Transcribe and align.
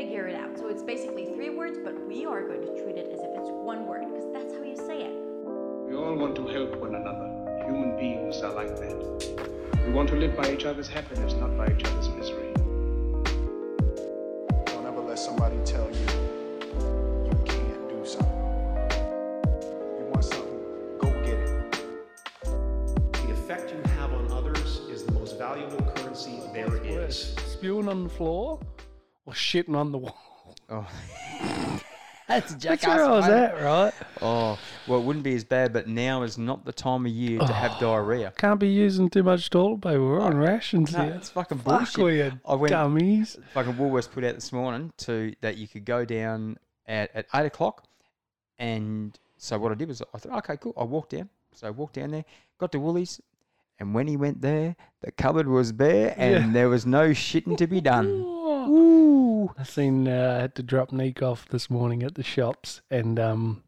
figure 0.00 0.26
it 0.26 0.34
out. 0.34 0.56
So 0.56 0.68
it's 0.68 0.82
basically 0.82 1.26
three 1.26 1.50
words, 1.50 1.78
but 1.84 1.94
we 2.08 2.24
are 2.24 2.40
going 2.40 2.62
to 2.62 2.72
treat 2.82 2.96
it 2.96 3.10
as 3.12 3.20
if 3.20 3.30
it's 3.36 3.50
one 3.50 3.86
word 3.86 4.04
because 4.10 4.32
that's 4.32 4.54
how 4.54 4.62
you 4.62 4.74
say 4.74 5.02
it. 5.02 5.14
We 5.86 5.94
all 5.94 6.14
want 6.14 6.36
to 6.36 6.46
help 6.46 6.74
one 6.76 6.94
another. 6.94 7.28
Human 7.66 7.98
beings 7.98 8.38
are 8.38 8.54
like 8.54 8.74
that. 8.76 9.84
We 9.86 9.92
want 9.92 10.08
to 10.08 10.16
live 10.16 10.34
by 10.34 10.50
each 10.54 10.64
other's 10.64 10.88
happiness, 10.88 11.34
not 11.34 11.54
by 11.54 11.66
each 11.66 11.84
other's 11.84 12.08
misery. 12.08 12.50
Don't 14.72 14.86
ever 14.86 15.02
let 15.02 15.18
somebody 15.18 15.58
tell 15.66 15.86
you 15.90 16.06
you 17.26 17.36
can't 17.44 17.88
do 17.90 18.00
something. 18.06 18.40
You 19.98 20.06
want 20.08 20.24
something, 20.24 20.60
go 20.98 21.10
get 21.26 21.40
it. 21.46 21.72
The 23.12 23.32
effect 23.32 23.70
you 23.70 23.82
have 23.98 24.14
on 24.14 24.32
others 24.32 24.80
is 24.88 25.04
the 25.04 25.12
most 25.12 25.36
valuable 25.36 25.82
currency 25.94 26.40
there 26.54 26.74
is. 26.86 27.36
Spewing 27.52 27.86
on 27.86 28.04
the 28.04 28.08
floor 28.08 28.58
or 29.30 29.34
shitting 29.34 29.76
on 29.76 29.92
the 29.92 29.98
wall? 29.98 30.16
Oh. 30.68 30.86
That's 32.28 32.52
a 32.52 32.58
That's 32.58 32.86
where 32.86 33.04
I 33.04 33.10
was 33.10 33.26
mate. 33.26 33.32
at, 33.34 33.60
right? 33.60 33.92
Oh, 34.22 34.56
well, 34.86 35.00
it 35.00 35.02
wouldn't 35.02 35.24
be 35.24 35.34
as 35.34 35.42
bad, 35.42 35.72
but 35.72 35.88
now 35.88 36.22
is 36.22 36.38
not 36.38 36.64
the 36.64 36.72
time 36.72 37.04
of 37.04 37.10
year 37.10 37.40
to 37.40 37.52
have 37.52 37.72
oh, 37.78 37.80
diarrhea. 37.80 38.32
Can't 38.36 38.60
be 38.60 38.68
using 38.68 39.10
too 39.10 39.24
much 39.24 39.50
toilet 39.50 39.80
paper. 39.80 40.00
We're 40.00 40.20
on 40.20 40.36
rations 40.36 40.92
No, 40.92 41.02
here. 41.02 41.14
it's 41.14 41.28
fucking 41.30 41.58
Fuck 41.58 41.92
bullshit. 41.94 42.32
we 42.34 42.38
I 42.46 42.54
went- 42.54 42.70
dummies. 42.70 43.36
Fucking 43.52 43.74
Woolworths 43.74 44.08
put 44.10 44.22
out 44.22 44.36
this 44.36 44.52
morning 44.52 44.92
to 44.98 45.34
that 45.40 45.56
you 45.56 45.66
could 45.66 45.84
go 45.84 46.04
down 46.04 46.56
at, 46.86 47.10
at 47.16 47.26
eight 47.34 47.46
o'clock, 47.46 47.84
and 48.60 49.18
so 49.36 49.58
what 49.58 49.72
I 49.72 49.74
did 49.74 49.88
was 49.88 50.00
I 50.14 50.18
thought, 50.18 50.38
okay, 50.38 50.56
cool. 50.56 50.74
I 50.76 50.84
walked 50.84 51.10
down, 51.10 51.28
so 51.52 51.66
I 51.66 51.70
walked 51.70 51.94
down 51.94 52.12
there, 52.12 52.24
got 52.58 52.70
to 52.72 52.78
Woolies, 52.78 53.20
and 53.80 53.92
when 53.92 54.06
he 54.06 54.16
went 54.16 54.40
there, 54.40 54.76
the 55.00 55.10
cupboard 55.10 55.48
was 55.48 55.72
bare, 55.72 56.14
and 56.16 56.46
Yeah. 56.46 56.52
there 56.52 56.68
was 56.68 56.86
no 56.86 57.10
shitting 57.10 57.56
to 57.56 57.66
be 57.66 57.80
done. 57.80 58.36
Oh. 58.68 59.44
Ooh, 59.44 59.54
I 59.58 59.62
seen 59.64 60.06
uh, 60.08 60.34
I 60.38 60.42
had 60.42 60.54
to 60.56 60.62
drop 60.62 60.92
Nick 60.92 61.22
off 61.22 61.48
this 61.48 61.70
morning 61.70 62.02
at 62.02 62.14
the 62.14 62.22
shops, 62.22 62.80
and 62.90 63.18
um, 63.18 63.62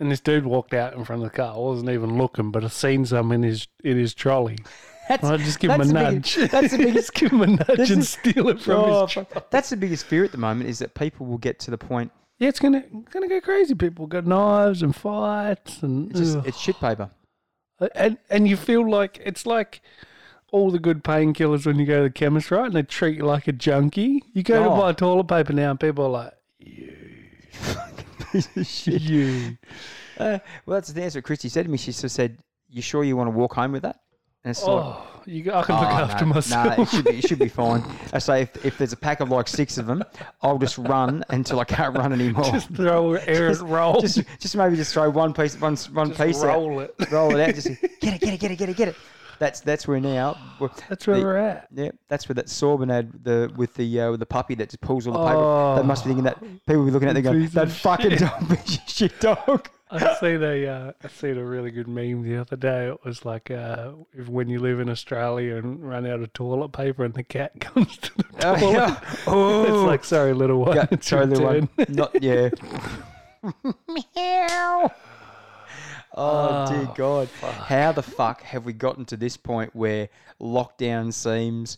and 0.00 0.10
this 0.10 0.20
dude 0.20 0.46
walked 0.46 0.74
out 0.74 0.94
in 0.94 1.04
front 1.04 1.22
of 1.22 1.30
the 1.30 1.36
car. 1.36 1.54
I 1.54 1.58
wasn't 1.58 1.90
even 1.90 2.16
looking, 2.18 2.50
but 2.50 2.64
I 2.64 2.68
seen 2.68 3.04
some 3.06 3.32
in 3.32 3.42
his 3.42 3.68
in 3.84 3.96
his 3.98 4.14
trolley. 4.14 4.58
that's 5.08 5.24
I 5.24 5.36
just 5.36 5.60
give 5.60 5.70
him 5.70 5.80
a 5.80 5.84
the 5.84 5.92
nudge. 5.92 6.34
biggest- 6.36 6.52
that's 6.52 6.72
the 6.72 6.78
biggest. 6.84 7.14
give 7.14 7.32
him 7.32 7.42
a 7.42 7.46
nudge 7.48 7.90
and 7.90 8.00
is- 8.02 8.10
steal 8.10 8.48
it 8.48 8.60
from 8.60 8.74
Oh, 8.76 9.02
his. 9.06 9.12
Tro- 9.12 9.24
fuck. 9.24 9.50
that's 9.50 9.70
the 9.70 9.76
biggest 9.76 10.06
fear 10.06 10.24
at 10.24 10.32
the 10.32 10.38
moment 10.38 10.68
is 10.70 10.78
that 10.80 10.94
people 10.94 11.26
will 11.26 11.38
get 11.38 11.58
to 11.60 11.70
the 11.70 11.78
point 11.78 12.10
yeah, 12.38 12.48
it's 12.48 12.58
gonna 12.58 12.82
gonna 13.12 13.28
go 13.28 13.40
crazy. 13.40 13.74
People 13.74 14.06
got 14.08 14.26
knives 14.26 14.82
and 14.82 14.96
fights 14.96 15.80
and 15.82 16.10
it's 16.10 16.18
just 16.18 16.38
it's 16.46 16.58
shit 16.58 16.76
paper. 16.80 17.10
and 17.94 18.18
and 18.30 18.48
you 18.48 18.56
feel 18.56 18.88
like 18.88 19.20
it's 19.24 19.46
like 19.46 19.80
all 20.52 20.70
the 20.70 20.78
good 20.78 21.02
painkillers 21.02 21.66
when 21.66 21.78
you 21.78 21.86
go 21.86 21.96
to 21.98 22.02
the 22.04 22.10
chemist, 22.10 22.50
right? 22.52 22.66
And 22.66 22.74
they 22.74 22.82
treat 22.82 23.16
you 23.16 23.24
like 23.24 23.48
a 23.48 23.52
junkie. 23.52 24.22
You 24.32 24.42
go 24.44 24.62
to 24.62 24.70
Oh. 24.70 24.80
buy 24.80 24.92
toilet 24.92 25.24
paper 25.26 25.52
now, 25.52 25.70
and 25.70 25.80
people 25.80 26.04
are 26.06 26.10
like, 26.10 26.32
Piece 28.32 28.56
of 28.56 28.66
shit. 28.66 29.02
"You." 29.02 29.58
Uh, 30.18 30.38
well, 30.64 30.76
that's 30.76 30.88
the 30.88 30.94
thing. 30.94 31.02
That's 31.02 31.14
what 31.16 31.24
Christy 31.24 31.48
said 31.48 31.64
to 31.64 31.70
me. 31.70 31.76
She 31.78 31.92
just 31.92 32.14
said, 32.14 32.38
"You 32.70 32.80
sure 32.82 33.04
you 33.04 33.16
want 33.16 33.26
to 33.28 33.30
walk 33.32 33.54
home 33.54 33.72
with 33.72 33.82
that?" 33.82 33.96
And 34.44 34.50
it's 34.50 34.62
like, 34.62 34.70
Oh, 34.84 35.06
you, 35.26 35.52
I 35.52 35.62
can 35.62 35.76
look 35.76 35.84
"Oh, 35.84 35.90
after 35.90 36.24
no, 36.26 36.34
myself. 36.34 36.76
No, 36.78 36.82
it 36.82 36.88
should 36.88 37.04
be, 37.04 37.10
it 37.18 37.28
should 37.28 37.38
be 37.38 37.48
fine. 37.48 37.84
I 38.12 38.18
say 38.18 38.42
if, 38.42 38.64
if 38.64 38.78
there's 38.78 38.92
a 38.92 38.96
pack 38.96 39.20
of 39.20 39.30
like 39.30 39.48
six 39.48 39.78
of 39.78 39.86
them, 39.86 40.02
I'll 40.42 40.58
just 40.58 40.78
run 40.78 41.24
until 41.28 41.60
I 41.60 41.64
can't 41.64 41.96
run 41.96 42.12
anymore. 42.12 42.44
just 42.44 42.68
throw 42.74 43.14
air 43.14 43.48
it, 43.50 43.60
roll, 43.60 44.00
just, 44.00 44.20
just 44.40 44.56
maybe 44.56 44.76
just 44.76 44.92
throw 44.92 45.10
one 45.10 45.32
piece, 45.32 45.60
one, 45.60 45.76
one 45.92 46.08
Just 46.08 46.20
piece 46.20 46.42
roll 46.42 46.80
out, 46.80 46.94
it. 46.98 47.10
roll 47.12 47.36
it 47.36 47.48
out. 47.48 47.54
Just 47.54 47.68
get 48.00 48.14
it, 48.14 48.20
get 48.20 48.34
it, 48.34 48.40
get 48.40 48.50
it, 48.50 48.56
get 48.56 48.68
it, 48.68 48.76
get 48.76 48.88
it. 48.88 48.96
That's 49.42 49.60
that's 49.60 49.88
where 49.88 49.98
now. 49.98 50.36
we're- 50.60 50.72
That's 50.88 51.04
where 51.06 51.16
the- 51.18 51.22
we're 51.24 51.36
at. 51.36 51.66
Yeah, 51.74 51.90
that's 52.08 52.28
where 52.28 52.34
that 52.34 52.46
Sorbent 52.46 52.90
had 52.92 53.24
the 53.24 53.52
with 53.56 53.74
the 53.74 54.00
uh, 54.00 54.10
with 54.12 54.20
the 54.20 54.26
puppy 54.26 54.54
that 54.54 54.68
just 54.70 54.80
pulls 54.80 55.06
all 55.06 55.14
the 55.14 55.26
paper. 55.26 55.38
Oh, 55.40 55.74
they 55.76 55.82
must 55.82 56.04
be 56.04 56.08
thinking 56.10 56.24
that 56.24 56.40
people 56.40 56.76
will 56.78 56.84
be 56.86 56.90
looking 56.92 57.08
at 57.08 57.16
it 57.16 57.22
going, 57.22 57.46
that 57.48 57.68
fucking 57.70 58.10
shit." 58.10 58.20
dog, 58.20 58.58
shit 58.86 59.20
dog. 59.20 59.68
I 59.90 60.14
seen 60.20 60.42
a 60.42 60.66
uh, 60.66 60.92
I 61.04 61.08
seen 61.08 61.36
a 61.38 61.44
really 61.44 61.70
good 61.72 61.88
meme 61.88 62.22
the 62.22 62.36
other 62.40 62.54
day. 62.56 62.86
It 62.88 63.04
was 63.04 63.24
like 63.24 63.50
uh, 63.50 63.90
if 64.14 64.28
when 64.28 64.48
you 64.48 64.60
live 64.60 64.78
in 64.80 64.88
Australia 64.88 65.56
and 65.56 65.86
run 65.86 66.06
out 66.06 66.20
of 66.20 66.32
toilet 66.32 66.68
paper 66.72 67.04
and 67.04 67.12
the 67.12 67.24
cat 67.24 67.52
comes 67.60 67.96
to 67.98 68.10
the 68.16 68.24
Oh, 68.46 68.56
toilet. 68.60 68.72
yeah. 68.74 69.00
Oh. 69.26 69.62
It's 69.64 69.86
like 69.88 70.04
sorry, 70.04 70.32
little 70.34 70.60
one. 70.60 70.76
Yeah, 70.76 70.86
sorry, 71.00 71.26
little 71.32 71.44
one. 71.46 71.68
Not 71.88 72.22
yeah. 72.22 72.48
Meow. 74.16 74.90
Oh 76.14 76.48
ah, 76.50 76.66
dear 76.66 76.88
Oh, 76.90 76.94
God! 76.94 77.28
How 77.42 77.92
the 77.92 78.02
fuck 78.02 78.42
have 78.42 78.64
we 78.64 78.72
gotten 78.72 79.04
to 79.06 79.16
this 79.16 79.36
point 79.36 79.74
where 79.74 80.08
lockdown 80.40 81.12
seems 81.12 81.76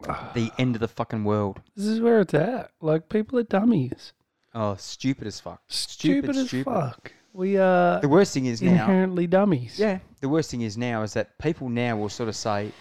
the 0.00 0.50
ah. 0.50 0.54
end 0.58 0.76
of 0.76 0.80
the 0.80 0.88
fucking 0.88 1.24
world? 1.24 1.60
This 1.74 1.86
is 1.86 2.00
where 2.00 2.20
it's 2.20 2.34
at. 2.34 2.70
Like 2.80 3.08
people 3.08 3.38
are 3.38 3.44
dummies. 3.44 4.12
Oh, 4.54 4.74
stupid 4.76 5.26
as 5.26 5.40
fuck. 5.40 5.60
Stupid, 5.68 6.36
as 6.36 6.50
fuck. 6.50 7.12
We 7.32 7.58
are 7.58 8.00
The 8.00 8.08
worst 8.08 8.32
thing 8.32 8.46
is 8.46 8.62
now. 8.62 8.70
inherently 8.70 9.26
dummies. 9.26 9.78
Yeah. 9.78 9.98
The 10.20 10.28
worst 10.28 10.50
thing 10.50 10.62
is 10.62 10.78
now 10.78 11.02
is 11.02 11.12
that 11.12 11.36
people 11.38 11.68
now 11.68 11.96
will 11.96 12.08
sort 12.08 12.30
of 12.30 12.36
say, 12.36 12.72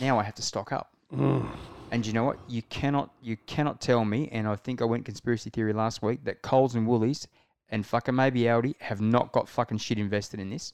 "Now 0.00 0.18
I 0.18 0.24
have 0.24 0.34
to 0.36 0.42
stock 0.42 0.72
up." 0.72 0.92
Mm. 1.12 1.48
And 1.92 2.06
you 2.06 2.12
know 2.12 2.24
what? 2.24 2.38
You 2.48 2.62
cannot 2.62 3.10
you 3.22 3.36
cannot 3.36 3.80
tell 3.80 4.04
me, 4.04 4.28
and 4.32 4.48
I 4.48 4.56
think 4.56 4.82
I 4.82 4.84
went 4.84 5.04
conspiracy 5.04 5.50
theory 5.50 5.72
last 5.72 6.02
week 6.02 6.24
that 6.24 6.42
Coles 6.42 6.74
and 6.74 6.86
Woolies 6.86 7.26
and 7.70 7.86
fucking 7.86 8.14
maybe 8.14 8.42
Aldi 8.42 8.74
have 8.80 9.00
not 9.00 9.32
got 9.32 9.48
fucking 9.48 9.78
shit 9.78 9.98
invested 9.98 10.40
in 10.40 10.50
this. 10.50 10.72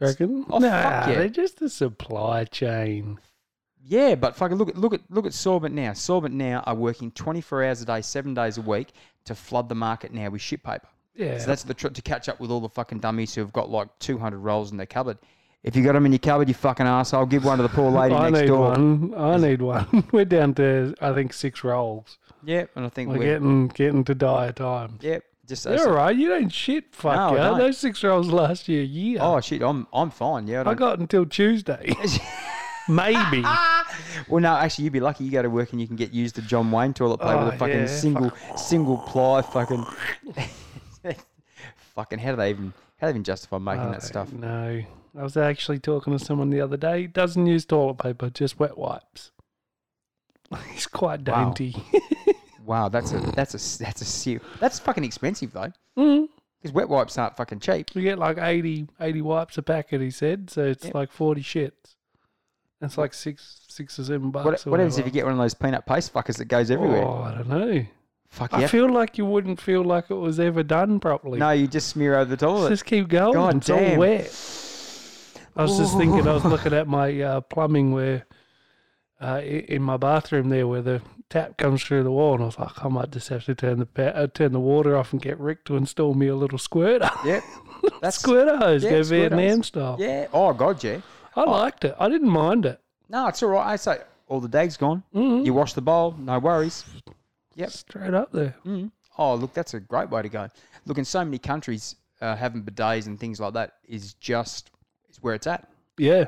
Reckon? 0.00 0.46
Oh, 0.48 0.58
nah, 0.58 0.70
fuck 0.70 1.08
yeah. 1.08 1.14
they're 1.16 1.28
just 1.28 1.60
a 1.60 1.68
supply 1.68 2.44
chain. 2.44 3.18
Yeah, 3.84 4.14
but 4.14 4.36
fucking 4.36 4.56
look 4.56 4.68
at 4.68 4.76
look 4.76 4.94
at 4.94 5.00
look 5.10 5.26
at 5.26 5.32
Sorbent 5.32 5.72
now. 5.72 5.90
Sorbent 5.92 6.32
now 6.32 6.62
are 6.66 6.74
working 6.74 7.10
twenty 7.12 7.40
four 7.40 7.64
hours 7.64 7.82
a 7.82 7.84
day, 7.86 8.00
seven 8.02 8.34
days 8.34 8.58
a 8.58 8.62
week 8.62 8.88
to 9.24 9.34
flood 9.34 9.68
the 9.68 9.74
market 9.74 10.12
now 10.12 10.28
with 10.30 10.40
shit 10.42 10.62
paper. 10.62 10.86
Yeah. 11.14 11.38
So 11.38 11.46
that's 11.46 11.62
the 11.64 11.74
tr- 11.74 11.88
to 11.88 12.02
catch 12.02 12.28
up 12.28 12.40
with 12.40 12.50
all 12.50 12.60
the 12.60 12.68
fucking 12.68 13.00
dummies 13.00 13.34
who 13.34 13.40
have 13.42 13.52
got 13.52 13.70
like 13.70 13.88
two 13.98 14.18
hundred 14.18 14.38
rolls 14.38 14.70
in 14.70 14.76
their 14.76 14.86
cupboard. 14.86 15.18
If 15.62 15.76
you 15.76 15.84
got 15.84 15.92
them 15.92 16.06
in 16.06 16.12
your 16.12 16.18
cupboard, 16.18 16.48
you 16.48 16.54
fucking 16.54 16.86
asshole, 16.86 17.26
give 17.26 17.44
one 17.44 17.58
to 17.58 17.62
the 17.62 17.68
poor 17.68 17.90
lady 17.90 18.14
I 18.16 18.30
next 18.30 18.40
need 18.42 18.46
door. 18.48 18.70
one. 18.70 19.14
I 19.14 19.36
need 19.36 19.60
one. 19.60 20.08
We're 20.12 20.24
down 20.24 20.54
to 20.54 20.94
I 21.00 21.12
think 21.12 21.32
six 21.34 21.62
rolls. 21.64 22.16
Yeah, 22.42 22.64
and 22.76 22.86
I 22.86 22.88
think 22.88 23.10
We're 23.10 23.18
we're, 23.18 23.24
getting 23.24 23.68
getting 23.68 24.04
to 24.04 24.14
dire 24.14 24.52
times. 24.52 25.00
yeah, 25.02 25.18
just 25.50 25.66
You're 25.66 25.88
all 25.88 25.94
right. 25.94 26.16
You 26.16 26.28
don't 26.30 26.48
shit, 26.48 26.84
No, 27.04 27.10
I 27.10 27.14
fucker. 27.16 27.36
don't. 27.36 27.58
Those 27.58 27.76
six 27.78 28.02
rolls 28.02 28.28
last 28.28 28.66
year, 28.68 28.82
year. 28.82 29.18
Oh 29.20 29.40
shit, 29.40 29.60
I'm 29.62 29.86
I'm 29.92 30.10
fine. 30.10 30.46
Yeah, 30.46 30.58
I 30.58 30.60
I 30.60 30.64
don't, 30.64 30.76
got 30.76 30.98
until 30.98 31.26
Tuesday. 31.26 31.92
Maybe. 32.88 33.44
Well, 34.28 34.40
no, 34.40 34.54
actually, 34.54 34.84
you'd 34.84 34.92
be 34.92 35.00
lucky. 35.00 35.24
You 35.24 35.30
go 35.30 35.42
to 35.42 35.50
work 35.50 35.72
and 35.72 35.80
you 35.80 35.86
can 35.86 35.96
get 35.96 36.12
used 36.12 36.36
to 36.36 36.42
John 36.42 36.70
Wayne 36.70 36.92
toilet 36.94 37.18
paper 37.18 37.38
with 37.44 37.52
Oh, 37.52 37.56
a 37.56 37.58
fucking 37.58 37.74
yeah, 37.80 37.86
single 37.86 38.32
single 38.56 38.98
ply 38.98 39.42
fucking. 39.42 39.84
fucking 41.94 42.18
how 42.18 42.30
do 42.30 42.36
they 42.36 42.50
even 42.50 42.72
how 42.98 43.06
do 43.06 43.12
they 43.12 43.16
even 43.16 43.24
justify 43.24 43.58
making 43.58 43.90
that 43.90 43.98
uh, 43.98 44.00
stuff? 44.00 44.28
don't. 44.30 44.42
I 45.18 45.22
was 45.22 45.36
actually 45.36 45.78
talking 45.80 46.16
to 46.16 46.24
someone 46.24 46.50
the 46.50 46.60
other 46.60 46.76
day. 46.76 47.06
Doesn't 47.08 47.46
use 47.46 47.64
toilet 47.64 47.98
paper, 47.98 48.30
just 48.30 48.58
wet 48.60 48.78
wipes. 48.78 49.32
He's 50.72 50.86
quite 50.86 51.26
Wow. 51.26 51.44
dainty. 51.52 51.74
Wow, 52.70 52.88
that's 52.88 53.10
a 53.12 53.18
that's 53.34 53.54
a 53.54 53.82
that's 53.82 54.00
a 54.00 54.04
ser- 54.04 54.40
that's 54.60 54.78
fucking 54.78 55.02
expensive 55.02 55.52
though. 55.52 55.72
mm. 55.98 56.28
Because 56.62 56.72
wet 56.72 56.88
wipes 56.88 57.18
aren't 57.18 57.36
fucking 57.36 57.58
cheap. 57.58 57.88
You 57.96 58.02
get 58.02 58.16
like 58.18 58.38
80, 58.38 58.86
80 59.00 59.22
wipes 59.22 59.58
a 59.58 59.62
packet, 59.62 60.00
he 60.00 60.10
said. 60.12 60.50
So 60.50 60.66
it's 60.66 60.84
Yep. 60.84 60.94
like 60.94 61.10
40 61.10 61.42
shits. 61.42 61.96
That's 62.80 62.96
like 62.96 63.12
six 63.12 63.62
six 63.68 63.98
or 63.98 64.04
seven 64.04 64.30
bucks. 64.30 64.44
What, 64.44 64.66
or 64.66 64.70
what 64.70 64.78
happens 64.80 64.98
if 64.98 65.04
you 65.04 65.10
get 65.10 65.24
one 65.24 65.32
of 65.32 65.38
those 65.40 65.52
peanut 65.54 65.84
paste 65.84 66.14
fuckers 66.14 66.36
that 66.38 66.44
goes 66.44 66.70
everywhere? 66.70 67.02
Oh, 67.02 67.22
I 67.22 67.34
don't 67.34 67.48
know. 67.48 67.84
Fuck 68.28 68.52
yeah. 68.52 68.58
I 68.58 68.60
yeah. 68.60 68.66
feel 68.68 68.88
like 68.88 69.18
you 69.18 69.24
wouldn't 69.26 69.60
feel 69.60 69.82
like 69.82 70.08
it 70.08 70.14
was 70.14 70.38
ever 70.38 70.62
done 70.62 71.00
properly. 71.00 71.40
No, 71.40 71.50
you 71.50 71.66
just 71.66 71.88
smear 71.88 72.14
over 72.14 72.30
the 72.30 72.36
toilet. 72.36 72.68
Just 72.68 72.84
keep 72.84 73.08
going. 73.08 73.32
God 73.32 73.56
it's 73.56 73.66
damn. 73.66 73.94
all 73.94 73.98
wet. 73.98 74.26
I 75.56 75.62
was 75.62 75.76
just 75.76 75.96
thinking, 75.96 76.28
I 76.28 76.34
was 76.34 76.44
looking 76.54 76.72
at 76.72 76.86
my 76.86 77.20
uh, 77.20 77.40
plumbing 77.40 77.90
where 77.90 78.26
uh, 79.20 79.40
in 79.42 79.82
my 79.82 79.96
bathroom 79.96 80.50
there 80.50 80.68
where 80.68 80.82
the 80.82 81.02
tap 81.30 81.56
comes 81.56 81.82
through 81.82 82.02
the 82.02 82.10
wall, 82.10 82.34
and 82.34 82.42
I 82.42 82.46
was 82.46 82.58
like, 82.58 82.84
I 82.84 82.88
might 82.88 83.10
just 83.10 83.28
have 83.28 83.44
to 83.46 83.54
turn 83.54 83.78
the 83.78 83.86
pa- 83.86 84.02
uh, 84.02 84.26
turn 84.26 84.52
the 84.52 84.60
water 84.60 84.96
off 84.96 85.12
and 85.12 85.22
get 85.22 85.38
Rick 85.40 85.64
to 85.66 85.76
install 85.76 86.12
me 86.14 86.26
a 86.26 86.36
little 86.36 86.58
squirter. 86.58 87.10
Yep. 87.24 87.42
That's 88.02 88.18
squirter 88.18 88.58
hose, 88.58 88.84
yeah, 88.84 88.90
go 88.90 89.02
Vietnam 89.04 89.62
style. 89.62 89.96
Yeah. 89.98 90.26
Oh 90.34 90.52
god, 90.52 90.84
yeah. 90.84 91.00
I 91.34 91.44
liked 91.44 91.84
it. 91.86 91.94
I 91.98 92.10
didn't 92.10 92.28
mind 92.28 92.66
it. 92.66 92.78
No, 93.08 93.26
it's 93.28 93.42
all 93.42 93.48
right. 93.50 93.66
I 93.66 93.76
say 93.76 93.98
all 94.28 94.40
the 94.40 94.48
dag's 94.48 94.76
gone. 94.76 95.02
Mm. 95.14 95.46
You 95.46 95.54
wash 95.54 95.72
the 95.72 95.80
bowl, 95.80 96.14
no 96.18 96.38
worries. 96.38 96.84
Yep. 97.54 97.70
Straight 97.70 98.12
up 98.14 98.32
there. 98.32 98.54
Mm. 98.66 98.90
Oh, 99.16 99.34
look, 99.34 99.54
that's 99.54 99.72
a 99.74 99.80
great 99.80 100.10
way 100.10 100.20
to 100.22 100.28
go. 100.28 100.48
Look, 100.86 100.98
in 100.98 101.04
so 101.04 101.24
many 101.24 101.38
countries, 101.38 101.96
uh, 102.20 102.36
having 102.36 102.62
bidets 102.62 103.06
and 103.06 103.18
things 103.18 103.40
like 103.40 103.54
that 103.54 103.74
is 103.88 104.12
just 104.14 104.70
is 105.08 105.22
where 105.22 105.34
it's 105.34 105.46
at. 105.46 105.68
Yeah. 105.96 106.26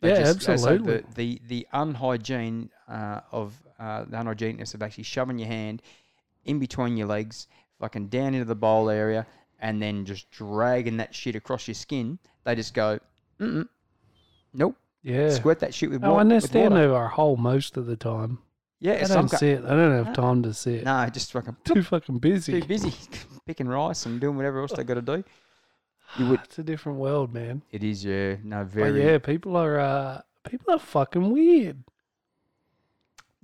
They 0.00 0.10
yeah, 0.10 0.20
just- 0.32 0.48
absolutely. 0.48 0.98
The, 0.98 1.04
the 1.14 1.40
the 1.48 1.66
unhygiene 1.74 2.70
uh, 2.88 3.20
of 3.30 3.54
uh, 3.84 4.04
the 4.08 4.16
unhygieneness 4.16 4.74
of 4.74 4.82
actually 4.82 5.04
shoving 5.04 5.38
your 5.38 5.48
hand 5.48 5.82
in 6.44 6.58
between 6.58 6.96
your 6.96 7.06
legs, 7.06 7.48
fucking 7.80 8.08
down 8.08 8.34
into 8.34 8.44
the 8.44 8.54
bowl 8.54 8.88
area, 8.90 9.26
and 9.60 9.80
then 9.82 10.04
just 10.04 10.30
dragging 10.30 10.96
that 10.98 11.14
shit 11.14 11.34
across 11.36 11.66
your 11.68 11.74
skin. 11.74 12.18
They 12.44 12.54
just 12.54 12.74
go, 12.74 12.98
mm 13.40 13.68
nope, 14.52 14.76
yeah. 15.02 15.30
squirt 15.30 15.58
that 15.60 15.74
shit 15.74 15.90
with 15.90 16.04
Oh, 16.04 16.10
water. 16.12 16.20
and 16.22 16.30
they're 16.30 16.40
standing 16.40 16.72
water. 16.78 16.84
over 16.94 17.04
a 17.04 17.08
hole 17.08 17.36
most 17.36 17.76
of 17.76 17.86
the 17.86 17.96
time. 17.96 18.38
Yeah, 18.80 19.00
I 19.02 19.06
don't 19.06 19.30
ca- 19.30 19.38
sit. 19.38 19.64
I 19.64 19.68
don't 19.70 20.04
have 20.04 20.14
time 20.14 20.42
to 20.42 20.52
sit. 20.52 20.84
No, 20.84 21.06
just 21.10 21.32
fucking 21.32 21.56
Too 21.64 21.82
fucking 21.82 22.18
busy. 22.18 22.60
too 22.60 22.66
busy 22.66 22.92
picking 23.46 23.66
rice 23.68 24.04
and 24.06 24.20
doing 24.20 24.36
whatever 24.36 24.60
else 24.60 24.72
they 24.72 24.84
got 24.84 24.94
to 24.94 25.02
do. 25.02 25.24
You 26.18 26.28
would. 26.28 26.40
It's 26.44 26.58
a 26.58 26.62
different 26.62 26.98
world, 26.98 27.32
man. 27.32 27.62
It 27.72 27.82
is, 27.82 28.04
yeah. 28.04 28.36
No, 28.44 28.58
But 28.58 28.66
very. 28.72 29.02
yeah, 29.04 29.18
people 29.18 29.56
are 29.56 29.80
uh, 29.80 30.20
people 30.48 30.74
are 30.74 30.78
fucking 30.78 31.30
weird. 31.32 31.82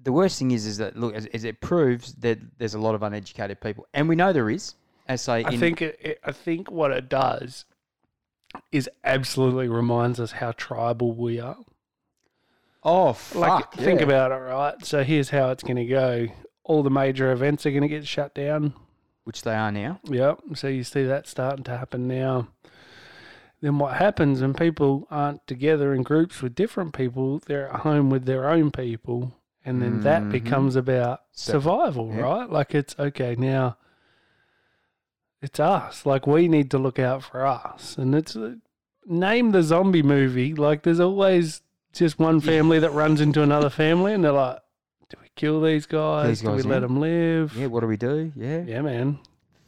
The 0.02 0.12
worst 0.12 0.38
thing 0.38 0.50
is, 0.50 0.66
is 0.66 0.78
that 0.78 0.96
look, 0.96 1.14
is 1.14 1.44
it 1.44 1.60
proves 1.60 2.14
that 2.14 2.38
there's 2.58 2.74
a 2.74 2.78
lot 2.78 2.94
of 2.94 3.02
uneducated 3.02 3.60
people, 3.60 3.86
and 3.92 4.08
we 4.08 4.16
know 4.16 4.32
there 4.32 4.50
is. 4.50 4.74
As 5.08 5.28
I 5.28 5.38
in, 5.38 5.58
think 5.58 5.82
it, 5.82 5.98
it, 6.00 6.20
I 6.24 6.32
think 6.32 6.70
what 6.70 6.90
it 6.92 7.08
does 7.08 7.64
is 8.70 8.88
absolutely 9.04 9.68
reminds 9.68 10.20
us 10.20 10.32
how 10.32 10.52
tribal 10.52 11.12
we 11.12 11.40
are. 11.40 11.58
Oh 12.82 13.12
fuck! 13.12 13.40
Like 13.40 13.72
think 13.72 14.00
about 14.00 14.30
it, 14.32 14.36
right? 14.36 14.74
So 14.84 15.02
here's 15.02 15.30
how 15.30 15.50
it's 15.50 15.62
going 15.62 15.76
to 15.76 15.84
go. 15.86 16.28
All 16.64 16.82
the 16.82 16.90
major 16.90 17.32
events 17.32 17.66
are 17.66 17.70
going 17.70 17.82
to 17.82 17.88
get 17.88 18.06
shut 18.06 18.34
down. 18.34 18.74
which 19.24 19.42
they 19.42 19.54
are 19.54 19.70
now. 19.70 20.00
Yep. 20.04 20.40
So 20.54 20.68
you 20.68 20.84
see 20.84 21.04
that 21.04 21.28
starting 21.28 21.64
to 21.64 21.76
happen 21.76 22.08
now. 22.08 22.48
Then 23.60 23.78
what 23.78 23.96
happens 23.96 24.40
when 24.40 24.54
people 24.54 25.06
aren't 25.10 25.46
together 25.46 25.94
in 25.94 26.02
groups 26.02 26.40
with 26.42 26.54
different 26.54 26.94
people? 26.94 27.40
They're 27.46 27.68
at 27.68 27.80
home 27.80 28.08
with 28.10 28.24
their 28.24 28.48
own 28.48 28.70
people, 28.70 29.34
and 29.70 29.80
then 29.80 30.00
that 30.02 30.22
Mhm. 30.24 30.32
becomes 30.32 30.74
about 30.76 31.20
So- 31.32 31.52
survival, 31.52 32.12
yeah. 32.12 32.20
right? 32.20 32.50
Like 32.50 32.74
it's 32.74 32.94
okay 32.98 33.34
now. 33.38 33.76
It's 35.42 35.58
us. 35.58 36.04
Like 36.04 36.26
we 36.26 36.48
need 36.48 36.70
to 36.72 36.78
look 36.78 36.98
out 36.98 37.22
for 37.22 37.46
us, 37.46 37.96
and 37.96 38.14
it's 38.14 38.36
uh, 38.36 38.56
name 39.06 39.52
the 39.52 39.62
zombie 39.62 40.02
movie. 40.02 40.54
Like 40.54 40.82
there's 40.82 41.00
always 41.00 41.62
just 41.92 42.18
one 42.18 42.40
family 42.40 42.78
that 42.78 42.92
runs 42.92 43.20
into 43.20 43.42
another 43.42 43.70
family, 43.70 44.12
and 44.12 44.22
they're 44.22 44.32
like, 44.32 44.58
"Do 45.08 45.16
we 45.22 45.28
kill 45.36 45.62
these 45.62 45.86
guys? 45.86 46.28
These 46.28 46.40
Do 46.42 46.50
we 46.50 46.56
guys, 46.58 46.66
let 46.66 46.80
them 46.80 47.00
live?" 47.00 47.56
Yeah, 47.56 47.66
what 47.66 47.80
do 47.80 47.86
we 47.86 47.96
do? 47.96 48.32
Yeah, 48.36 48.62
Yeah, 48.66 48.82
man. 48.82 49.18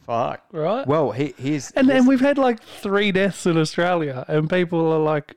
fuck. 0.05 0.43
Right. 0.51 0.85
Well, 0.85 1.11
he, 1.11 1.33
here's 1.37 1.71
And 1.71 1.89
then 1.89 2.05
we've 2.05 2.19
had 2.21 2.37
like 2.37 2.61
three 2.61 3.11
deaths 3.11 3.45
in 3.47 3.57
Australia, 3.57 4.25
and 4.27 4.47
people 4.49 4.91
are 4.93 4.99
like 4.99 5.35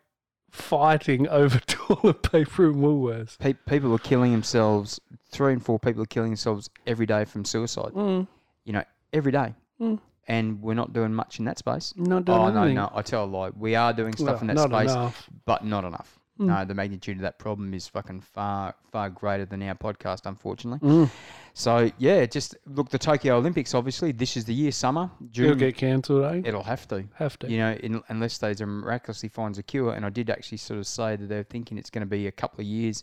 fighting 0.56 1.29
over 1.43 1.58
toilet 1.61 2.23
paper 2.23 2.67
and 2.67 2.76
Woolworths. 2.76 3.38
pe- 3.38 3.53
people 3.55 3.93
are 3.94 3.99
killing 3.99 4.32
themselves. 4.32 5.00
Three 5.31 5.53
and 5.53 5.62
four 5.64 5.79
people 5.79 6.03
are 6.03 6.06
killing 6.06 6.31
themselves 6.31 6.70
every 6.87 7.06
day 7.06 7.25
from 7.25 7.44
suicide. 7.44 7.93
Mm, 7.93 8.26
You 8.64 8.73
know, 8.73 8.85
every 9.12 9.32
day. 9.32 9.55
Mm. 9.81 9.99
And 10.29 10.61
we're 10.62 10.75
not 10.75 10.93
doing 10.93 11.12
much 11.14 11.38
in 11.38 11.44
that 11.44 11.58
space. 11.58 11.93
not 11.97 12.25
doing 12.25 12.38
Oh 12.38 12.47
anything. 12.47 12.75
no, 12.75 12.87
no! 12.87 12.93
I 12.94 13.03
tell 13.03 13.25
a 13.25 13.26
lie. 13.26 13.50
We 13.56 13.76
are 13.76 13.93
doing 13.93 14.12
stuff 14.17 14.41
Well, 14.43 14.50
in 14.50 14.56
that 14.56 14.69
space, 14.69 14.91
enough. 14.91 15.29
but 15.44 15.64
not 15.64 15.85
enough. 15.85 16.19
Mm. 16.38 16.47
No, 16.47 16.65
the 16.65 16.75
magnitude 16.75 17.17
of 17.17 17.23
that 17.23 17.38
problem 17.38 17.73
is 17.73 17.88
fucking 17.88 18.21
far, 18.21 18.75
far 18.93 19.09
greater 19.09 19.47
than 19.47 19.62
our 19.62 19.75
podcast, 19.75 20.27
unfortunately. 20.27 20.87
Mm. 20.87 21.11
So 21.55 21.91
yeah, 21.97 22.27
just 22.27 22.55
look. 22.67 22.91
The 22.91 22.99
Tokyo 22.99 23.37
Olympics, 23.38 23.75
obviously, 23.75 24.12
this 24.12 24.37
is 24.37 24.44
the 24.44 24.53
year, 24.53 24.71
summer, 24.71 25.11
It'll 25.35 25.55
get 25.55 25.77
cancelled, 25.77 26.25
eh? 26.25 26.43
It'll 26.44 26.62
have 26.62 26.87
to. 26.88 27.05
Have 27.15 27.38
to. 27.38 27.50
You 27.50 27.59
know, 27.59 27.73
in, 27.73 28.03
unless 28.09 28.37
they 28.37 28.55
miraculously 28.62 29.31
finds 29.31 29.56
a 29.56 29.62
cure. 29.62 29.94
And 29.94 30.05
I 30.05 30.11
did 30.11 30.29
actually 30.29 30.59
sort 30.59 30.79
of 30.79 30.87
say 30.87 31.17
that 31.17 31.29
they're 31.29 31.44
thinking 31.44 31.79
it's 31.79 31.88
going 31.88 32.03
to 32.03 32.11
be 32.11 32.27
a 32.27 32.33
couple 32.33 32.61
of 32.61 32.67
years, 32.67 33.03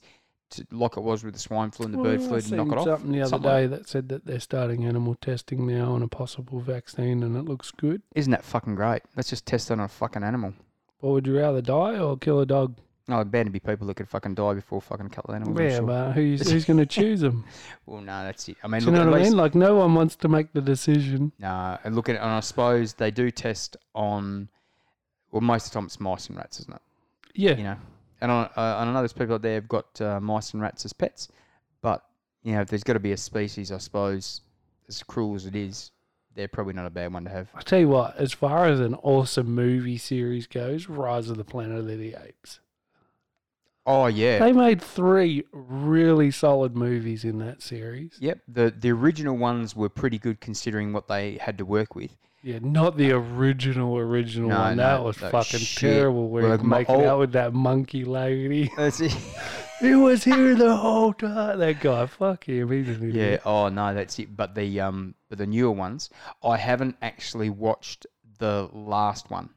to, 0.52 0.68
like 0.72 0.98
it 0.98 1.02
was 1.02 1.24
with 1.24 1.34
the 1.34 1.40
swine 1.40 1.72
flu 1.72 1.86
and 1.86 1.96
the 1.96 1.98
bird 1.98 2.22
flu, 2.22 2.40
to 2.40 2.56
knock 2.56 2.68
it 2.68 2.78
off. 2.78 2.86
Something 2.86 3.12
the 3.12 3.22
other 3.22 3.30
Something 3.30 3.50
day 3.50 3.68
like- 3.68 3.80
that 3.80 3.90
said 3.90 4.10
that 4.10 4.26
they're 4.26 4.40
starting 4.40 4.86
animal 4.86 5.16
testing 5.16 5.66
now 5.66 5.94
on 5.94 6.04
a 6.04 6.08
possible 6.08 6.60
vaccine, 6.60 7.24
and 7.24 7.36
it 7.36 7.46
looks 7.46 7.72
good. 7.72 8.04
Isn't 8.14 8.30
that 8.32 8.44
fucking 8.44 8.76
great? 8.76 9.02
Let's 9.16 9.30
just 9.30 9.48
test 9.48 9.72
it 9.72 9.74
on 9.74 9.80
a 9.80 9.88
fucking 9.88 10.24
animal. 10.24 10.54
What 11.00 11.14
would 11.14 11.26
you 11.28 11.38
rather 11.40 11.62
die 11.62 11.98
or 11.98 12.18
kill 12.18 12.40
a 12.40 12.46
dog? 12.46 12.78
No, 13.08 13.16
it'd 13.18 13.32
bound 13.32 13.48
to 13.48 13.52
be 13.52 13.60
people 13.60 13.86
that 13.88 13.96
could 13.96 14.08
fucking 14.08 14.36
die 14.36 14.54
before 14.54 14.82
fucking 14.82 15.08
of 15.08 15.36
animals. 15.36 15.58
I'm 15.58 15.64
yeah, 15.66 15.76
sure. 15.78 15.86
but 15.86 16.12
who's 16.14 16.50
who's 16.50 16.64
going 16.64 16.78
to 16.80 16.86
choose 16.86 17.20
them? 17.20 17.44
Well, 17.86 18.00
no, 18.02 18.24
that's 18.24 18.48
it. 18.48 18.56
I 18.64 18.68
mean, 18.70 18.80
Do 18.80 18.86
you 18.86 18.92
look, 18.94 19.02
know 19.02 19.08
at 19.08 19.12
what 19.12 19.16
I 19.16 19.20
least, 19.20 19.32
mean? 19.32 19.38
Like 19.38 19.56
no 19.56 19.76
one 19.76 19.94
wants 19.94 20.16
to 20.18 20.30
make 20.30 20.54
the 20.54 20.62
decision. 20.62 21.34
Nah, 21.38 21.80
and 21.84 21.96
look 21.96 22.08
at 22.08 22.16
it, 22.16 22.20
and 22.20 22.30
I 22.30 22.40
suppose 22.40 22.94
they 22.94 23.12
do 23.12 23.30
test 23.30 23.76
on. 23.94 24.48
Well, 25.32 25.42
most 25.42 25.66
of 25.66 25.72
the 25.72 25.76
time 25.80 25.86
it's 25.86 26.00
mice 26.00 26.28
and 26.28 26.38
rats, 26.38 26.62
isn't 26.62 26.74
it? 26.74 26.82
Yeah, 27.34 27.58
You 27.58 27.64
know, 27.64 27.76
and 28.22 28.32
I, 28.32 28.42
uh, 28.56 28.78
and 28.80 28.90
I 28.90 28.94
know 28.94 29.00
there's 29.00 29.12
people 29.14 29.36
out 29.36 29.42
there 29.42 29.56
who've 29.56 29.68
got 29.68 30.00
uh, 30.00 30.20
mice 30.22 30.54
and 30.54 30.62
rats 30.62 30.86
as 30.86 30.94
pets, 30.94 31.28
but 31.82 32.04
you 32.44 32.54
know, 32.54 32.62
if 32.62 32.70
there's 32.70 32.84
got 32.84 32.94
to 32.94 33.00
be 33.00 33.12
a 33.12 33.18
species, 33.18 33.72
I 33.72 33.80
suppose, 33.80 34.42
as 34.88 35.02
cruel 35.04 35.36
as 35.36 35.46
it 35.46 35.56
is, 35.56 35.92
they're 36.36 36.48
probably 36.48 36.74
not 36.74 36.86
a 36.86 36.90
bad 36.92 37.12
one 37.12 37.24
to 37.26 37.30
have. 37.32 37.50
I 37.56 37.62
tell 37.62 37.80
you 37.80 37.90
what, 37.90 38.16
as 38.18 38.32
far 38.32 38.66
as 38.68 38.80
an 38.80 38.96
awesome 39.02 39.54
movie 39.54 39.98
series 39.98 40.48
goes, 40.48 40.88
Rise 40.88 41.30
of 41.30 41.38
the 41.38 41.44
Planet 41.44 41.80
of 41.80 41.88
the 41.88 42.16
Apes. 42.16 42.60
Oh 43.86 44.06
yeah, 44.08 44.40
They 44.40 44.54
made 44.54 44.82
three 44.82 45.44
really 45.52 46.32
solid 46.32 46.76
movies 46.76 47.26
in 47.26 47.40
that 47.40 47.62
series. 47.62 48.18
yep. 48.20 48.40
The 48.48 48.74
the 48.78 48.92
original 48.92 49.36
ones 49.38 49.76
were 49.76 49.90
pretty 49.90 50.18
good 50.18 50.40
considering 50.40 50.94
what 50.94 51.08
they 51.08 51.38
had 51.42 51.58
to 51.58 51.66
work 51.66 51.94
with. 51.96 52.16
Yeah, 52.44 52.60
not 52.62 52.98
the 52.98 53.12
original 53.12 53.98
original 53.98 54.50
No, 54.50 54.60
one. 54.60 54.78
no, 54.78 54.84
that 54.84 55.04
was 55.04 55.18
fucking 55.18 55.60
shit. 55.62 55.94
terrible. 55.94 56.30
Where 56.30 56.50
like 56.50 56.64
making 56.64 56.96
old- 56.96 57.04
out 57.06 57.20
with 57.20 57.32
that 57.34 57.54
monkey 57.54 58.04
lady. 58.06 58.72
It. 58.78 58.96
he 59.82 59.96
was 59.96 60.24
here 60.24 60.56
the 60.56 60.76
whole 60.78 61.12
time. 61.14 61.60
That 61.60 61.80
guy, 61.82 62.06
fuck 62.06 62.48
him. 62.48 62.72
He's 62.72 62.88
an 62.90 63.12
Yeah. 63.14 63.38
Oh 63.46 63.68
no, 63.70 63.94
that's 63.94 64.18
it. 64.20 64.36
But 64.36 64.56
the 64.56 64.80
um, 64.80 65.16
but 65.30 65.38
the 65.38 65.48
newer 65.48 65.72
ones, 65.72 66.10
I 66.44 66.56
haven't 66.58 66.96
actually 67.02 67.50
watched 67.50 68.08
the 68.40 68.70
last 68.74 69.30
one, 69.32 69.50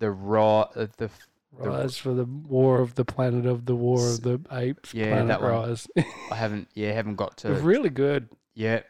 the 0.00 0.10
raw, 0.10 0.62
uh, 0.74 0.86
the- 0.96 1.10
Rise 1.58 1.96
for 1.96 2.12
the 2.14 2.24
War 2.24 2.80
of 2.80 2.94
the 2.94 3.04
Planet 3.04 3.46
of 3.46 3.64
the 3.66 3.74
War 3.74 3.98
of 4.08 4.22
the 4.22 4.40
Apes. 4.52 4.92
Yeah, 4.94 5.08
Planet 5.08 5.28
that 5.28 5.42
one. 5.42 5.50
Rise. 5.50 5.86
I 6.30 6.34
haven't, 6.34 6.68
yeah, 6.74 6.92
haven't 6.92 7.16
got 7.16 7.36
to. 7.38 7.52
really 7.54 7.90
good. 7.90 8.28
Yeah. 8.54 8.80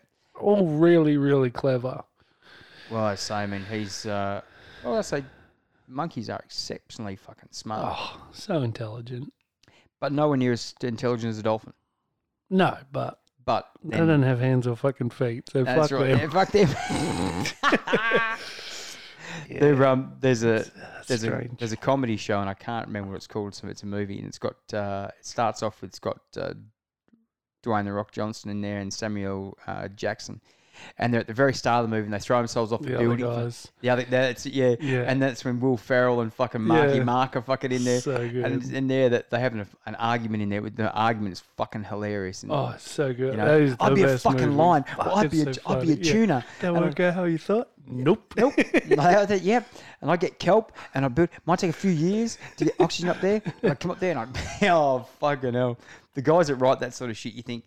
All 0.41 0.67
really, 0.67 1.17
really 1.17 1.51
clever. 1.51 2.03
Well, 2.91 3.05
I 3.05 3.15
say, 3.15 3.35
I 3.37 3.47
mean, 3.47 3.65
he's. 3.71 4.05
Uh, 4.07 4.43
well, 4.85 4.97
I 4.99 5.01
say, 5.01 5.25
monkeys 5.89 6.29
are 6.31 6.41
exceptionally 6.45 7.17
fucking 7.17 7.49
smart, 7.53 7.97
Oh, 7.99 8.27
so 8.33 8.63
intelligent. 8.63 9.33
but 10.01 10.13
nowhere 10.13 10.37
near 10.37 10.53
as 10.53 10.75
intelligent 10.83 11.31
as 11.31 11.39
a 11.39 11.43
dolphin. 11.43 11.73
No, 12.51 12.77
but 12.93 13.19
But 13.45 13.69
they 13.83 13.97
then- 13.97 14.07
don't 14.07 14.23
have 14.23 14.39
hands 14.41 14.67
or 14.67 14.77
fucking 14.77 15.11
feet, 15.11 15.49
so 15.51 15.65
that's 15.65 15.91
fuck 15.91 15.99
right. 16.01 16.09
them. 16.09 16.21
Yeah, 16.21 16.29
fuck 16.29 16.53
them. 16.53 18.37
There, 19.49 19.87
um, 19.87 20.15
there's 20.21 20.43
a 20.43 20.65
there's 21.07 21.25
a 21.25 21.49
there's 21.59 21.73
a 21.73 21.77
comedy 21.77 22.17
show 22.17 22.41
and 22.41 22.49
I 22.49 22.55
can't 22.55 22.87
remember 22.87 23.11
what 23.11 23.17
it's 23.17 23.27
called. 23.27 23.55
So 23.55 23.69
it's 23.69 23.83
a 23.83 23.87
movie 23.87 24.19
and 24.19 24.27
it's 24.27 24.39
got 24.39 24.57
uh, 24.73 25.09
it 25.19 25.27
starts 25.27 25.63
off 25.63 25.81
with 25.81 25.91
it's 25.91 25.99
got 25.99 26.21
uh, 26.37 26.55
Dwayne 27.65 27.85
the 27.85 27.93
Rock 27.93 28.13
Johnson 28.13 28.51
in 28.51 28.61
there 28.61 28.79
and 28.79 28.93
Samuel 28.93 29.59
uh, 29.67 29.89
Jackson, 29.89 30.41
and 30.99 31.13
they're 31.13 31.21
at 31.21 31.27
the 31.27 31.33
very 31.35 31.55
start 31.55 31.85
of 31.85 31.91
the 31.91 31.95
movie 31.97 32.05
and 32.07 32.15
they 32.15 32.19
throw 32.19 32.39
themselves 32.39 32.73
off 32.73 32.81
the, 32.83 32.89
the 32.91 32.95
other 32.97 33.17
building. 33.17 33.25
guys. 33.27 33.69
The 33.81 33.91
other 33.91 34.05
that's 34.09 34.47
yeah. 34.47 34.77
Yeah. 34.81 35.03
and 35.07 35.21
that's 35.23 35.45
when 35.45 35.61
Will 35.61 35.77
Ferrell 35.77 36.21
and 36.21 36.33
fucking 36.33 36.63
Marky 36.63 36.99
Yeah. 36.99 37.05
Mark 37.05 37.37
are 37.37 37.43
fucking 37.43 37.73
in 37.73 37.85
there. 37.85 38.01
So 38.01 38.17
good. 38.29 38.45
And 38.45 38.73
in 38.73 38.89
there 38.89 39.09
that 39.11 39.31
they 39.31 39.41
have 39.41 39.55
an, 39.55 39.67
an 39.87 39.95
argument 39.97 40.43
in 40.43 40.49
there. 40.49 40.63
With 40.63 40.77
the 40.77 40.93
argument 40.93 41.33
is 41.33 41.41
fucking 41.57 41.85
hilarious. 41.85 42.43
And, 42.43 42.53
Oh, 42.53 42.73
it's 42.75 42.91
so 42.91 43.13
good. 43.13 43.33
you 43.33 43.37
that 43.37 43.47
know, 43.47 43.77
I'd 43.81 43.95
be 43.95 44.03
a 44.03 44.19
fucking 44.19 44.47
movie. 44.47 44.55
lion. 44.57 44.85
Well, 44.99 45.15
I'd 45.17 45.31
be 45.31 45.43
a, 45.43 45.55
so 45.55 45.61
I'd 45.67 45.83
be 45.83 45.93
a 45.93 45.97
funny. 45.97 46.07
Yeah. 46.07 46.13
tuna. 46.13 46.45
That 46.61 46.69
I- 46.69 46.71
won't 46.73 46.95
go 46.95 47.11
how 47.11 47.25
you 47.25 47.39
thought. 47.39 47.69
Nope. 47.89 48.35
Nope. 48.37 48.55
Had 48.57 49.29
that, 49.29 49.43
yep. 49.43 49.65
And 50.01 50.11
I 50.11 50.17
get 50.17 50.41
kelp 50.41 50.73
and 50.95 51.05
I 51.05 51.09
build. 51.09 51.29
Might 51.47 51.61
take 51.61 51.71
a 51.71 51.73
few 51.73 51.93
years 51.93 52.37
to 52.57 52.65
get 52.65 52.75
oxygen 52.81 53.09
up 53.11 53.21
there. 53.21 53.41
I 53.63 53.75
come 53.77 53.93
up 53.93 54.01
there 54.01 54.11
and 54.19 54.37
I, 54.63 54.69
oh 54.71 55.07
fucking 55.21 55.55
hell. 55.55 55.79
The 56.15 56.23
guys 56.23 56.49
that 56.49 56.57
write 56.57 56.81
that 56.81 56.95
sort 56.95 57.11
of 57.11 57.17
shit, 57.17 57.35
you 57.35 57.43
think 57.43 57.63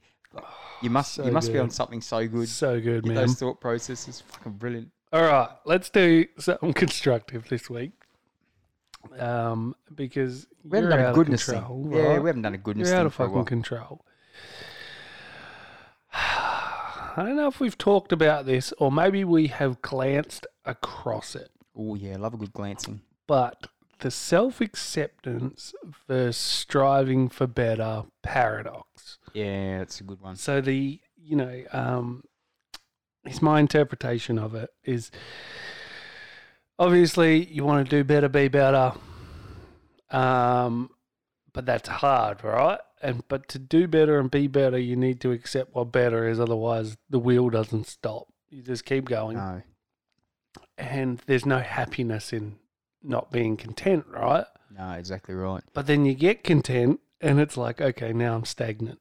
you 0.81 0.89
must 0.89 1.13
So 1.15 1.25
you 1.25 1.31
must 1.31 1.51
be 1.51 1.59
on 1.59 1.69
something 1.69 2.01
so 2.01 2.27
good. 2.27 2.47
So 2.49 2.79
good, 2.79 3.05
man. 3.05 3.15
those 3.15 3.35
thought 3.35 3.59
processes, 3.61 4.21
fucking 4.27 4.53
brilliant. 4.53 4.89
All 5.11 5.23
right, 5.23 5.49
let's 5.65 5.89
do 5.89 6.25
something 6.37 6.73
constructive 6.73 7.47
this 7.49 7.69
week. 7.69 7.91
Um, 9.17 9.75
because 9.95 10.45
We 10.63 10.77
haven't 10.77 10.91
done 10.91 10.99
a 10.99 11.03
out 11.07 11.15
goodness 11.15 11.47
of 11.47 11.55
control, 11.55 11.83
thing. 11.83 11.93
Yeah, 11.93 12.19
we 12.19 12.29
haven't 12.29 12.41
done 12.41 12.53
a 12.53 12.57
goodness 12.57 12.89
You're 12.89 12.97
out 12.97 12.99
thing 12.99 13.05
of 13.07 13.13
for 13.13 13.25
a 13.25 13.29
fucking 13.29 13.45
control. 13.45 14.05
I 16.13 17.13
don't 17.17 17.35
know 17.35 17.47
if 17.47 17.59
we've 17.59 17.77
talked 17.77 18.11
about 18.11 18.45
this, 18.45 18.73
or 18.77 18.91
maybe 18.91 19.23
we 19.23 19.47
have 19.47 19.81
glanced 19.81 20.47
across 20.65 21.35
it, 21.35 21.49
Oh 21.77 21.95
yeah, 21.95 22.17
love 22.17 22.33
a 22.33 22.37
good 22.37 22.53
glancing. 22.53 23.01
but 23.25 23.67
the 23.99 24.11
self 24.11 24.61
acceptance 24.61 25.73
versus 26.07 26.37
striving 26.37 27.29
for 27.29 27.47
better 27.47 28.03
paradox. 28.23 29.17
Yeah, 29.33 29.79
that's 29.79 29.99
a 30.01 30.03
good 30.03 30.21
one. 30.21 30.35
So 30.35 30.61
the 30.61 30.99
you 31.17 31.35
know, 31.35 31.63
um, 31.71 32.23
it's 33.25 33.41
my 33.41 33.59
interpretation 33.59 34.39
of 34.39 34.55
it 34.55 34.69
is 34.83 35.11
obviously 36.77 37.45
you 37.45 37.63
want 37.65 37.87
to 37.87 37.97
do 37.97 38.03
better, 38.03 38.29
be 38.29 38.47
better, 38.47 38.93
um, 40.09 40.89
but 41.53 41.65
that's 41.65 41.89
hard, 41.89 42.43
right? 42.43 42.79
And 43.01 43.23
but 43.27 43.47
to 43.49 43.59
do 43.59 43.87
better 43.87 44.19
and 44.19 44.29
be 44.29 44.47
better, 44.47 44.77
you 44.77 44.95
need 44.95 45.21
to 45.21 45.31
accept 45.31 45.73
what 45.73 45.91
better 45.91 46.27
is. 46.27 46.39
Otherwise, 46.39 46.97
the 47.09 47.19
wheel 47.19 47.49
doesn't 47.49 47.87
stop. 47.87 48.27
You 48.49 48.61
just 48.63 48.85
keep 48.85 49.05
going, 49.05 49.37
No. 49.37 49.61
and 50.77 51.19
there's 51.27 51.45
no 51.45 51.59
happiness 51.59 52.33
in 52.33 52.57
not 53.03 53.31
being 53.31 53.57
content, 53.57 54.05
right? 54.09 54.45
No, 54.77 54.91
exactly 54.91 55.35
right. 55.35 55.63
But 55.73 55.87
then 55.87 56.05
you 56.05 56.13
get 56.13 56.43
content, 56.43 56.99
and 57.21 57.39
it's 57.39 57.57
like, 57.57 57.81
okay, 57.81 58.13
now 58.13 58.35
I'm 58.35 58.45
stagnant. 58.45 58.99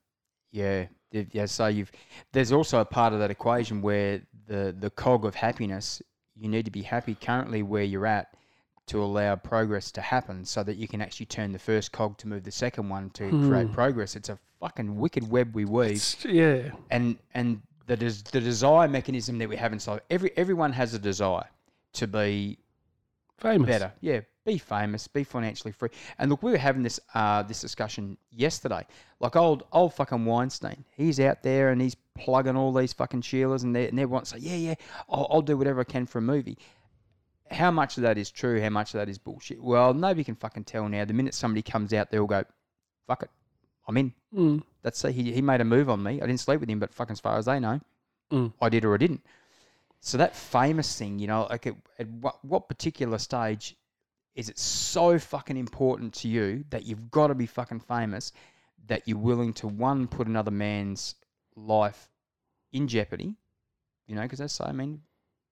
Yeah. 0.51 0.87
Yeah, 1.11 1.47
so 1.47 1.69
you've 1.69 1.91
there's 2.33 2.53
also 2.53 2.81
a 2.81 2.85
part 2.85 3.15
of 3.15 3.19
that 3.21 3.31
equation 3.31 3.81
where 3.81 4.21
the 4.47 4.77
the 4.79 4.91
cog 4.91 5.25
of 5.25 5.35
happiness, 5.35 6.03
you 6.37 6.49
need 6.51 6.67
to 6.67 6.71
be 6.71 6.83
happy 6.83 7.15
currently 7.15 7.63
where 7.63 7.83
you're 7.83 8.07
at 8.07 8.29
to 8.89 9.03
allow 9.03 9.35
progress 9.37 9.91
to 9.93 10.03
happen 10.03 10.45
so 10.45 10.63
that 10.63 10.77
you 10.77 10.87
can 10.87 11.01
actually 11.01 11.25
turn 11.27 11.53
the 11.53 11.59
first 11.59 11.93
cog 11.93 12.19
to 12.19 12.29
move 12.29 12.45
the 12.45 12.51
second 12.51 12.91
one 12.91 13.09
to 13.11 13.29
create 13.49 13.69
Hmm. 13.69 13.73
progress. 13.73 14.17
It's 14.17 14.29
a 14.29 14.39
fucking 14.61 14.97
wicked 14.97 15.31
web 15.31 15.55
we 15.55 15.65
weave 15.65 15.93
It's- 15.93 16.25
yeah. 16.27 16.73
and 16.91 17.17
and 17.33 17.63
the 17.87 17.97
des- 17.97 18.23
the 18.31 18.41
desire 18.43 18.87
mechanism 18.87 19.39
that 19.39 19.49
we 19.49 19.57
have 19.57 19.73
inside 19.73 20.03
every 20.11 20.31
everyone 20.37 20.73
has 20.75 20.93
a 20.93 20.99
desire 20.99 21.49
to 21.95 22.07
be 22.07 22.59
Famous. 23.39 23.67
better. 23.69 23.93
Yeah, 24.01 24.21
be 24.45 24.59
famous, 24.59 25.07
be 25.07 25.25
financially 25.25 25.73
free. 25.73 25.91
And 26.19 26.31
look, 26.31 26.43
we 26.43 26.51
were 26.51 26.59
having 26.59 26.83
this 26.83 26.99
uh, 27.15 27.43
this 27.45 27.61
discussion 27.61 28.17
yesterday. 28.31 28.87
Like 29.21 29.37
old 29.37 29.65
old 29.73 29.95
fucking 29.95 30.25
Weinstein, 30.25 30.85
he's 30.97 31.21
out 31.21 31.43
there 31.43 31.71
and 31.71 31.81
he's 31.81 31.97
plugging 32.17 32.57
all 32.57 32.73
these 32.73 32.93
fucking 32.93 33.23
Sheilas, 33.23 33.63
and 33.63 33.75
they 33.75 33.89
and 33.89 33.99
everyone 33.99 34.25
say, 34.25 34.39
yeah, 34.39 34.57
yeah, 34.57 34.75
I'll, 35.09 35.29
I'll 35.31 35.43
do 35.43 35.57
whatever 35.57 35.81
I 35.81 35.85
can 35.85 36.07
for 36.07 36.19
a 36.19 36.23
movie. 36.23 36.59
How 37.51 37.71
much 37.71 37.97
of 37.97 38.03
that 38.03 38.19
is 38.19 38.31
true? 38.31 38.61
How 38.61 38.69
much 38.69 38.93
of 38.93 38.99
that 38.99 39.09
is 39.09 39.17
bullshit? 39.19 39.63
Well, 39.63 39.95
nobody 39.95 40.25
can 40.25 40.35
fucking 40.35 40.65
tell 40.65 40.89
now. 40.89 41.05
The 41.05 41.15
minute 41.15 41.33
somebody 41.33 41.63
comes 41.63 41.93
out, 41.95 42.11
they'll 42.11 42.27
go, 42.27 42.45
fuck 43.07 43.23
it, 43.23 43.31
I'm 43.87 43.97
in. 43.97 44.13
Mm. 44.35 44.63
That's. 44.83 45.01
He, 45.03 45.33
he 45.33 45.41
made 45.41 45.61
a 45.61 45.65
move 45.65 45.89
on 45.89 46.03
me. 46.03 46.21
I 46.21 46.27
didn't 46.27 46.41
sleep 46.41 46.61
with 46.61 46.69
him, 46.69 46.79
but 46.79 46.93
fucking 46.93 47.13
as 47.13 47.21
far 47.21 47.39
as 47.39 47.47
they 47.47 47.59
know, 47.61 47.81
Mm. 48.31 48.53
I 48.61 48.69
did 48.69 48.85
or 48.85 48.93
I 48.93 48.99
didn't. 48.99 49.23
So 50.01 50.19
that 50.19 50.37
famous 50.37 50.97
thing, 50.97 51.19
you 51.19 51.27
know, 51.27 51.47
like 51.51 51.67
at, 51.67 51.75
at 51.99 52.09
what, 52.09 52.45
what 52.45 52.69
particular 52.69 53.19
stage 53.19 53.77
is 54.35 54.49
it 54.49 54.59
so 54.59 55.19
fucking 55.19 55.57
important 55.57 56.15
to 56.15 56.29
you 56.29 56.65
that 56.71 56.85
you've 56.85 57.11
got 57.11 57.27
to 57.29 57.35
be 57.35 57.47
fucking 57.47 57.81
famous 57.81 58.33
that 58.87 59.03
you're 59.07 59.19
willing 59.19 59.53
to 59.55 59.67
one 59.67 60.07
put 60.07 60.27
another 60.29 60.53
man's 60.53 61.17
life 61.57 62.09
in 62.73 62.87
jeopardy, 62.87 63.35
you 64.07 64.15
know, 64.15 64.23
because 64.23 64.39
that's 64.39 64.61
I 64.61 64.71
mean, 64.73 65.03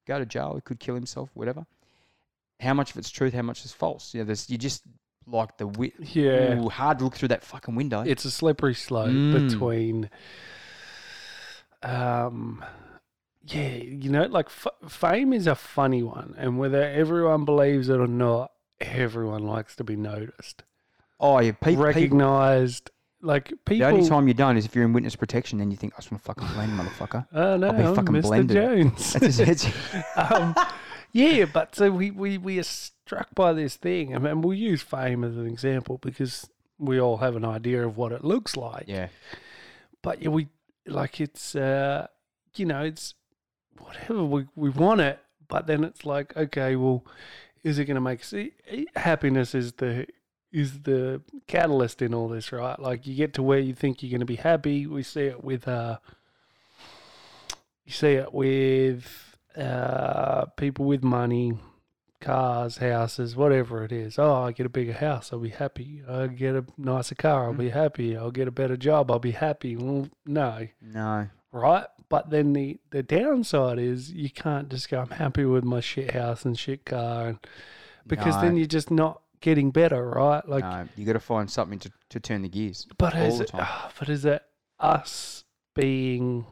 go 0.06 0.18
to 0.18 0.24
jail, 0.26 0.54
he 0.54 0.60
could 0.60 0.78
kill 0.78 0.94
himself, 0.94 1.30
whatever. 1.34 1.66
How 2.60 2.72
much 2.72 2.92
of 2.92 2.96
it's 2.98 3.10
truth, 3.10 3.34
how 3.34 3.42
much 3.42 3.64
is 3.64 3.72
false? 3.72 4.14
You 4.14 4.20
know, 4.20 4.26
there's 4.26 4.48
you 4.48 4.56
just 4.56 4.84
like 5.26 5.58
the 5.58 5.66
wi- 5.66 5.92
Yeah. 5.98 6.54
Ooh, 6.62 6.68
hard 6.68 6.98
to 7.00 7.04
look 7.04 7.16
through 7.16 7.28
that 7.28 7.42
fucking 7.42 7.74
window. 7.74 8.02
It's 8.02 8.24
a 8.24 8.30
slippery 8.30 8.74
slope 8.74 9.10
Mm. 9.10 9.48
between, 9.48 10.10
um, 11.82 12.64
yeah, 13.46 13.68
you 13.76 14.10
know, 14.10 14.24
like 14.24 14.46
f- 14.46 14.90
fame 14.90 15.32
is 15.32 15.46
a 15.46 15.54
funny 15.54 16.02
one, 16.02 16.34
and 16.36 16.58
whether 16.58 16.82
everyone 16.82 17.44
believes 17.44 17.88
it 17.88 17.98
or 18.00 18.06
not, 18.06 18.52
everyone 18.80 19.46
likes 19.46 19.76
to 19.76 19.84
be 19.84 19.96
noticed, 19.96 20.62
oh, 21.20 21.38
yeah, 21.40 21.52
people, 21.52 21.64
people 21.70 21.84
recognized. 21.84 22.90
Like 23.22 23.48
people 23.64 23.78
The 23.78 23.84
only 23.84 24.08
time 24.08 24.28
you 24.28 24.34
don't 24.34 24.56
is 24.56 24.66
if 24.66 24.74
you're 24.74 24.84
in 24.84 24.92
witness 24.92 25.16
protection, 25.16 25.58
then 25.58 25.70
you 25.70 25.76
think, 25.76 25.94
I 25.94 25.98
just 25.98 26.12
want 26.12 26.22
to 26.22 26.26
fucking 26.26 26.48
blend, 26.54 26.78
motherfucker. 26.78 27.26
oh 27.32 27.56
no, 27.56 27.68
I'll 27.68 27.72
be 27.72 27.82
I'm 27.82 27.94
fucking 27.94 28.14
Mr. 28.14 28.22
blended. 28.22 28.54
Jones. 28.54 29.12
That's 29.14 29.38
it's, 29.38 29.66
um, 30.16 30.54
yeah, 31.12 31.46
but 31.46 31.74
so 31.74 31.90
we, 31.90 32.10
we, 32.10 32.38
we 32.38 32.58
are 32.58 32.62
struck 32.62 33.34
by 33.34 33.52
this 33.52 33.76
thing, 33.76 34.12
and, 34.12 34.26
and 34.26 34.44
we'll 34.44 34.56
use 34.56 34.82
fame 34.82 35.24
as 35.24 35.36
an 35.36 35.46
example 35.46 35.98
because 35.98 36.48
we 36.78 37.00
all 37.00 37.16
have 37.16 37.36
an 37.36 37.44
idea 37.44 37.86
of 37.86 37.96
what 37.96 38.12
it 38.12 38.22
looks 38.22 38.56
like. 38.56 38.84
yeah. 38.86 39.08
But 40.02 40.22
yeah, 40.22 40.28
we 40.28 40.48
like 40.86 41.20
it's 41.20 41.56
uh, 41.56 42.06
you 42.54 42.66
know 42.66 42.82
it's 42.82 43.14
whatever 43.80 44.24
we 44.24 44.46
we 44.54 44.70
want 44.70 45.00
it, 45.00 45.18
but 45.48 45.66
then 45.66 45.84
it's 45.84 46.04
like 46.04 46.36
okay, 46.36 46.76
well, 46.76 47.04
is 47.62 47.78
it 47.78 47.84
going 47.86 47.94
to 47.96 48.00
make 48.00 48.22
see 48.24 48.52
happiness 48.96 49.54
is 49.54 49.72
the 49.74 50.06
is 50.52 50.82
the 50.82 51.20
catalyst 51.46 52.00
in 52.00 52.14
all 52.14 52.28
this, 52.28 52.52
right? 52.52 52.78
Like 52.78 53.06
you 53.06 53.14
get 53.14 53.34
to 53.34 53.42
where 53.42 53.58
you 53.58 53.74
think 53.74 54.02
you're 54.02 54.10
going 54.10 54.20
to 54.20 54.26
be 54.26 54.36
happy. 54.36 54.86
We 54.86 55.02
see 55.02 55.22
it 55.26 55.44
with 55.44 55.66
uh, 55.68 55.98
you 57.84 57.92
see 57.92 58.14
it 58.14 58.32
with 58.32 59.36
uh, 59.56 60.46
people 60.56 60.84
with 60.86 61.02
money, 61.04 61.58
cars, 62.20 62.78
houses, 62.78 63.36
whatever 63.36 63.84
it 63.84 63.92
is. 63.92 64.18
Oh, 64.18 64.34
I 64.44 64.52
get 64.52 64.66
a 64.66 64.70
bigger 64.70 64.92
house, 64.92 65.32
I'll 65.32 65.38
be 65.38 65.50
happy. 65.50 66.02
I 66.08 66.26
get 66.28 66.54
a 66.56 66.64
nicer 66.76 67.14
car, 67.14 67.44
I'll 67.46 67.52
be 67.54 67.70
happy. 67.70 68.16
I'll 68.16 68.30
get 68.30 68.48
a 68.48 68.52
better 68.52 68.76
job, 68.76 69.10
I'll 69.10 69.18
be 69.18 69.30
happy. 69.32 69.76
Well, 69.76 70.08
no, 70.24 70.68
No. 70.82 71.28
right? 71.52 71.86
But 72.08 72.30
then 72.30 72.52
the 72.52 72.78
the 72.90 73.02
downside 73.02 73.78
is 73.78 74.12
you 74.12 74.30
can't 74.30 74.68
just 74.68 74.88
go. 74.88 75.00
I'm 75.00 75.10
happy 75.10 75.44
with 75.44 75.64
my 75.64 75.80
shit 75.80 76.12
house 76.12 76.44
and 76.44 76.58
shit 76.58 76.84
car, 76.84 77.28
and 77.28 77.38
because 78.06 78.40
then 78.40 78.56
you're 78.56 78.66
just 78.66 78.90
not 78.90 79.22
getting 79.40 79.70
better, 79.70 80.08
right? 80.10 80.46
Like, 80.48 80.64
no. 80.64 80.88
You 80.96 81.04
got 81.04 81.14
to 81.14 81.20
find 81.20 81.50
something 81.50 81.78
to, 81.80 81.92
to 82.10 82.20
turn 82.20 82.42
the 82.42 82.48
gears. 82.48 82.86
but 82.98 83.14
all 83.14 83.22
is 83.22 83.38
the 83.38 83.44
it, 83.44 83.48
time. 83.48 83.60
ah, 83.62 83.92
but 83.98 84.08
is 84.08 84.24
it 84.24 84.42
us 84.78 85.44
being 85.74 86.46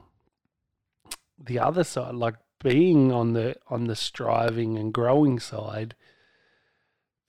the 1.39 1.59
other 1.59 1.85
side, 1.85 2.15
like 2.15 2.35
being 2.63 3.13
on 3.13 3.33
the 3.33 3.57
on 3.69 3.87
the 3.87 3.97
striving 3.97 4.77
and 4.77 4.93
growing 4.93 5.39
side? 5.39 5.95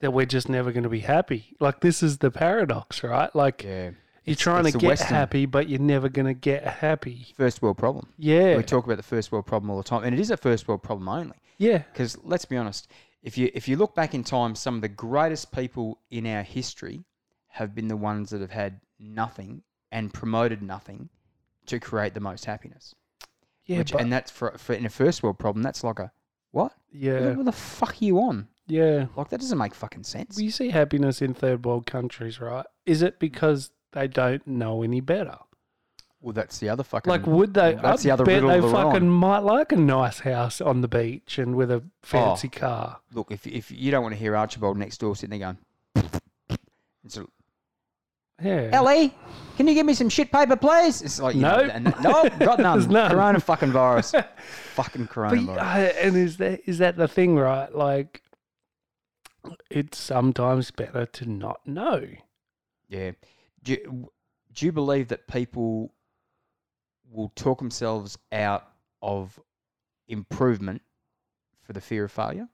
That 0.00 0.12
we're 0.12 0.26
just 0.26 0.48
never 0.48 0.72
going 0.72 0.82
to 0.82 0.90
be 0.90 1.00
happy. 1.00 1.56
Like 1.58 1.80
this 1.80 2.02
is 2.02 2.18
the 2.18 2.30
paradox, 2.30 3.02
right? 3.02 3.34
Like 3.34 3.62
Yeah. 3.62 3.92
You're 4.26 4.36
trying 4.36 4.66
it's 4.66 4.72
to 4.72 4.78
get 4.78 4.88
Western 4.88 5.08
happy, 5.14 5.46
but 5.46 5.68
you're 5.68 5.80
never 5.80 6.08
going 6.08 6.26
to 6.26 6.34
get 6.34 6.64
happy. 6.64 7.28
First 7.36 7.62
world 7.62 7.78
problem. 7.78 8.08
Yeah, 8.18 8.56
We 8.56 8.62
talk 8.62 8.84
about 8.84 8.96
the 8.96 9.02
first 9.02 9.32
world 9.32 9.46
problem 9.46 9.70
all 9.70 9.76
the 9.78 9.82
time, 9.84 10.04
and 10.04 10.14
it 10.14 10.20
is 10.20 10.30
a 10.30 10.36
first 10.36 10.66
world 10.68 10.82
problem 10.82 11.08
only. 11.08 11.36
yeah, 11.58 11.78
Because 11.78 12.18
let's 12.24 12.44
be 12.44 12.56
honest, 12.56 12.90
if 13.22 13.38
you 13.38 13.50
if 13.54 13.66
you 13.68 13.76
look 13.76 13.94
back 13.94 14.14
in 14.14 14.22
time, 14.22 14.54
some 14.54 14.76
of 14.76 14.80
the 14.82 14.88
greatest 14.88 15.50
people 15.52 15.98
in 16.10 16.26
our 16.26 16.42
history 16.42 17.04
have 17.48 17.74
been 17.74 17.88
the 17.88 17.96
ones 17.96 18.30
that 18.30 18.40
have 18.40 18.50
had 18.50 18.80
nothing 19.00 19.62
and 19.90 20.12
promoted 20.12 20.62
nothing 20.62 21.08
to 21.66 21.80
create 21.80 22.14
the 22.14 22.20
most 22.20 22.44
happiness. 22.44 22.94
yeah. 23.64 23.78
Which, 23.78 23.92
and 23.92 24.12
that's 24.12 24.30
for, 24.30 24.56
for 24.58 24.74
in 24.74 24.86
a 24.86 24.90
first 24.90 25.22
world 25.22 25.38
problem. 25.38 25.62
That's 25.62 25.82
like 25.82 25.98
a 25.98 26.12
what? 26.52 26.72
yeah, 26.92 27.32
What 27.34 27.44
the 27.46 27.52
fuck 27.52 27.92
are 28.00 28.04
you 28.04 28.18
on? 28.20 28.48
yeah. 28.66 29.06
Like 29.16 29.28
that 29.30 29.40
doesn't 29.40 29.58
make 29.58 29.74
fucking 29.74 30.04
sense. 30.04 30.36
Well, 30.36 30.44
you 30.44 30.50
see 30.50 30.70
happiness 30.70 31.20
in 31.22 31.34
third 31.34 31.64
world 31.64 31.86
countries, 31.86 32.40
right? 32.40 32.66
Is 32.84 33.02
it 33.02 33.18
because 33.18 33.70
they 33.96 34.06
don't 34.08 34.46
know 34.46 34.82
any 34.82 35.00
better? 35.00 35.36
Well, 36.20 36.32
that's 36.32 36.58
the 36.58 36.68
other 36.68 36.82
fucking. 36.82 37.10
Like, 37.10 37.26
would 37.26 37.54
they? 37.54 37.74
That's 37.74 38.02
I 38.02 38.08
the 38.08 38.10
other 38.12 38.24
bet 38.24 38.42
riddle 38.42 38.50
they 38.50 38.60
on. 38.60 38.92
fucking 38.92 39.08
might 39.08 39.40
like 39.40 39.72
a 39.72 39.76
nice 39.76 40.20
house 40.20 40.60
on 40.60 40.80
the 40.80 40.88
beach 40.88 41.38
and 41.38 41.54
with 41.56 41.70
a 41.70 41.82
fancy 42.02 42.48
car. 42.48 43.00
Look, 43.12 43.30
if 43.30 43.46
if 43.46 43.70
you 43.70 43.90
don't 43.90 44.02
want 44.02 44.14
to 44.14 44.18
hear 44.18 44.34
Archibald 44.36 44.76
next 44.78 44.98
door 44.98 45.14
sitting 45.14 45.38
there 45.38 45.54
going, 45.94 46.10
it's 47.04 47.16
a, 47.18 47.26
Yeah. 48.42 48.70
Ellie, 48.72 49.14
can 49.56 49.68
you 49.68 49.74
give 49.74 49.86
me 49.86 49.94
some 49.94 50.08
shit 50.08 50.32
paper, 50.32 50.56
please? 50.56 51.00
It's 51.02 51.20
like 51.20 51.34
you 51.36 51.42
know, 51.42 51.58
Nope. 51.62 51.70
and- 51.74 51.94
nope, 52.02 52.32
got 52.40 52.58
none. 52.58 52.78
There's 52.78 52.88
none. 52.90 53.10
Corona 53.10 53.38
fucking 53.40 53.70
virus, 53.72 54.12
fucking 54.74 55.04
But, 55.04 55.10
coronavirus. 55.14 55.58
uh, 55.58 55.92
and 56.02 56.16
is 56.16 56.38
that 56.38 56.60
is 56.66 56.78
that 56.78 56.96
the 56.96 57.08
thing, 57.08 57.36
right? 57.36 57.72
Like, 57.72 58.22
it's 59.70 59.98
sometimes 59.98 60.70
better 60.72 61.06
to 61.06 61.26
not 61.26 61.60
know. 61.66 62.04
Yeah. 62.88 63.12
Do 63.66 63.72
you, 63.72 64.12
do 64.54 64.66
you 64.66 64.70
believe 64.70 65.08
that 65.08 65.26
people 65.26 65.92
will 67.10 67.32
talk 67.34 67.58
themselves 67.58 68.16
out 68.30 68.68
of 69.02 69.40
improvement 70.06 70.82
for 71.62 71.72
the 71.72 71.80
fear 71.80 72.04
of 72.04 72.12
failure? 72.12 72.48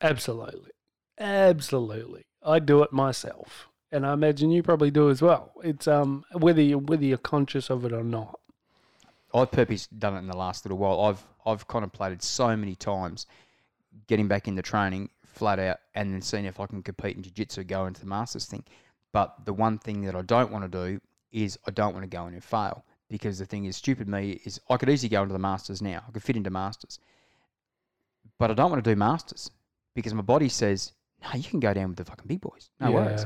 Absolutely, 0.00 0.70
absolutely. 1.18 2.24
I 2.42 2.58
do 2.58 2.82
it 2.82 2.90
myself, 2.90 3.68
and 3.92 4.06
I 4.06 4.14
imagine 4.14 4.50
you 4.50 4.62
probably 4.62 4.90
do 4.90 5.10
as 5.10 5.20
well. 5.20 5.52
It's 5.62 5.86
um 5.86 6.24
whether 6.32 6.62
you 6.62 6.78
whether 6.78 7.04
you're 7.04 7.18
conscious 7.18 7.68
of 7.68 7.84
it 7.84 7.92
or 7.92 8.02
not. 8.02 8.40
I've 9.34 9.50
purposely 9.50 9.98
done 9.98 10.14
it 10.14 10.20
in 10.20 10.26
the 10.26 10.36
last 10.36 10.64
little 10.64 10.78
while. 10.78 11.02
I've 11.02 11.22
I've 11.44 11.68
contemplated 11.68 12.22
so 12.22 12.56
many 12.56 12.74
times 12.74 13.26
getting 14.06 14.26
back 14.26 14.48
into 14.48 14.62
training 14.62 15.10
flat 15.26 15.58
out 15.58 15.80
and 15.94 16.14
then 16.14 16.22
seeing 16.22 16.46
if 16.46 16.58
I 16.58 16.66
can 16.66 16.82
compete 16.82 17.14
in 17.14 17.22
jiu-jitsu, 17.22 17.64
go 17.64 17.84
into 17.84 18.00
the 18.00 18.06
masters 18.06 18.46
thing. 18.46 18.64
But 19.16 19.46
the 19.46 19.54
one 19.54 19.78
thing 19.78 20.02
that 20.02 20.14
I 20.14 20.20
don't 20.20 20.52
want 20.52 20.70
to 20.70 20.88
do 20.88 21.00
is 21.32 21.58
I 21.66 21.70
don't 21.70 21.94
want 21.94 22.02
to 22.02 22.06
go 22.06 22.26
in 22.26 22.34
and 22.34 22.44
fail 22.44 22.84
because 23.08 23.38
the 23.38 23.46
thing 23.46 23.64
is 23.64 23.74
stupid 23.74 24.08
me 24.10 24.42
is 24.44 24.60
I 24.68 24.76
could 24.76 24.90
easily 24.90 25.08
go 25.08 25.22
into 25.22 25.32
the 25.32 25.38
masters 25.38 25.80
now. 25.80 26.02
I 26.06 26.10
could 26.10 26.22
fit 26.22 26.36
into 26.36 26.50
masters. 26.50 26.98
But 28.38 28.50
I 28.50 28.54
don't 28.54 28.70
want 28.70 28.84
to 28.84 28.90
do 28.90 28.94
masters 28.94 29.50
because 29.94 30.12
my 30.12 30.20
body 30.20 30.50
says, 30.50 30.92
"No, 31.22 31.30
you 31.32 31.44
can 31.48 31.60
go 31.60 31.72
down 31.72 31.88
with 31.88 31.96
the 31.96 32.04
fucking 32.04 32.26
big 32.26 32.42
boys. 32.42 32.68
No 32.78 32.90
worries." 32.90 33.24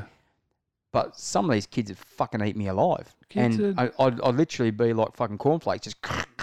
But 0.92 1.18
some 1.18 1.46
of 1.46 1.50
these 1.54 1.66
kids 1.66 1.90
would 1.90 1.98
fucking 1.98 2.40
eat 2.40 2.56
me 2.56 2.68
alive. 2.68 3.12
Kids 3.28 3.56
and 3.56 3.76
are- 3.76 3.90
I, 3.98 4.04
I'd, 4.04 4.20
I'd 4.20 4.36
literally 4.36 4.70
be 4.70 4.92
like 4.92 5.16
fucking 5.16 5.38
cornflakes, 5.38 5.82
just 5.82 5.96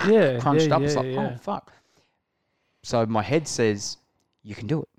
Yeah, 0.10 0.40
crunched 0.42 0.68
yeah, 0.68 0.76
up. 0.76 0.82
it's 0.82 0.96
like, 0.98 1.06
oh, 1.06 1.10
yeah. 1.10 1.32
oh, 1.36 1.38
fuck. 1.38 1.72
So 2.84 3.06
my 3.06 3.22
head 3.22 3.48
says, 3.48 3.96
you 4.44 4.56
can 4.56 4.68
do 4.68 4.82
it. 4.82 4.90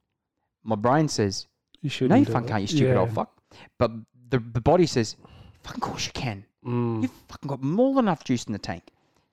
My 0.64 0.76
brain 0.76 1.06
says, 1.06 1.48
You 1.82 1.90
should. 1.90 2.08
no, 2.08 2.16
you 2.16 2.24
fucking 2.24 2.48
can't, 2.48 2.62
you 2.62 2.66
stupid 2.66 2.92
yeah. 2.94 3.00
old 3.00 3.12
fuck. 3.12 3.30
But 3.78 3.92
the, 4.30 4.38
the 4.38 4.60
body 4.60 4.86
says, 4.86 5.16
fucking 5.62 5.80
course 5.80 6.06
you 6.06 6.12
can. 6.12 6.44
Mm. 6.64 7.02
You've 7.02 7.12
fucking 7.28 7.48
got 7.48 7.62
more 7.62 7.94
than 7.94 8.04
enough 8.06 8.24
juice 8.24 8.44
in 8.44 8.52
the 8.52 8.58
tank. 8.58 8.84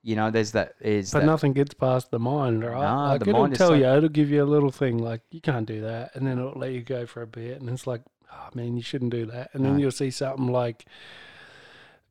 You 0.04 0.16
know, 0.16 0.30
there's 0.30 0.52
that, 0.52 0.75
is 0.82 1.12
But 1.12 1.22
that, 1.22 1.25
nothing 1.25 1.54
gets 1.54 1.74
past 1.74 2.12
the 2.12 2.20
mind, 2.20 2.64
right? 2.64 2.74
No, 2.80 3.08
like 3.14 3.22
the 3.24 3.30
it'll 3.30 3.42
mind 3.42 3.56
tell 3.56 3.70
so- 3.70 3.74
you, 3.74 3.86
it'll 3.86 4.10
give 4.10 4.30
you 4.30 4.44
a 4.44 4.46
little 4.46 4.70
thing 4.72 5.00
like 5.00 5.22
you 5.32 5.42
can't 5.42 5.66
do 5.66 5.82
that, 5.82 6.16
and 6.16 6.28
then 6.28 6.38
it'll 6.38 6.60
let 6.60 6.74
you 6.74 6.82
go 6.82 7.06
for 7.08 7.24
a 7.24 7.28
bit, 7.28 7.60
and 7.60 7.70
it's 7.70 7.88
like, 7.88 8.02
oh 8.32 8.50
man, 8.54 8.75
you 8.75 8.84
shouldn't 8.84 9.10
do 9.12 9.25
that, 9.25 9.50
and 9.54 9.66
then 9.66 9.80
you'll 9.80 9.90
see 9.92 10.12
something 10.12 10.48
like, 10.48 10.86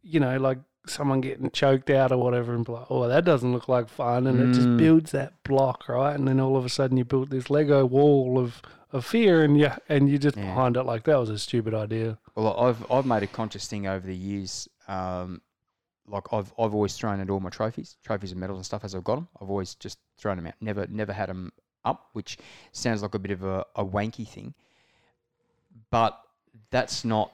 you 0.03 0.19
know, 0.19 0.37
like 0.39 0.59
someone 0.87 1.21
getting 1.21 1.51
choked 1.51 1.89
out 1.89 2.11
or 2.11 2.19
whatever, 2.19 2.53
and 2.55 2.65
be 2.65 2.73
like, 2.73 2.87
oh, 2.91 3.07
that 3.09 3.25
doesn't 3.25 3.53
look 3.53 3.69
like 3.69 3.89
fun, 3.89 4.27
and 4.27 4.41
it 4.41 4.55
just 4.55 4.67
Mm. 4.69 4.77
builds 4.79 5.13
that 5.13 5.33
block, 5.45 5.89
right? 5.89 6.15
And 6.19 6.27
then 6.27 6.41
all 6.41 6.57
of 6.57 6.65
a 6.65 6.69
sudden 6.69 6.97
you 6.97 7.05
built 7.05 7.31
this 7.31 7.49
Lego 7.49 7.87
wall 7.87 8.39
of, 8.41 8.61
of 8.95 9.05
fear, 9.05 9.43
and 9.43 9.59
you 9.59 9.71
and 9.89 10.09
you 10.09 10.19
just 10.19 10.37
Yeah. 10.37 10.45
behind 10.47 10.77
it 10.77 10.85
like 10.85 11.05
that 11.05 11.17
was 11.17 11.29
a 11.29 11.39
stupid 11.39 11.75
idea. 11.75 12.19
Well, 12.35 12.59
I've 12.59 12.91
I've 12.91 13.05
made 13.07 13.23
a 13.23 13.27
conscious 13.27 13.67
thing 13.69 13.87
over 13.87 14.07
the 14.07 14.17
years. 14.17 14.69
Um, 14.89 15.43
like 16.07 16.33
I've 16.33 16.53
I've 16.59 16.75
always 16.75 16.97
thrown 16.97 17.21
at 17.21 17.29
all 17.31 17.41
my 17.41 17.51
trophies, 17.51 17.97
trophies 18.05 18.31
and 18.33 18.41
medals 18.41 18.59
and 18.59 18.67
stuff 18.67 18.85
as 18.85 18.95
I've 18.95 19.05
got 19.05 19.17
them. 19.17 19.29
I've 19.41 19.51
always 19.51 19.75
just 19.75 19.99
thrown 20.19 20.37
them 20.37 20.47
out. 20.47 20.55
Never 20.61 20.87
never 20.87 21.13
had 21.13 21.29
them 21.29 21.53
up, 21.85 22.09
which 22.13 22.39
sounds 22.73 23.03
like 23.03 23.15
a 23.15 23.19
bit 23.19 23.31
of 23.33 23.43
a, 23.43 23.65
a 23.77 23.85
wanky 23.85 24.27
thing, 24.27 24.55
but 25.91 26.19
that's 26.71 27.05
not 27.05 27.33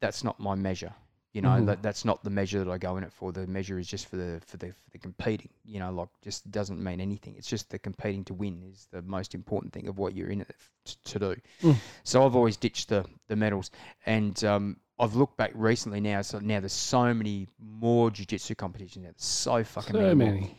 that's 0.00 0.22
not 0.24 0.38
my 0.38 0.54
measure. 0.54 0.92
You 1.34 1.42
know 1.42 1.50
Mhm. 1.50 1.66
that 1.66 1.82
that's 1.82 2.04
not 2.04 2.22
the 2.22 2.30
measure 2.30 2.62
that 2.64 2.70
I 2.70 2.78
go 2.78 2.96
in 2.96 3.02
it 3.04 3.12
for. 3.12 3.32
The 3.32 3.46
measure 3.46 3.76
is 3.78 3.88
just 3.88 4.06
for 4.06 4.16
the 4.16 4.40
for 4.46 4.56
the 4.56 4.68
for 4.68 4.90
the 4.92 4.98
competing. 4.98 5.50
You 5.64 5.80
know, 5.80 5.90
like 5.92 6.08
just 6.22 6.48
doesn't 6.50 6.82
mean 6.82 7.00
anything. 7.00 7.34
It's 7.36 7.48
just 7.48 7.70
the 7.70 7.78
competing 7.78 8.24
to 8.26 8.34
win 8.34 8.62
is 8.72 8.86
the 8.92 9.02
most 9.02 9.34
important 9.34 9.72
thing 9.72 9.88
of 9.88 9.98
what 9.98 10.14
you're 10.14 10.30
in 10.30 10.40
it 10.42 10.48
f- 10.50 10.96
to 11.06 11.18
do. 11.18 11.36
Mm. 11.62 11.76
So 12.04 12.24
I've 12.24 12.36
always 12.36 12.56
ditched 12.56 12.88
the 12.88 13.04
the 13.26 13.34
medals, 13.34 13.72
and 14.06 14.42
um, 14.44 14.76
I've 14.98 15.16
looked 15.16 15.36
back 15.36 15.50
recently 15.54 16.00
now. 16.00 16.22
So 16.22 16.38
now 16.38 16.60
there's 16.60 16.72
so 16.72 17.12
many 17.12 17.48
more 17.58 18.12
jiu-jitsu 18.12 18.54
competitions 18.54 19.02
now. 19.04 19.10
There's 19.10 19.24
so 19.24 19.64
fucking 19.64 19.92
So 19.92 20.14
many. 20.14 20.30
many. 20.30 20.58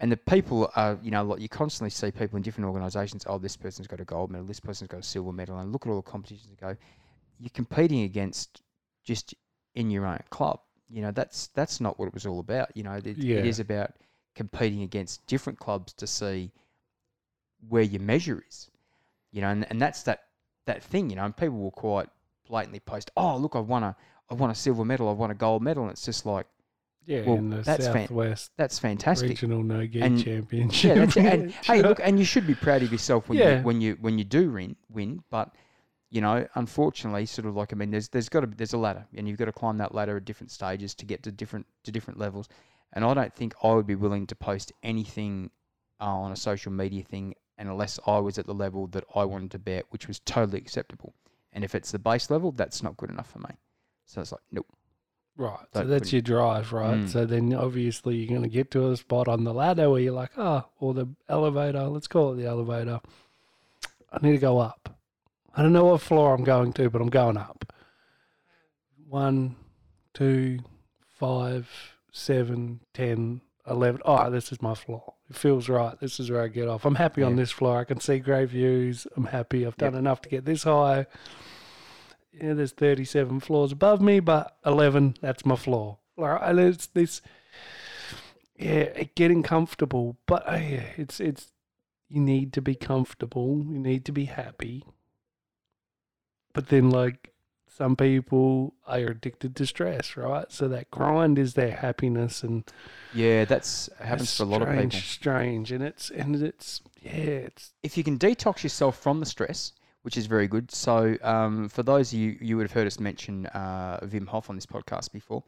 And 0.00 0.10
the 0.12 0.16
people 0.16 0.70
are, 0.74 0.98
you 1.02 1.12
know, 1.12 1.22
like 1.22 1.40
you 1.40 1.48
constantly 1.48 1.90
see 1.90 2.10
people 2.10 2.36
in 2.36 2.42
different 2.42 2.66
organisations. 2.66 3.24
Oh, 3.28 3.38
this 3.38 3.56
person's 3.56 3.86
got 3.86 4.00
a 4.00 4.04
gold 4.04 4.30
medal. 4.32 4.44
This 4.46 4.60
person's 4.60 4.88
got 4.88 5.00
a 5.00 5.02
silver 5.04 5.32
medal. 5.32 5.56
And 5.58 5.72
look 5.72 5.86
at 5.86 5.90
all 5.90 5.96
the 6.02 6.10
competitions 6.10 6.48
and 6.50 6.58
go. 6.58 6.76
You're 7.38 7.50
competing 7.54 8.02
against 8.02 8.60
just 9.04 9.34
in 9.76 9.90
your 9.90 10.04
own 10.06 10.18
club. 10.30 10.58
You 10.88 11.02
know, 11.02 11.10
that's 11.12 11.48
that's 11.48 11.80
not 11.80 11.98
what 11.98 12.06
it 12.08 12.14
was 12.14 12.26
all 12.26 12.40
about. 12.40 12.76
You 12.76 12.82
know, 12.82 12.94
it, 12.94 13.06
Yeah. 13.18 13.36
it 13.38 13.46
is 13.46 13.60
about 13.60 13.92
competing 14.34 14.82
against 14.82 15.24
different 15.26 15.58
clubs 15.58 15.92
to 15.94 16.06
see 16.06 16.50
where 17.68 17.82
your 17.82 18.02
measure 18.02 18.44
is. 18.48 18.70
You 19.32 19.42
know, 19.42 19.48
and, 19.48 19.66
and 19.70 19.80
that's 19.80 20.02
that 20.04 20.24
that 20.66 20.82
thing. 20.82 21.10
You 21.10 21.16
know, 21.16 21.24
and 21.24 21.36
people 21.36 21.58
will 21.58 21.70
quite 21.70 22.08
blatantly 22.48 22.80
post, 22.80 23.10
"Oh, 23.16 23.36
look, 23.36 23.54
I 23.56 23.60
won 23.60 23.82
a 23.82 23.96
I 24.30 24.34
won 24.34 24.50
a 24.50 24.54
silver 24.54 24.84
medal. 24.84 25.08
I 25.08 25.12
won 25.12 25.30
a 25.30 25.34
gold 25.34 25.62
medal." 25.62 25.82
And 25.84 25.92
it's 25.92 26.04
just 26.04 26.24
like 26.26 26.46
Yeah, 27.04 27.22
Well, 27.22 27.62
that's 27.62 27.86
fan- 27.86 28.36
that's 28.56 28.78
fantastic. 28.80 29.28
Regional 29.28 29.62
No 29.62 29.86
Gi 29.86 30.00
And- 30.00 30.22
Championship. 30.24 31.14
Yeah. 31.14 31.22
And, 31.22 31.50
hey, 31.64 31.80
look, 31.82 32.00
and 32.02 32.18
you 32.18 32.24
should 32.24 32.46
be 32.48 32.54
proud 32.54 32.82
of 32.82 32.90
yourself 32.90 33.28
when 33.28 33.38
Yeah. 33.38 33.58
you 33.58 33.62
when 33.64 33.80
you 33.80 33.96
when 34.00 34.18
you 34.18 34.24
do 34.24 34.50
win 34.52 34.76
win. 34.90 35.22
But 35.30 35.54
you 36.10 36.20
know, 36.20 36.46
unfortunately, 36.54 37.26
sort 37.26 37.46
of 37.46 37.56
like 37.56 37.72
I 37.72 37.76
mean, 37.76 37.90
there's 37.90 38.08
there's 38.08 38.28
got 38.28 38.40
to 38.40 38.46
there's 38.46 38.72
a 38.72 38.78
ladder, 38.78 39.06
and 39.16 39.28
you've 39.28 39.38
got 39.38 39.46
to 39.46 39.52
climb 39.52 39.78
that 39.78 39.94
ladder 39.94 40.16
at 40.16 40.24
different 40.24 40.50
stages 40.50 40.94
to 40.96 41.06
get 41.06 41.22
to 41.24 41.32
different 41.32 41.66
to 41.84 41.92
different 41.92 42.18
levels. 42.18 42.48
And 42.92 43.04
I 43.04 43.14
don't 43.14 43.34
think 43.34 43.54
I 43.62 43.72
would 43.72 43.86
be 43.86 43.96
willing 43.96 44.26
to 44.28 44.36
post 44.36 44.72
anything 44.82 45.50
uh, 46.00 46.04
on 46.04 46.32
a 46.32 46.36
social 46.36 46.72
media 46.72 47.02
thing 47.02 47.34
unless 47.58 47.98
I 48.06 48.18
was 48.18 48.38
at 48.38 48.46
the 48.46 48.54
level 48.54 48.86
that 48.88 49.04
I 49.14 49.24
wanted 49.24 49.50
to 49.52 49.58
be 49.58 49.74
at, 49.74 49.86
which 49.90 50.06
was 50.08 50.20
totally 50.20 50.58
acceptable. 50.58 51.14
And 51.52 51.64
if 51.64 51.74
it's 51.74 51.90
the 51.90 51.98
base 51.98 52.30
level, 52.30 52.52
that's 52.52 52.82
not 52.82 52.96
good 52.96 53.10
enough 53.10 53.30
for 53.30 53.38
me. 53.38 53.56
So 54.04 54.20
it's 54.20 54.32
like, 54.32 54.42
nope. 54.52 54.66
Right. 55.36 55.58
So 55.74 55.80
Don't 55.80 55.90
that's 55.90 56.12
your 56.12 56.22
drive, 56.22 56.72
right? 56.72 56.98
Mm. 56.98 57.08
So 57.08 57.26
then 57.26 57.52
obviously 57.54 58.16
you're 58.16 58.28
going 58.28 58.42
to 58.42 58.48
get 58.48 58.70
to 58.72 58.90
a 58.90 58.96
spot 58.96 59.28
on 59.28 59.44
the 59.44 59.52
ladder 59.52 59.90
where 59.90 60.00
you're 60.00 60.12
like, 60.12 60.32
oh, 60.36 60.64
or 60.80 60.94
the 60.94 61.08
elevator, 61.28 61.84
let's 61.84 62.06
call 62.06 62.32
it 62.32 62.36
the 62.36 62.46
elevator. 62.46 63.00
I 64.12 64.18
need 64.22 64.32
to 64.32 64.38
go 64.38 64.58
up. 64.58 64.96
I 65.56 65.62
don't 65.62 65.72
know 65.72 65.86
what 65.86 66.00
floor 66.02 66.34
I'm 66.34 66.44
going 66.44 66.72
to, 66.74 66.90
but 66.90 67.00
I'm 67.00 67.08
going 67.08 67.36
up. 67.36 67.72
One, 69.08 69.56
two, 70.12 70.58
five, 71.18 71.68
seven, 72.12 72.80
ten, 72.92 73.40
eleven. 73.66 74.00
Oh, 74.04 74.30
this 74.30 74.52
is 74.52 74.60
my 74.60 74.74
floor. 74.74 75.14
It 75.30 75.36
feels 75.36 75.68
right. 75.68 75.98
This 75.98 76.20
is 76.20 76.30
where 76.30 76.42
I 76.42 76.48
get 76.48 76.68
off. 76.68 76.84
I'm 76.84 76.94
happy 76.94 77.22
on 77.22 77.36
this 77.36 77.50
floor. 77.50 77.78
I 77.78 77.84
can 77.84 78.00
see 78.00 78.18
great 78.18 78.50
views. 78.50 79.06
I'm 79.16 79.24
happy. 79.24 79.66
I've 79.66 79.76
done 79.76 79.94
Yep. 79.94 79.98
enough 79.98 80.20
to 80.22 80.28
get 80.28 80.44
this 80.44 80.64
high 80.64 81.06
yeah, 82.40 82.54
there's 82.54 82.72
37 82.72 83.40
floors 83.40 83.72
above 83.72 84.00
me, 84.00 84.20
but 84.20 84.56
11, 84.64 85.16
that's 85.20 85.46
my 85.46 85.56
floor. 85.56 85.98
Right, 86.16 86.40
and 86.42 86.58
it's 86.60 86.86
this, 86.88 87.20
yeah, 88.58 89.02
getting 89.14 89.42
comfortable. 89.42 90.16
But 90.26 90.48
uh, 90.48 90.56
yeah, 90.56 90.84
it's 90.96 91.20
it's 91.20 91.52
you 92.08 92.20
need 92.20 92.54
to 92.54 92.62
be 92.62 92.74
comfortable. 92.74 93.62
You 93.68 93.78
need 93.78 94.06
to 94.06 94.12
be 94.12 94.24
happy. 94.24 94.84
But 96.56 96.68
then, 96.68 96.88
like 96.88 97.34
some 97.68 97.96
people 97.96 98.72
are 98.86 98.96
addicted 98.96 99.54
to 99.56 99.66
stress, 99.66 100.16
right? 100.16 100.50
So 100.50 100.68
that 100.68 100.90
grind 100.90 101.38
is 101.38 101.52
their 101.52 101.72
happiness, 101.72 102.42
and 102.42 102.64
Yeah, 103.12 103.44
that's 103.44 103.90
happens 104.00 104.22
it's 104.30 104.38
for 104.38 104.44
a 104.44 104.46
lot 104.46 104.62
of 104.62 104.68
strange, 104.68 104.92
people. 104.94 105.06
Strange, 105.06 105.72
and 105.72 105.84
it's 105.84 106.08
and 106.08 106.34
it's 106.36 106.80
yeah, 107.02 107.12
it's 107.12 107.74
if 107.82 107.98
you 107.98 108.04
can 108.04 108.18
detox 108.18 108.62
yourself 108.62 108.98
from 108.98 109.20
the 109.20 109.26
stress, 109.26 109.72
which 110.00 110.16
is 110.16 110.24
very 110.24 110.48
good. 110.48 110.70
So, 110.70 111.18
um, 111.20 111.68
for 111.68 111.82
those 111.82 112.14
of 112.14 112.18
you, 112.18 112.38
you 112.40 112.56
would 112.56 112.62
have 112.62 112.72
heard 112.72 112.86
us 112.86 112.98
mention 112.98 113.44
uh, 113.48 114.00
Wim 114.04 114.26
Hof 114.26 114.48
on 114.48 114.56
this 114.56 114.64
podcast 114.64 115.12
before. 115.12 115.44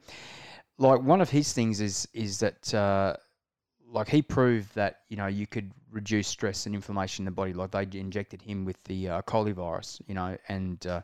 Like 0.77 1.01
one 1.01 1.21
of 1.21 1.31
his 1.31 1.53
things 1.53 1.81
is 1.81 2.07
is 2.13 2.37
that 2.41 2.71
uh, 2.75 3.15
like 3.91 4.07
he 4.07 4.21
proved 4.21 4.73
that 4.75 5.01
you 5.09 5.17
know 5.17 5.27
you 5.27 5.47
could 5.47 5.71
reduce 5.91 6.27
stress 6.27 6.65
and 6.65 6.75
inflammation 6.75 7.23
in 7.23 7.25
the 7.25 7.31
body. 7.31 7.53
Like 7.53 7.71
they 7.71 7.87
injected 7.99 8.41
him 8.41 8.65
with 8.65 8.81
the 8.85 9.09
uh, 9.09 9.21
coli 9.23 9.53
virus, 9.53 10.01
you 10.07 10.13
know, 10.13 10.37
and 10.47 10.85
uh, 10.87 11.01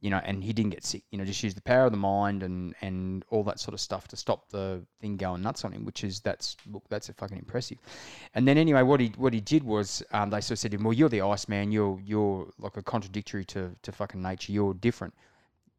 you 0.00 0.10
know, 0.10 0.20
and 0.24 0.44
he 0.44 0.52
didn't 0.52 0.70
get 0.72 0.84
sick. 0.84 1.02
You 1.10 1.18
know, 1.18 1.24
just 1.24 1.42
use 1.42 1.54
the 1.54 1.62
power 1.62 1.86
of 1.86 1.92
the 1.92 1.98
mind 1.98 2.42
and 2.42 2.74
and 2.82 3.24
all 3.30 3.42
that 3.44 3.58
sort 3.58 3.74
of 3.74 3.80
stuff 3.80 4.06
to 4.08 4.16
stop 4.16 4.48
the 4.50 4.82
thing 5.00 5.16
going 5.16 5.42
nuts 5.42 5.64
on 5.64 5.72
him. 5.72 5.84
Which 5.84 6.04
is 6.04 6.20
that's 6.20 6.56
look, 6.70 6.84
that's 6.88 7.08
a 7.08 7.14
fucking 7.14 7.38
impressive. 7.38 7.78
And 8.34 8.46
then 8.46 8.58
anyway, 8.58 8.82
what 8.82 9.00
he 9.00 9.12
what 9.16 9.32
he 9.32 9.40
did 9.40 9.62
was 9.62 10.02
um, 10.12 10.30
they 10.30 10.40
sort 10.40 10.52
of 10.52 10.58
said 10.58 10.70
to 10.72 10.76
him, 10.76 10.84
"Well, 10.84 10.92
you're 10.92 11.08
the 11.08 11.22
ice 11.22 11.48
man. 11.48 11.72
You're 11.72 11.98
you're 12.04 12.48
like 12.58 12.76
a 12.76 12.82
contradictory 12.82 13.44
to, 13.46 13.74
to 13.82 13.92
fucking 13.92 14.20
nature. 14.20 14.52
You're 14.52 14.74
different. 14.74 15.14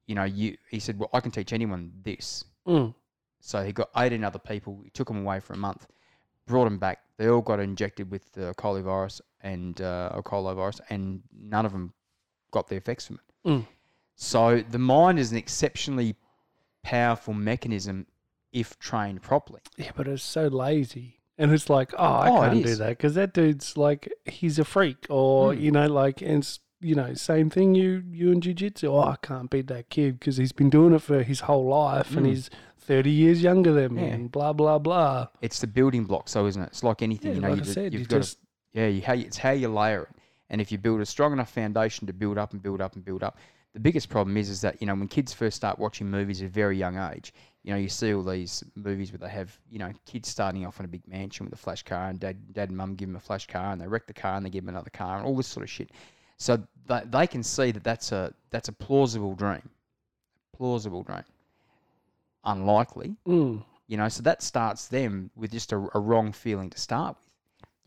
You 0.08 0.16
know." 0.16 0.24
You 0.24 0.58
he 0.70 0.80
said, 0.80 0.98
"Well, 0.98 1.10
I 1.14 1.20
can 1.20 1.32
teach 1.32 1.54
anyone 1.54 1.92
this." 2.04 2.46
mm, 2.68 2.94
So 3.42 3.64
he 3.64 3.72
got 3.74 3.90
18 3.96 4.24
other 4.24 4.40
people. 4.40 4.82
He 4.84 4.90
took 4.90 5.08
them 5.08 5.22
away 5.22 5.40
for 5.40 5.54
a 5.54 5.58
month, 5.58 5.86
brought 6.48 6.66
them 6.66 6.78
back. 6.78 7.00
They 7.18 7.28
all 7.30 7.42
got 7.42 7.60
injected 7.60 8.12
with 8.12 8.32
the 8.34 8.54
coli 8.58 8.84
virus 8.84 9.22
and 9.42 9.80
uh, 9.82 10.12
or 10.14 10.24
coli 10.24 10.56
virus, 10.56 10.82
and 10.90 11.22
none 11.34 11.66
of 11.66 11.72
them 11.72 11.94
got 12.52 12.68
the 12.68 12.76
effects 12.76 13.08
from 13.08 13.20
it. 13.44 13.50
Mm. 13.50 13.68
So 14.16 14.62
the 14.70 14.80
mind 14.80 15.20
is 15.20 15.32
an 15.32 15.38
exceptionally 15.38 16.16
powerful 16.84 17.34
mechanism 17.34 18.06
if 18.54 18.78
trained 18.80 19.22
properly. 19.22 19.62
yeah, 19.78 19.92
but 19.96 20.08
it's 20.08 20.24
so 20.24 20.48
lazy. 20.48 21.20
And 21.38 21.52
it's 21.52 21.70
like, 21.70 21.94
oh, 21.98 22.04
I 22.06 22.30
Oh, 22.30 22.40
can't 22.42 22.64
do 22.64 22.76
that 22.76 22.90
because 22.90 23.16
that 23.16 23.34
dude's 23.34 23.76
like, 23.76 24.10
he's 24.24 24.58
a 24.58 24.64
freak, 24.64 25.06
or 25.10 25.52
Mm. 25.54 25.62
you 25.62 25.72
know, 25.72 25.88
like, 25.88 26.22
and 26.22 26.48
you 26.80 26.96
know, 26.96 27.14
same 27.14 27.50
thing. 27.50 27.76
You 27.76 28.04
you 28.12 28.32
in 28.32 28.40
jujitsu. 28.40 28.86
Oh, 28.90 29.00
I 29.00 29.18
can't 29.22 29.50
beat 29.50 29.68
that 29.68 29.90
kid 29.90 30.20
because 30.20 30.38
he's 30.38 30.52
been 30.54 30.70
doing 30.70 30.94
it 30.94 31.02
for 31.02 31.24
his 31.24 31.42
whole 31.42 31.66
life, 31.68 32.16
and 32.16 32.26
Mm. 32.26 32.30
he's 32.30 32.50
thirty 32.86 33.10
years 33.12 33.42
younger 33.42 33.74
than 33.74 33.96
me, 33.96 34.02
Yeah. 34.04 34.14
and 34.14 34.32
blah 34.32 34.54
blah 34.54 34.80
blah. 34.80 35.28
It's 35.42 35.60
the 35.60 35.68
building 35.68 36.06
block, 36.06 36.30
so 36.30 36.46
isn't 36.46 36.62
it? 36.62 36.68
It's 36.68 36.84
like 36.84 37.02
anything. 37.02 37.32
Yeah, 37.32 37.36
you 37.36 37.42
know, 37.42 37.50
like 37.50 37.58
you 37.58 37.64
I 37.64 37.66
ju- 37.66 37.72
said, 37.74 37.94
you've 37.94 38.02
you 38.04 38.08
got 38.08 38.18
just 38.18 38.40
to, 38.40 38.48
yeah, 38.82 38.88
you, 38.88 39.02
how 39.02 39.14
you, 39.14 39.26
it's 39.26 39.38
how 39.38 39.52
you 39.52 39.68
layer 39.70 40.04
it. 40.04 40.10
And 40.50 40.62
if 40.62 40.72
you 40.72 40.78
build 40.78 41.02
a 41.02 41.06
strong 41.06 41.34
enough 41.34 41.52
foundation 41.52 42.06
to 42.08 42.14
build 42.14 42.38
up 42.38 42.54
and 42.54 42.62
build 42.62 42.80
up 42.80 42.96
and 42.96 43.04
build 43.04 43.24
up, 43.24 43.38
the 43.74 43.80
biggest 43.80 44.10
problem 44.10 44.38
is 44.38 44.50
is 44.50 44.62
that 44.62 44.80
you 44.82 44.88
know 44.88 44.96
when 44.96 45.08
kids 45.08 45.34
first 45.34 45.58
start 45.58 45.80
watching 45.80 46.10
movies 46.10 46.42
at 46.42 46.46
a 46.48 46.50
very 46.50 46.78
young 46.78 46.98
age, 46.98 47.34
you 47.64 47.72
know 47.72 47.78
you 47.78 47.90
see 47.90 48.14
all 48.14 48.24
these 48.24 48.64
movies 48.76 49.12
where 49.12 49.20
they 49.20 49.30
have 49.30 49.58
you 49.70 49.80
know 49.80 49.92
kids 50.06 50.30
starting 50.30 50.66
off 50.66 50.80
in 50.80 50.86
a 50.86 50.88
big 50.88 51.06
mansion 51.08 51.46
with 51.46 51.54
a 51.54 51.58
flash 51.58 51.84
car, 51.84 52.10
and 52.10 52.20
dad, 52.20 52.38
dad 52.54 52.70
and 52.70 52.78
mum 52.78 52.96
give 52.96 53.10
them 53.10 53.16
a 53.16 53.20
flash 53.20 53.48
car, 53.48 53.72
and 53.72 53.82
they 53.82 53.88
wreck 53.88 54.06
the 54.08 54.14
car, 54.14 54.36
and 54.38 54.46
they 54.46 54.50
give 54.50 54.64
them 54.64 54.70
another 54.76 54.92
car, 54.92 55.18
and 55.18 55.26
all 55.26 55.36
this 55.36 55.48
sort 55.48 55.64
of 55.64 55.70
shit. 55.70 55.90
So 56.38 56.62
they, 56.88 57.02
they 57.06 57.28
can 57.28 57.42
see 57.44 57.72
that 57.72 57.84
that's 57.84 58.12
a 58.12 58.34
that's 58.52 58.70
a 58.70 58.74
plausible 58.74 59.34
dream, 59.36 59.68
plausible 60.56 61.04
dream. 61.04 61.24
Unlikely, 62.46 63.16
mm, 63.28 63.64
you 63.88 63.98
know, 63.98 64.08
so 64.10 64.22
that 64.24 64.42
starts 64.42 64.88
them 64.88 65.32
with 65.36 65.52
just 65.52 65.72
a, 65.72 65.78
a 65.94 66.00
wrong 66.00 66.32
feeling 66.32 66.70
to 66.72 66.80
start 66.80 67.16
with. 67.18 67.26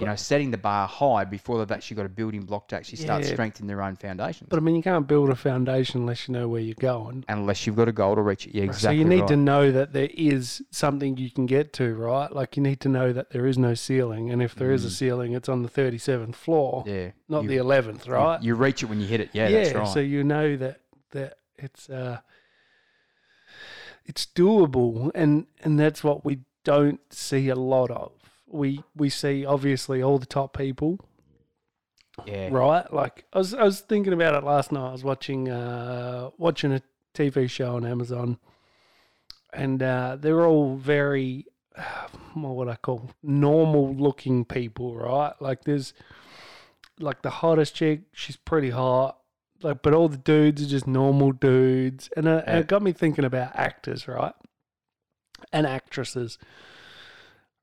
You 0.00 0.06
know, 0.06 0.14
setting 0.14 0.52
the 0.52 0.58
bar 0.58 0.86
high 0.86 1.24
before 1.24 1.58
they've 1.58 1.72
actually 1.72 1.96
got 1.96 2.06
a 2.06 2.08
building 2.08 2.42
block 2.44 2.68
to 2.68 2.76
actually 2.76 2.98
start 2.98 3.24
Yeah. 3.24 3.30
strengthening 3.32 3.66
their 3.66 3.82
own 3.82 3.96
foundations. 3.96 4.46
but 4.48 4.56
I 4.56 4.60
mean, 4.60 4.76
you 4.76 4.82
can't 4.82 5.08
build 5.08 5.28
a 5.28 5.34
foundation 5.34 6.02
unless 6.02 6.28
you 6.28 6.34
know 6.34 6.46
where 6.46 6.60
you're 6.60 6.76
going. 6.78 7.24
Unless 7.28 7.66
you've 7.66 7.74
got 7.74 7.88
a 7.88 7.92
goal 7.92 8.14
to 8.14 8.22
reach 8.22 8.46
it. 8.46 8.54
Yeah, 8.54 8.60
Right, 8.62 8.68
exactly. 8.68 8.96
so 8.96 9.02
you 9.02 9.04
need 9.08 9.20
right. 9.22 9.28
to 9.30 9.36
know 9.36 9.72
that 9.72 9.92
there 9.92 10.08
is 10.14 10.62
something 10.70 11.16
you 11.16 11.32
can 11.32 11.46
get 11.46 11.72
to, 11.74 11.96
right? 11.96 12.32
Like 12.32 12.56
you 12.56 12.62
need 12.62 12.78
to 12.82 12.88
know 12.88 13.12
that 13.12 13.30
there 13.30 13.44
is 13.44 13.58
no 13.58 13.74
ceiling, 13.74 14.30
and 14.30 14.40
if 14.40 14.54
there 14.54 14.70
is 14.70 14.84
a 14.84 14.88
Mm. 14.88 14.92
ceiling, 14.92 15.32
it's 15.32 15.48
on 15.48 15.64
the 15.64 15.68
thirty 15.68 15.98
seventh 15.98 16.36
floor, 16.36 16.84
Yeah. 16.86 17.10
not 17.28 17.42
you, 17.42 17.48
the 17.48 17.56
eleventh, 17.56 18.06
right? 18.06 18.40
You, 18.40 18.54
reach 18.54 18.84
it 18.84 18.86
when 18.86 19.00
you 19.00 19.08
hit 19.08 19.20
it. 19.20 19.30
Yeah, 19.32 19.50
that's 19.50 19.74
right. 19.74 19.88
So 19.88 19.98
you 19.98 20.22
know 20.22 20.56
that 20.58 20.80
that 21.10 21.38
it's 21.56 21.90
uh 21.90 22.20
it's 24.08 24.26
doable 24.26 25.12
and 25.14 25.46
and 25.62 25.78
that's 25.78 26.02
what 26.02 26.24
we 26.24 26.40
don't 26.64 27.00
see 27.12 27.48
a 27.48 27.54
lot 27.54 27.90
of. 27.90 28.10
We 28.46 28.82
we 28.96 29.08
see 29.08 29.46
obviously 29.46 30.02
all 30.02 30.18
the 30.18 30.26
top 30.26 30.56
people, 30.56 30.98
yeah. 32.26 32.48
right? 32.50 32.92
Like 32.92 33.26
I 33.32 33.38
was 33.38 33.54
I 33.54 33.62
was 33.62 33.80
thinking 33.80 34.12
about 34.12 34.34
it 34.34 34.42
last 34.42 34.72
night. 34.72 34.88
I 34.88 34.92
was 34.92 35.04
watching 35.04 35.48
uh 35.48 36.30
watching 36.36 36.72
a 36.72 36.82
TV 37.14 37.48
show 37.48 37.76
on 37.76 37.86
Amazon 37.86 38.38
and 39.52 39.82
uh, 39.82 40.16
they're 40.20 40.46
all 40.46 40.76
very, 40.76 41.46
what 42.34 42.56
would 42.56 42.68
I 42.68 42.76
call, 42.76 43.10
normal 43.22 43.94
looking 43.94 44.44
people, 44.44 44.96
right? 44.96 45.32
Like 45.40 45.64
there's, 45.64 45.94
like 46.98 47.22
the 47.22 47.30
hottest 47.30 47.74
chick, 47.74 48.02
she's 48.12 48.36
pretty 48.36 48.70
hot. 48.70 49.17
Like, 49.62 49.82
but 49.82 49.92
all 49.92 50.08
the 50.08 50.16
dudes 50.16 50.62
are 50.62 50.66
just 50.68 50.86
normal 50.86 51.32
dudes, 51.32 52.08
and, 52.16 52.28
uh, 52.28 52.42
and 52.46 52.54
Yeah. 52.56 52.60
it 52.60 52.66
got 52.68 52.82
me 52.82 52.92
thinking 52.92 53.24
about 53.24 53.56
actors, 53.56 54.06
right? 54.06 54.34
And 55.52 55.66
actresses. 55.66 56.38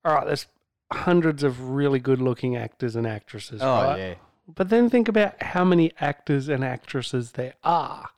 All 0.03 0.13
right, 0.15 0.25
there's 0.27 0.47
hundreds 0.91 1.41
of 1.43 1.69
really 1.69 1.99
good 1.99 2.21
looking 2.21 2.55
actors 2.55 2.95
and 2.95 3.07
actresses, 3.07 3.61
Oh 3.61 3.83
right? 3.83 3.97
yeah. 3.97 4.13
But 4.47 4.69
then 4.69 4.89
think 4.89 5.07
about 5.07 5.41
how 5.41 5.63
many 5.63 5.91
actors 5.99 6.49
and 6.49 6.63
actresses 6.63 7.31
there 7.31 7.53
are. 7.63 8.09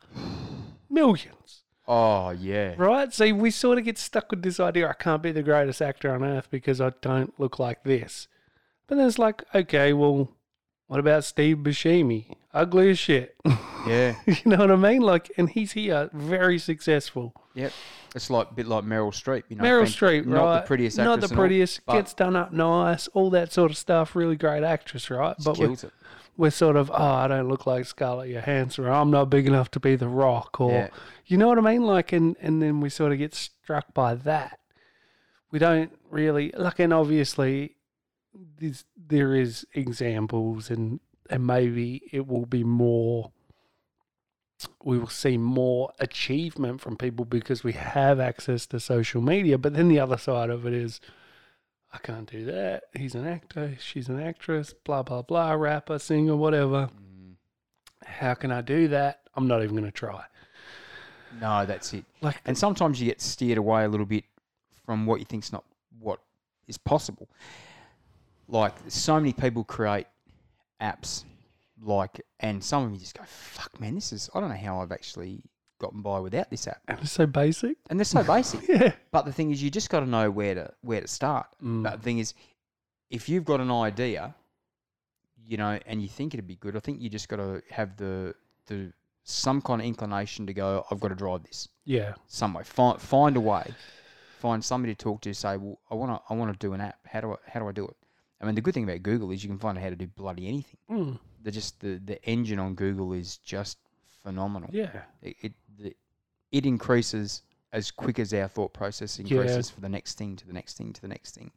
Millions, 0.89 1.63
Oh 1.87 2.31
yeah. 2.31 2.73
right? 2.77 3.13
So 3.13 3.33
we 3.33 3.51
sort 3.51 3.77
of 3.77 3.85
get 3.85 3.97
stuck 3.97 4.31
with 4.31 4.41
this 4.41 4.59
idea 4.59 4.89
I 4.89 4.93
can't 4.93 5.21
be 5.21 5.31
the 5.31 5.43
greatest 5.43 5.81
actor 5.81 6.13
on 6.13 6.23
earth 6.23 6.47
because 6.49 6.81
I 6.81 6.91
don't 7.01 7.37
look 7.39 7.59
like 7.59 7.83
this. 7.83 8.27
But 8.87 8.95
then 8.97 9.07
it's 9.07 9.19
like, 9.19 9.43
okay, 9.53 9.93
well, 9.93 10.29
what 10.87 10.99
about 10.99 11.23
Steve 11.23 11.57
Buscemi? 11.57 12.35
Ugly 12.53 12.91
as 12.91 12.99
shit. 12.99 13.35
Yeah. 13.87 14.15
you 14.25 14.35
know 14.43 14.57
what 14.57 14.69
I 14.69 14.75
mean? 14.75 14.99
Like, 15.01 15.31
and 15.37 15.49
he's 15.49 15.71
here, 15.71 16.09
very 16.11 16.59
successful. 16.59 17.33
Yep. 17.53 17.71
It's 18.15 18.29
like 18.29 18.51
a 18.51 18.53
bit 18.53 18.67
like 18.67 18.83
Meryl 18.83 19.13
Streep. 19.13 19.43
You 19.47 19.55
know, 19.55 19.63
Meryl 19.63 19.83
Streep, 19.83 20.25
not 20.25 20.43
right? 20.43 20.59
the 20.59 20.67
prettiest 20.67 20.99
actress. 20.99 21.05
Not 21.07 21.19
the 21.21 21.25
and 21.27 21.31
all, 21.31 21.37
prettiest. 21.37 21.85
gets 21.85 22.13
done 22.13 22.35
up 22.35 22.51
nice, 22.51 23.07
all 23.09 23.29
that 23.29 23.53
sort 23.53 23.71
of 23.71 23.77
stuff. 23.77 24.13
Really 24.13 24.35
great 24.35 24.63
actress, 24.63 25.09
right? 25.09 25.37
But 25.41 25.57
we're, 25.57 25.77
we're 26.35 26.49
sort 26.51 26.75
of, 26.75 26.91
oh, 26.91 26.95
I 26.95 27.29
don't 27.29 27.47
look 27.47 27.65
like 27.65 27.85
Scarlett 27.85 28.29
Johansson, 28.29 28.83
or 28.83 28.91
I'm 28.91 29.09
not 29.09 29.29
big 29.29 29.47
enough 29.47 29.71
to 29.71 29.79
be 29.79 29.95
The 29.95 30.09
Rock, 30.09 30.59
or 30.59 30.71
Yeah. 30.71 30.87
you 31.25 31.37
know 31.37 31.47
what 31.47 31.57
I 31.57 31.61
mean? 31.61 31.83
Like, 31.83 32.11
and 32.11 32.35
and 32.41 32.61
then 32.61 32.81
we 32.81 32.89
sort 32.89 33.13
of 33.13 33.19
get 33.19 33.33
struck 33.33 33.93
by 33.93 34.15
that. 34.15 34.59
We 35.49 35.59
don't 35.59 35.97
really 36.11 36.51
like, 36.57 36.79
and 36.79 36.91
obviously, 36.93 37.76
this, 38.59 38.85
there 38.95 39.35
is 39.35 39.65
examples, 39.73 40.69
and 40.69 40.99
and 41.29 41.45
maybe 41.45 42.03
it 42.11 42.27
will 42.27 42.45
be 42.45 42.63
more. 42.63 43.31
We 44.83 44.97
will 44.97 45.07
see 45.07 45.37
more 45.37 45.91
achievement 45.99 46.81
from 46.81 46.97
people 46.97 47.25
because 47.25 47.63
we 47.63 47.73
have 47.73 48.19
access 48.19 48.65
to 48.67 48.79
social 48.79 49.21
media. 49.21 49.57
But 49.57 49.73
then 49.73 49.87
the 49.87 49.99
other 49.99 50.17
side 50.17 50.49
of 50.49 50.65
it 50.65 50.73
is, 50.73 50.99
I 51.93 51.99
can't 51.99 52.29
do 52.29 52.43
that. 52.45 52.85
He's 52.95 53.13
an 53.13 53.27
actor. 53.27 53.75
She's 53.79 54.09
an 54.09 54.19
actress. 54.19 54.73
Blah 54.73 55.03
blah 55.03 55.21
blah. 55.21 55.53
Rapper, 55.53 55.99
singer, 55.99 56.35
whatever. 56.35 56.89
Mm. 56.89 57.35
How 58.05 58.33
can 58.33 58.51
I 58.51 58.61
do 58.61 58.87
that? 58.87 59.21
I'm 59.35 59.47
not 59.47 59.61
even 59.61 59.75
going 59.75 59.85
to 59.85 59.91
try. 59.91 60.23
No, 61.39 61.65
that's 61.65 61.93
it. 61.93 62.05
Like, 62.21 62.37
And 62.45 62.57
sometimes 62.57 62.99
you 62.99 63.07
get 63.07 63.21
steered 63.21 63.57
away 63.57 63.83
a 63.83 63.87
little 63.87 64.05
bit 64.05 64.23
from 64.85 65.05
what 65.05 65.19
you 65.19 65.25
think's 65.25 65.51
not 65.51 65.63
what 65.99 66.19
is 66.67 66.77
possible. 66.77 67.29
Like 68.47 68.73
so 68.87 69.15
many 69.15 69.33
people 69.33 69.63
create 69.63 70.07
apps, 70.81 71.23
like, 71.81 72.21
and 72.39 72.63
some 72.63 72.83
of 72.85 72.91
you 72.91 72.97
just 72.97 73.17
go, 73.17 73.23
"Fuck, 73.25 73.79
man, 73.79 73.95
this 73.95 74.13
is." 74.13 74.29
I 74.33 74.39
don't 74.39 74.49
know 74.49 74.55
how 74.55 74.81
I've 74.81 74.91
actually 74.91 75.41
gotten 75.79 76.01
by 76.01 76.19
without 76.19 76.49
this 76.49 76.67
app, 76.67 76.81
and 76.87 76.97
it's 76.99 77.11
so 77.11 77.25
basic. 77.27 77.77
and 77.89 77.99
they're 77.99 78.05
so 78.05 78.23
basic. 78.35 78.67
Yeah. 78.67 78.93
But 79.11 79.25
the 79.25 79.33
thing 79.33 79.51
is, 79.51 79.61
you 79.61 79.69
just 79.69 79.89
got 79.89 79.99
to 79.99 80.05
know 80.05 80.31
where 80.31 80.55
to 80.55 80.71
where 80.81 81.01
to 81.01 81.07
start. 81.07 81.47
Mm. 81.63 81.83
But 81.83 81.97
the 81.97 82.03
thing 82.03 82.19
is, 82.19 82.33
if 83.09 83.27
you've 83.27 83.45
got 83.45 83.59
an 83.59 83.69
idea, 83.71 84.33
you 85.45 85.57
know, 85.57 85.77
and 85.85 86.01
you 86.01 86.07
think 86.07 86.33
it'd 86.33 86.47
be 86.47 86.55
good, 86.55 86.75
I 86.75 86.79
think 86.79 87.01
you 87.01 87.09
just 87.09 87.27
got 87.29 87.37
to 87.37 87.61
have 87.69 87.97
the 87.97 88.33
the 88.67 88.93
some 89.23 89.61
kind 89.61 89.81
of 89.81 89.87
inclination 89.87 90.47
to 90.47 90.53
go. 90.53 90.85
I've 90.89 91.01
got 91.01 91.09
to 91.09 91.15
drive 91.15 91.43
this 91.43 91.67
Yeah. 91.83 92.13
some 92.27 92.53
way. 92.53 92.63
Find 92.63 93.01
find 93.01 93.35
a 93.35 93.41
way. 93.41 93.73
Find 94.39 94.63
somebody 94.63 94.93
to 94.95 94.97
talk 95.03 95.21
to. 95.21 95.33
Say, 95.33 95.57
well, 95.57 95.79
I 95.91 95.95
want 95.95 96.11
to 96.11 96.33
I 96.33 96.37
want 96.37 96.53
to 96.53 96.57
do 96.65 96.73
an 96.73 96.79
app. 96.81 96.99
How 97.05 97.19
do 97.21 97.31
I 97.33 97.35
how 97.51 97.59
do 97.59 97.67
I 97.67 97.71
do 97.73 97.85
it? 97.87 97.95
I 98.39 98.45
mean, 98.45 98.55
the 98.55 98.61
good 98.61 98.73
thing 98.73 98.83
about 98.83 99.01
Google 99.03 99.31
is 99.31 99.43
you 99.43 99.49
can 99.49 99.57
find 99.59 99.77
out 99.77 99.83
how 99.83 99.89
to 99.89 99.95
do 99.95 100.07
bloody 100.07 100.47
anything. 100.47 100.77
Mm. 100.91 101.19
The 101.43 101.51
just 101.51 101.79
the 101.79 101.99
the 102.03 102.23
engine 102.25 102.59
on 102.59 102.75
Google 102.75 103.13
is 103.13 103.37
just 103.37 103.77
phenomenal. 104.23 104.69
Yeah. 104.71 104.89
It 105.21 105.35
it, 105.41 105.53
the, 105.79 105.95
it 106.51 106.65
increases 106.65 107.41
as 107.73 107.91
quick 107.91 108.19
as 108.19 108.33
our 108.33 108.47
thought 108.47 108.73
process 108.73 109.17
Yeah. 109.19 109.37
increases 109.37 109.69
for 109.69 109.81
the 109.81 109.89
next 109.89 110.17
thing 110.17 110.35
to 110.35 110.47
the 110.47 110.53
next 110.53 110.77
thing 110.77 110.93
to 110.93 111.01
the 111.01 111.07
next 111.07 111.35
thing. 111.35 111.51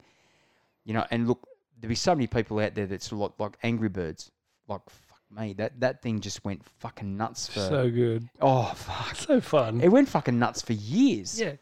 You 0.83 0.93
know, 0.95 1.05
and 1.11 1.27
look, 1.27 1.47
there'll 1.79 1.89
be 1.89 1.95
so 1.95 2.15
many 2.15 2.27
people 2.27 2.59
out 2.59 2.73
there 2.75 2.87
that's 2.87 3.11
like 3.11 3.31
like 3.39 3.57
Angry 3.63 3.89
Birds. 3.89 4.31
Like 4.67 4.81
fuck 4.89 5.19
me, 5.29 5.53
that 5.53 5.79
that 5.81 6.01
thing 6.01 6.19
just 6.19 6.43
went 6.43 6.63
fucking 6.79 7.15
nuts 7.15 7.47
for. 7.47 7.59
So 7.59 7.89
good. 7.91 8.27
oh 8.41 8.73
fuck, 8.75 9.15
So 9.15 9.39
fun. 9.39 9.81
it 9.81 9.89
went 9.89 10.09
fucking 10.09 10.37
nuts 10.39 10.61
for 10.63 10.73
years. 10.73 11.39
yeah. 11.39 11.53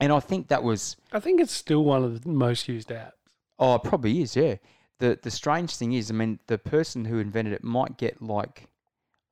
And 0.00 0.12
I 0.12 0.20
think 0.20 0.48
that 0.48 0.62
was 0.62 0.96
I 1.12 1.20
think 1.20 1.40
it's 1.40 1.52
still 1.52 1.84
one 1.84 2.02
of 2.04 2.22
the 2.22 2.28
most 2.28 2.68
used 2.68 2.88
apps. 2.90 3.12
Oh, 3.58 3.74
it 3.76 3.84
probably 3.84 4.22
is, 4.22 4.36
yeah. 4.36 4.56
The 4.98 5.18
the 5.20 5.30
strange 5.30 5.76
thing 5.76 5.92
is, 5.92 6.10
I 6.10 6.14
mean, 6.14 6.38
the 6.46 6.58
person 6.58 7.04
who 7.04 7.18
invented 7.18 7.52
it 7.54 7.64
might 7.64 7.96
get 7.98 8.22
like 8.22 8.68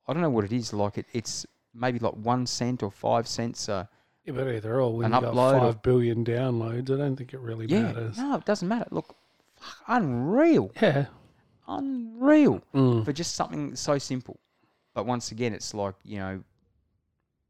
I 0.07 0.13
don't 0.13 0.21
know 0.21 0.29
what 0.29 0.45
it 0.45 0.51
is, 0.51 0.73
like 0.73 0.97
it, 0.97 1.05
it's 1.13 1.45
maybe 1.73 1.99
like 1.99 2.13
one 2.13 2.45
cent 2.45 2.83
or 2.83 2.91
five 2.91 3.27
cents 3.27 3.69
uh 3.69 3.85
Yeah, 4.25 4.33
but 4.33 4.47
either 4.47 4.81
or, 4.81 4.97
when 4.97 5.05
An 5.05 5.13
you 5.13 5.21
got 5.21 5.33
upload 5.33 5.59
five 5.59 5.63
of- 5.69 5.81
billion 5.81 6.25
downloads, 6.25 6.91
I 6.91 6.97
don't 6.97 7.15
think 7.15 7.33
it 7.33 7.39
really 7.39 7.65
yeah. 7.67 7.83
matters. 7.83 8.17
No, 8.17 8.35
it 8.35 8.45
doesn't 8.45 8.67
matter. 8.67 8.87
Look, 8.91 9.15
fuck, 9.55 9.77
unreal. 9.87 10.71
Yeah. 10.81 11.05
Unreal. 11.67 12.61
Mm. 12.73 13.05
For 13.05 13.13
just 13.13 13.35
something 13.35 13.75
so 13.75 13.97
simple. 13.97 14.39
But 14.93 15.05
once 15.05 15.31
again 15.31 15.53
it's 15.53 15.73
like, 15.73 15.95
you 16.03 16.17
know, 16.19 16.43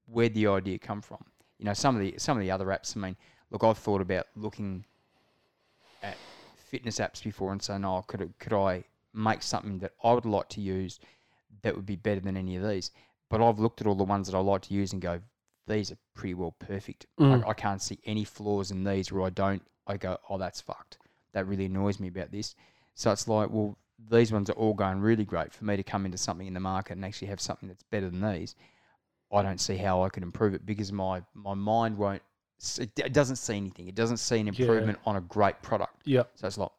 where'd 0.05 0.35
the 0.35 0.47
idea 0.47 0.77
come 0.77 1.01
from? 1.01 1.23
You 1.57 1.65
know, 1.65 1.73
some 1.73 1.95
of 1.95 2.01
the 2.01 2.13
some 2.17 2.37
of 2.37 2.43
the 2.43 2.51
other 2.51 2.65
apps, 2.67 2.95
I 2.95 2.99
mean, 2.99 3.15
look, 3.49 3.63
I've 3.63 3.77
thought 3.79 4.01
about 4.01 4.27
looking 4.35 4.85
fitness 6.71 6.99
apps 6.99 7.21
before 7.23 7.51
and 7.51 7.61
saying, 7.61 7.85
oh, 7.85 8.03
could, 8.07 8.21
it- 8.21 8.39
could 8.39 8.53
I 8.53 8.83
make 9.13 9.43
something 9.43 9.77
that 9.79 9.91
I 10.03 10.13
would 10.13 10.25
like 10.25 10.49
to 10.49 10.61
use 10.61 10.99
that 11.63 11.75
would 11.75 11.85
be 11.85 11.97
better 11.97 12.21
than 12.21 12.37
any 12.37 12.55
of 12.55 12.67
these? 12.67 12.91
But 13.29 13.41
I've 13.41 13.59
looked 13.59 13.81
at 13.81 13.87
all 13.87 13.95
the 13.95 14.03
ones 14.03 14.27
that 14.27 14.37
I 14.37 14.39
like 14.39 14.61
to 14.63 14.73
use 14.73 14.93
and 14.93 15.01
go, 15.01 15.19
these 15.67 15.91
are 15.91 15.97
pretty 16.15 16.33
well 16.33 16.55
perfect. 16.59 17.05
Mm. 17.19 17.45
I, 17.45 17.49
I 17.49 17.53
can't 17.53 17.81
see 17.81 17.99
any 18.05 18.23
flaws 18.23 18.71
in 18.71 18.83
these 18.83 19.11
where 19.11 19.23
I 19.23 19.29
don't, 19.29 19.61
I 19.85 19.97
go, 19.97 20.17
oh, 20.29 20.37
that's 20.37 20.61
fucked. 20.61 20.97
That 21.33 21.47
really 21.47 21.65
annoys 21.65 21.99
me 21.99 22.07
about 22.07 22.31
this. 22.31 22.55
So 22.95 23.11
it's 23.11 23.27
like, 23.27 23.49
well, 23.51 23.77
these 24.09 24.31
ones 24.31 24.49
are 24.49 24.53
all 24.53 24.73
going 24.73 24.99
really 24.99 25.23
great 25.25 25.53
for 25.53 25.63
me 25.65 25.77
to 25.77 25.83
come 25.83 26.05
into 26.05 26.17
something 26.17 26.47
in 26.47 26.53
the 26.53 26.59
market 26.59 26.93
and 26.93 27.05
actually 27.05 27.27
have 27.27 27.39
something 27.39 27.69
that's 27.69 27.83
better 27.83 28.09
than 28.09 28.21
these. 28.21 28.55
I 29.31 29.43
don't 29.43 29.61
see 29.61 29.77
how 29.77 30.03
I 30.03 30.09
could 30.09 30.23
improve 30.23 30.53
it 30.53 30.65
because 30.65 30.91
my, 30.91 31.21
my 31.33 31.53
mind 31.53 31.97
won't, 31.97 32.21
it 32.79 32.91
it 32.99 33.13
doesn't 33.13 33.37
see 33.37 33.55
anything. 33.57 33.87
It 33.87 33.95
doesn't 33.95 34.17
see 34.17 34.39
an 34.39 34.47
Yeah. 34.47 34.53
improvement 34.59 34.99
on 35.05 35.15
a 35.15 35.21
great 35.21 35.61
product. 35.61 36.01
Yeah. 36.05 36.23
So 36.35 36.47
it's 36.47 36.57
like, 36.57 36.69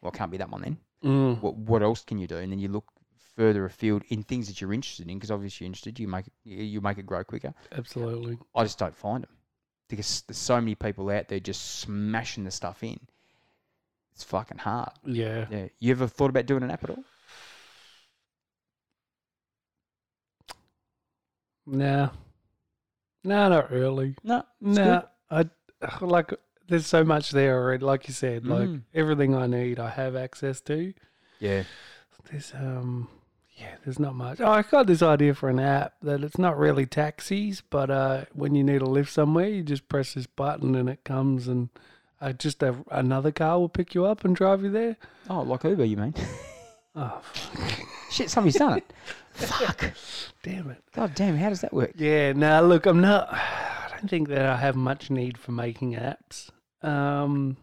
well, 0.00 0.12
it 0.12 0.16
can't 0.16 0.30
be 0.30 0.38
that 0.38 0.50
one 0.50 0.62
then. 0.62 0.78
Mm. 1.04 1.40
What, 1.40 1.56
what 1.56 1.82
else 1.82 2.02
can 2.04 2.18
you 2.18 2.26
do? 2.26 2.36
And 2.36 2.50
then 2.52 2.58
you 2.58 2.68
look 2.68 2.84
further 3.36 3.64
afield 3.64 4.02
in 4.08 4.22
things 4.22 4.48
that 4.48 4.60
you're 4.60 4.72
interested 4.72 5.08
in 5.08 5.16
because 5.18 5.30
obviously 5.30 5.64
you're 5.64 5.68
interested. 5.70 5.98
You 5.98 6.08
make 6.08 6.26
it, 6.26 6.32
you 6.44 6.80
make 6.80 6.98
it 6.98 7.06
grow 7.06 7.24
quicker. 7.24 7.54
Absolutely. 7.72 8.38
I 8.54 8.62
just 8.64 8.78
don't 8.78 8.96
find 8.96 9.22
them 9.24 9.30
because 9.88 10.22
there's 10.26 10.38
so 10.38 10.60
many 10.60 10.74
people 10.74 11.08
out 11.10 11.28
there 11.28 11.40
just 11.40 11.80
smashing 11.80 12.44
the 12.44 12.50
stuff 12.50 12.82
in. 12.82 12.98
It's 14.14 14.24
fucking 14.24 14.58
hard. 14.58 14.90
Yeah. 15.04 15.46
Yeah. 15.50 15.68
You 15.78 15.90
ever 15.92 16.06
thought 16.06 16.30
about 16.30 16.46
doing 16.46 16.62
an 16.62 16.70
app 16.70 16.84
at 16.84 16.90
all? 16.90 17.04
Nah. 21.66 22.10
Nah, 23.24 23.48
not 23.48 23.70
really. 23.70 24.14
No. 24.24 24.38
it's 24.62 24.76
Nah. 24.78 25.02
I 25.30 25.46
like. 26.00 26.32
There's 26.68 26.86
so 26.86 27.02
much 27.04 27.30
there 27.32 27.56
already. 27.60 27.84
Like 27.84 28.06
you 28.08 28.14
said, 28.14 28.46
like 28.46 28.68
Mm. 28.68 28.82
everything 28.94 29.34
I 29.34 29.46
need, 29.46 29.78
I 29.80 29.90
have 29.90 30.14
access 30.16 30.60
to. 30.62 30.92
Yeah. 31.40 31.64
There's 32.30 32.52
um, 32.54 33.08
yeah, 33.56 33.74
there's 33.84 33.98
not 33.98 34.14
much. 34.14 34.40
Oh, 34.40 34.50
I 34.50 34.62
got 34.62 34.86
this 34.86 35.02
idea 35.02 35.34
for 35.34 35.48
an 35.48 35.58
app 35.58 35.94
that 36.02 36.22
it's 36.22 36.38
not 36.38 36.58
really 36.58 36.86
taxis, 36.86 37.60
but 37.60 37.90
uh, 37.90 38.24
when 38.32 38.54
you 38.54 38.62
need 38.62 38.82
a 38.82 38.86
lift 38.86 39.12
somewhere, 39.12 39.48
you 39.48 39.62
just 39.62 39.88
press 39.88 40.14
this 40.14 40.26
button 40.26 40.74
and 40.74 40.88
it 40.88 41.04
comes 41.04 41.48
and. 41.48 41.68
Uh, 42.22 42.34
just 42.34 42.62
a, 42.62 42.76
another 42.90 43.32
car 43.32 43.58
will 43.58 43.70
pick 43.70 43.94
you 43.94 44.04
up 44.04 44.26
and 44.26 44.36
drive 44.36 44.62
you 44.62 44.70
there. 44.70 44.94
Oh, 45.30 45.40
like 45.40 45.64
Uber, 45.64 45.84
you 45.86 45.96
mean? 45.96 46.14
Oh, 46.94 47.20
fuck. 47.22 47.80
Shit, 48.10 48.28
somebody's 48.30 48.56
done 48.58 48.76
it. 48.78 48.92
Fuck. 49.32 49.92
damn 50.42 50.70
it. 50.70 50.82
God 50.92 51.14
damn, 51.14 51.36
how 51.36 51.48
does 51.48 51.60
that 51.60 51.72
work? 51.72 51.92
Yeah, 51.94 52.32
now 52.32 52.60
look, 52.62 52.84
I'm 52.84 53.00
not. 53.00 53.32
I 54.00 54.02
don't 54.02 54.08
think 54.08 54.28
that 54.28 54.46
I 54.46 54.56
have 54.56 54.76
much 54.76 55.10
need 55.10 55.36
for 55.36 55.52
making 55.52 55.92
apps. 55.92 56.48
Um, 56.80 57.58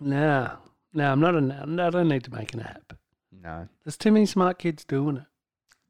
nah, 0.00 0.56
no, 0.94 1.12
I'm 1.12 1.20
not 1.20 1.34
an. 1.34 1.78
I 1.78 1.90
don't 1.90 2.08
need 2.08 2.24
to 2.24 2.32
make 2.32 2.54
an 2.54 2.60
app. 2.60 2.94
No. 3.42 3.68
There's 3.84 3.98
too 3.98 4.12
many 4.12 4.24
smart 4.24 4.58
kids 4.58 4.82
doing 4.82 5.18
it. 5.18 5.24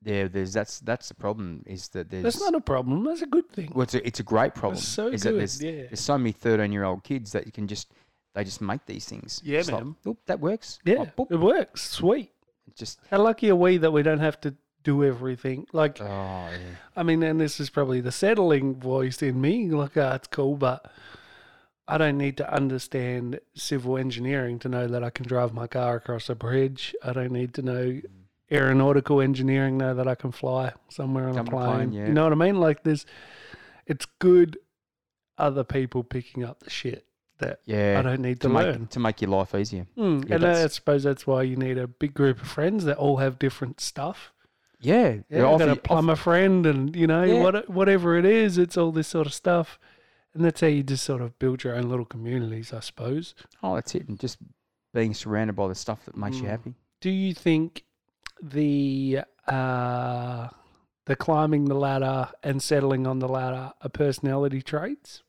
Yeah, 0.02 0.26
there's 0.26 0.52
that's 0.52 0.80
that's 0.80 1.06
the 1.08 1.14
problem 1.14 1.62
is 1.64 1.86
that 1.90 2.10
there's 2.10 2.24
That's 2.24 2.40
not 2.40 2.56
a 2.56 2.60
problem. 2.60 3.04
That's 3.04 3.22
a 3.22 3.26
good 3.26 3.48
thing. 3.52 3.70
well, 3.72 3.84
it's 3.84 3.94
a, 3.94 4.04
it's 4.04 4.18
a 4.18 4.24
great 4.24 4.52
problem. 4.56 4.74
That's 4.74 4.88
so 4.88 5.06
is 5.06 5.22
good. 5.22 5.34
That 5.34 5.38
there's, 5.38 5.62
yeah. 5.62 5.82
there's 5.82 6.00
so 6.00 6.18
many 6.18 6.32
13 6.32 6.72
year 6.72 6.82
old 6.82 7.04
kids 7.04 7.30
that 7.30 7.46
you 7.46 7.52
can 7.52 7.68
just 7.68 7.92
they 8.34 8.42
just 8.42 8.60
make 8.60 8.84
these 8.86 9.04
things. 9.04 9.40
Yeah, 9.44 9.60
It's 9.60 9.70
like, 9.70 9.84
man. 9.84 9.94
"Oop, 10.08 10.18
that 10.26 10.40
works. 10.40 10.80
Yeah, 10.84 11.04
Oh, 11.16 11.28
it 11.30 11.36
works. 11.36 11.82
Sweet. 11.88 12.32
Just 12.74 12.98
How 13.12 13.22
lucky 13.22 13.48
are 13.50 13.56
we 13.56 13.76
that 13.78 13.92
we 13.92 14.02
don't 14.02 14.18
have 14.18 14.40
to 14.40 14.56
do 14.86 15.04
everything. 15.04 15.66
Like, 15.72 16.00
Oh, 16.00 16.04
yeah. 16.04 16.76
I 16.96 17.02
mean, 17.02 17.22
and 17.22 17.40
this 17.40 17.58
is 17.60 17.68
probably 17.70 18.00
the 18.00 18.12
settling 18.12 18.76
voice 18.76 19.20
in 19.20 19.40
me. 19.40 19.68
Like, 19.68 19.96
ah, 19.96 20.14
it's 20.14 20.28
cool, 20.28 20.54
but 20.56 20.90
I 21.88 21.98
don't 21.98 22.16
need 22.18 22.36
to 22.38 22.52
understand 22.52 23.40
civil 23.54 23.96
engineering 23.98 24.58
to 24.60 24.68
know 24.68 24.86
that 24.86 25.02
I 25.04 25.10
can 25.10 25.26
drive 25.26 25.52
my 25.52 25.66
car 25.66 25.96
across 25.96 26.28
a 26.28 26.34
bridge. 26.34 26.94
I 27.02 27.12
don't 27.12 27.32
need 27.32 27.52
to 27.54 27.62
know 27.62 28.00
aeronautical 28.50 29.20
engineering 29.20 29.76
know 29.76 29.92
that 29.94 30.06
I 30.06 30.14
can 30.14 30.30
fly 30.30 30.72
somewhere 30.88 31.28
on 31.28 31.34
Jump 31.34 31.52
a 31.52 31.56
in 31.56 31.62
a 31.62 31.64
plane. 31.66 31.76
plane, 31.76 31.92
yeah. 31.92 32.06
You 32.06 32.12
know 32.14 32.22
what 32.24 32.32
I 32.32 32.36
mean? 32.36 32.60
Like, 32.60 32.84
there's, 32.84 33.04
it's 33.86 34.06
good 34.20 34.56
other 35.36 35.64
people 35.64 36.04
picking 36.04 36.44
up 36.44 36.60
the 36.60 36.70
shit 36.70 37.04
that 37.38 37.58
Yeah. 37.66 37.96
I 37.98 38.02
don't 38.02 38.20
need 38.22 38.40
to, 38.42 38.48
to 38.48 38.54
learn. 38.54 38.80
make 38.82 38.90
to 38.90 39.00
make 39.00 39.20
your 39.20 39.30
life 39.30 39.54
easier. 39.54 39.86
Mm, 39.98 40.28
Yeah, 40.28 40.36
and 40.36 40.44
I 40.46 40.66
suppose 40.68 41.02
that's 41.02 41.26
why 41.26 41.42
you 41.42 41.56
need 41.56 41.76
a 41.76 41.86
big 41.88 42.14
group 42.14 42.40
of 42.40 42.46
friends 42.48 42.84
that 42.84 42.96
all 42.98 43.16
have 43.18 43.38
different 43.38 43.80
stuff. 43.80 44.32
Yeah. 44.80 45.16
Yeah, 45.30 45.48
I've 45.50 45.58
got 45.58 45.68
a 45.68 45.76
plumber 45.76 46.16
friend, 46.16 46.66
and 46.66 46.94
you 46.94 47.06
know 47.06 47.22
Yeah. 47.24 47.42
what, 47.42 47.68
whatever 47.70 48.16
it 48.16 48.24
is, 48.24 48.58
it's 48.58 48.76
all 48.76 48.92
this 48.92 49.08
sort 49.08 49.26
of 49.26 49.32
stuff, 49.34 49.78
and 50.34 50.44
that's 50.44 50.60
how 50.60 50.66
you 50.66 50.82
just 50.82 51.04
sort 51.04 51.22
of 51.22 51.38
build 51.38 51.64
your 51.64 51.74
own 51.74 51.88
little 51.88 52.04
communities, 52.04 52.72
I 52.72 52.80
suppose. 52.80 53.34
Oh, 53.62 53.74
that's 53.74 53.94
it. 53.94 54.06
And 54.08 54.18
just 54.18 54.38
being 54.92 55.14
surrounded 55.14 55.56
by 55.56 55.68
the 55.68 55.74
stuff 55.74 56.04
that 56.04 56.16
makes 56.16 56.36
you 56.38 56.44
Mm. 56.44 56.48
happy. 56.50 56.74
Do 57.00 57.10
you 57.10 57.32
think 57.34 57.84
the 58.42 59.20
uh, 59.48 60.48
the 61.06 61.16
climbing 61.16 61.66
the 61.66 61.74
ladder 61.74 62.30
and 62.42 62.60
settling 62.62 63.06
on 63.06 63.20
the 63.20 63.28
ladder 63.28 63.72
are 63.80 63.88
personality 63.88 64.60
traits? 64.60 65.22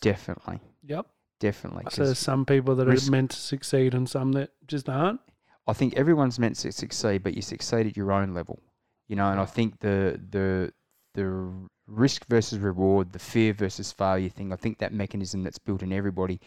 Definitely. 0.00 0.60
Yep. 0.84 1.06
Definitely. 1.40 1.84
So 1.90 2.04
there's 2.04 2.18
some 2.18 2.44
people 2.44 2.74
that 2.76 2.86
risk- 2.86 3.08
are 3.08 3.12
meant 3.12 3.30
to 3.32 3.36
succeed, 3.36 3.94
and 3.94 4.08
some 4.08 4.32
that 4.32 4.50
just 4.66 4.88
aren't. 4.88 5.20
I 5.68 5.74
think 5.74 5.94
everyone's 5.96 6.38
meant 6.38 6.56
to 6.56 6.72
succeed, 6.72 7.22
but 7.22 7.34
you 7.34 7.42
succeed 7.42 7.86
at 7.86 7.96
your 7.96 8.10
own 8.10 8.34
level. 8.34 8.58
You 9.06 9.16
know, 9.16 9.30
and 9.30 9.38
I 9.40 9.44
think 9.44 9.78
the 9.80 10.20
the 10.30 10.72
the 11.14 11.52
risk 11.86 12.26
versus 12.28 12.58
reward, 12.58 13.12
the 13.12 13.18
fear 13.18 13.52
versus 13.52 13.92
failure 13.92 14.28
thing, 14.28 14.52
I 14.52 14.56
think 14.56 14.78
that 14.78 14.92
mechanism 14.92 15.42
that's 15.42 15.58
built 15.58 15.82
in 15.82 15.92
everybody 15.92 16.40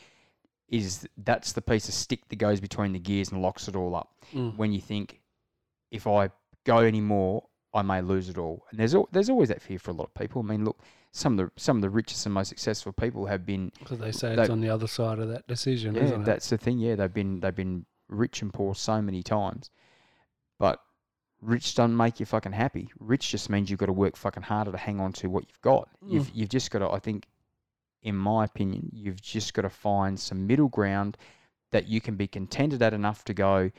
is 0.68 1.08
that's 1.18 1.52
the 1.54 1.62
piece 1.62 1.88
of 1.88 1.94
stick 1.94 2.28
that 2.30 2.38
goes 2.38 2.60
between 2.62 2.94
the 2.94 3.00
gears 3.00 3.32
and 3.32 3.42
locks 3.42 3.68
it 3.68 3.76
all 3.76 3.96
up. 3.96 4.14
Mm. 4.34 4.56
When 4.58 4.72
you 4.72 4.80
think, 4.82 5.20
if 5.92 6.08
I 6.08 6.30
go 6.66 6.78
any 6.80 7.02
more, 7.02 7.44
I 7.74 7.82
may 7.82 8.02
lose 8.02 8.30
it 8.30 8.38
all. 8.38 8.66
And 8.72 8.80
there's 8.80 8.96
al- 8.96 9.10
there's 9.12 9.30
always 9.30 9.50
that 9.50 9.62
fear 9.62 9.80
for 9.80 9.92
a 9.92 9.94
lot 9.94 10.06
of 10.06 10.14
people. 10.14 10.42
I 10.42 10.46
mean, 10.46 10.64
look, 10.66 10.80
some 11.12 11.38
of 11.40 11.46
the 11.46 11.62
some 11.62 11.78
of 11.78 11.82
the 11.82 11.90
richest 11.90 12.26
and 12.26 12.34
most 12.34 12.50
successful 12.50 12.94
people 12.94 13.26
have 13.26 13.46
been 13.46 13.72
Because 13.80 14.00
they 14.00 14.12
say 14.12 14.36
They- 14.36 14.44
it's 14.44 14.50
on 14.52 14.62
the 14.62 14.70
other 14.70 14.88
side 14.88 15.20
of 15.20 15.28
that 15.30 15.48
decision, 15.48 15.96
yeah, 15.96 16.04
isn't 16.04 16.22
it? 16.22 16.26
that's 16.26 16.50
the 16.50 16.58
thing. 16.58 16.80
Yeah, 16.80 16.96
they've 16.96 17.14
been 17.14 17.40
they've 17.42 17.56
been 17.56 17.86
rich 18.12 18.42
and 18.42 18.54
poor 18.54 18.76
so 18.76 19.02
many 19.02 19.24
times, 19.24 19.72
but 20.60 20.80
rich 21.42 21.74
doesn't 21.76 21.98
make 21.98 22.20
you 22.20 22.26
fucking 22.26 22.52
happy. 22.52 22.90
Rich 23.00 23.32
just 23.32 23.50
means 23.50 23.70
you've 23.70 23.80
got 23.80 23.88
to 23.88 23.94
work 23.94 24.16
fucking 24.16 24.44
harder 24.44 24.72
to 24.72 24.78
hang 24.78 25.00
on 25.00 25.14
to 25.14 25.30
what 25.30 25.46
you've 25.48 25.62
got. 25.62 25.90
You've 26.06 26.28
mm. 26.28 26.36
you've 26.36 26.50
just 26.50 26.72
got 26.72 26.80
to. 26.80 26.90
I 26.90 27.00
think, 27.00 27.28
in 28.04 28.16
my 28.16 28.46
opinion, 28.46 28.90
you've 28.94 29.22
just 29.22 29.54
got 29.54 29.64
to 29.64 29.70
find 29.70 30.20
some 30.20 30.46
middle 30.46 30.70
ground 30.70 31.18
that 31.72 31.88
you 31.88 32.02
can 32.02 32.16
be 32.16 32.28
contented 32.28 32.82
at 32.82 32.94
enough 32.94 33.24
to 33.26 33.34
go. 33.34 33.72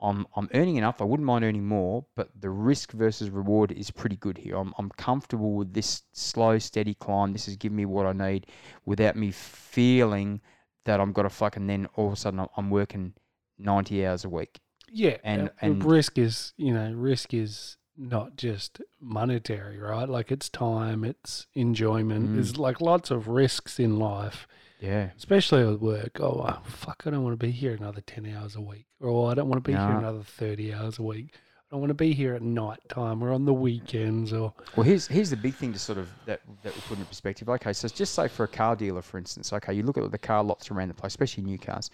I'm 0.00 0.26
I'm 0.36 0.48
earning 0.54 0.76
enough. 0.76 1.00
I 1.00 1.04
wouldn't 1.04 1.26
mind 1.26 1.44
earning 1.44 1.66
more, 1.66 2.04
but 2.16 2.28
the 2.40 2.50
risk 2.50 2.92
versus 2.92 3.30
reward 3.30 3.72
is 3.72 3.90
pretty 3.90 4.16
good 4.16 4.38
here. 4.38 4.56
I'm 4.56 4.74
I'm 4.78 4.90
comfortable 4.90 5.52
with 5.54 5.72
this 5.72 6.02
slow, 6.12 6.58
steady 6.58 6.94
climb. 6.94 7.32
This 7.32 7.48
is 7.48 7.56
giving 7.56 7.76
me 7.76 7.86
what 7.86 8.06
I 8.06 8.12
need, 8.12 8.46
without 8.84 9.16
me 9.16 9.30
feeling 9.30 10.40
that 10.84 11.00
I'm 11.00 11.12
got 11.12 11.22
to 11.22 11.30
fucking 11.30 11.66
then 11.66 11.86
all 11.96 12.08
of 12.08 12.12
a 12.12 12.16
sudden 12.16 12.46
I'm 12.56 12.70
working 12.70 13.14
90 13.58 14.06
hours 14.06 14.24
a 14.24 14.28
week. 14.28 14.60
Yeah, 14.90 15.16
And- 15.24 15.50
and, 15.60 15.72
and- 15.72 15.84
risk 15.84 16.18
is 16.18 16.52
you 16.56 16.72
know 16.72 16.92
risk 16.92 17.34
is 17.34 17.76
not 17.96 18.36
just 18.36 18.80
monetary, 19.00 19.78
right? 19.78 20.08
Like 20.08 20.32
it's 20.32 20.48
time, 20.48 21.04
it's 21.04 21.46
enjoyment. 21.54 22.30
Mm. 22.30 22.34
There's 22.34 22.56
like 22.58 22.80
lots 22.80 23.10
of 23.10 23.28
risks 23.28 23.78
in 23.78 23.98
life, 24.00 24.48
Yeah. 24.80 25.10
especially 25.16 25.64
with 25.64 25.80
work. 25.80 26.18
Oh 26.20 26.40
uh, 26.40 26.60
fuck, 26.64 27.04
I 27.06 27.10
don't 27.10 27.22
want 27.22 27.38
to 27.38 27.46
be 27.46 27.52
here 27.52 27.72
another 27.72 28.00
ten 28.00 28.26
hours 28.26 28.56
a 28.56 28.60
week, 28.60 28.86
or 29.00 29.30
I 29.30 29.34
don't 29.34 29.48
want 29.48 29.62
to 29.64 29.68
be 29.70 29.76
here 29.76 29.96
another 29.98 30.22
thirty 30.24 30.72
hours 30.74 30.98
a 30.98 31.02
week. 31.02 31.34
I 31.74 31.76
want 31.76 31.90
to 31.90 31.94
be 31.94 32.14
here 32.14 32.36
at 32.36 32.42
night 32.42 32.78
time 32.88 33.20
or 33.20 33.32
on 33.32 33.44
the 33.44 33.52
weekends 33.52 34.32
or 34.32 34.54
Well, 34.76 34.84
here's 34.84 35.08
here's 35.08 35.30
the 35.30 35.36
big 35.36 35.54
thing 35.54 35.72
to 35.72 35.78
sort 35.80 35.98
of 35.98 36.08
that 36.24 36.40
that 36.62 36.72
we 36.72 36.80
put 36.82 36.98
in 36.98 37.04
perspective. 37.04 37.48
Okay, 37.48 37.72
so 37.72 37.88
just 37.88 38.14
say 38.14 38.28
for 38.28 38.44
a 38.44 38.48
car 38.48 38.76
dealer, 38.76 39.02
for 39.02 39.18
instance. 39.18 39.52
Okay, 39.52 39.74
you 39.74 39.82
look 39.82 39.98
at 39.98 40.08
the 40.12 40.16
car 40.16 40.44
lots 40.44 40.70
around 40.70 40.86
the 40.86 40.94
place, 40.94 41.10
especially 41.10 41.42
new 41.42 41.58
cars. 41.58 41.90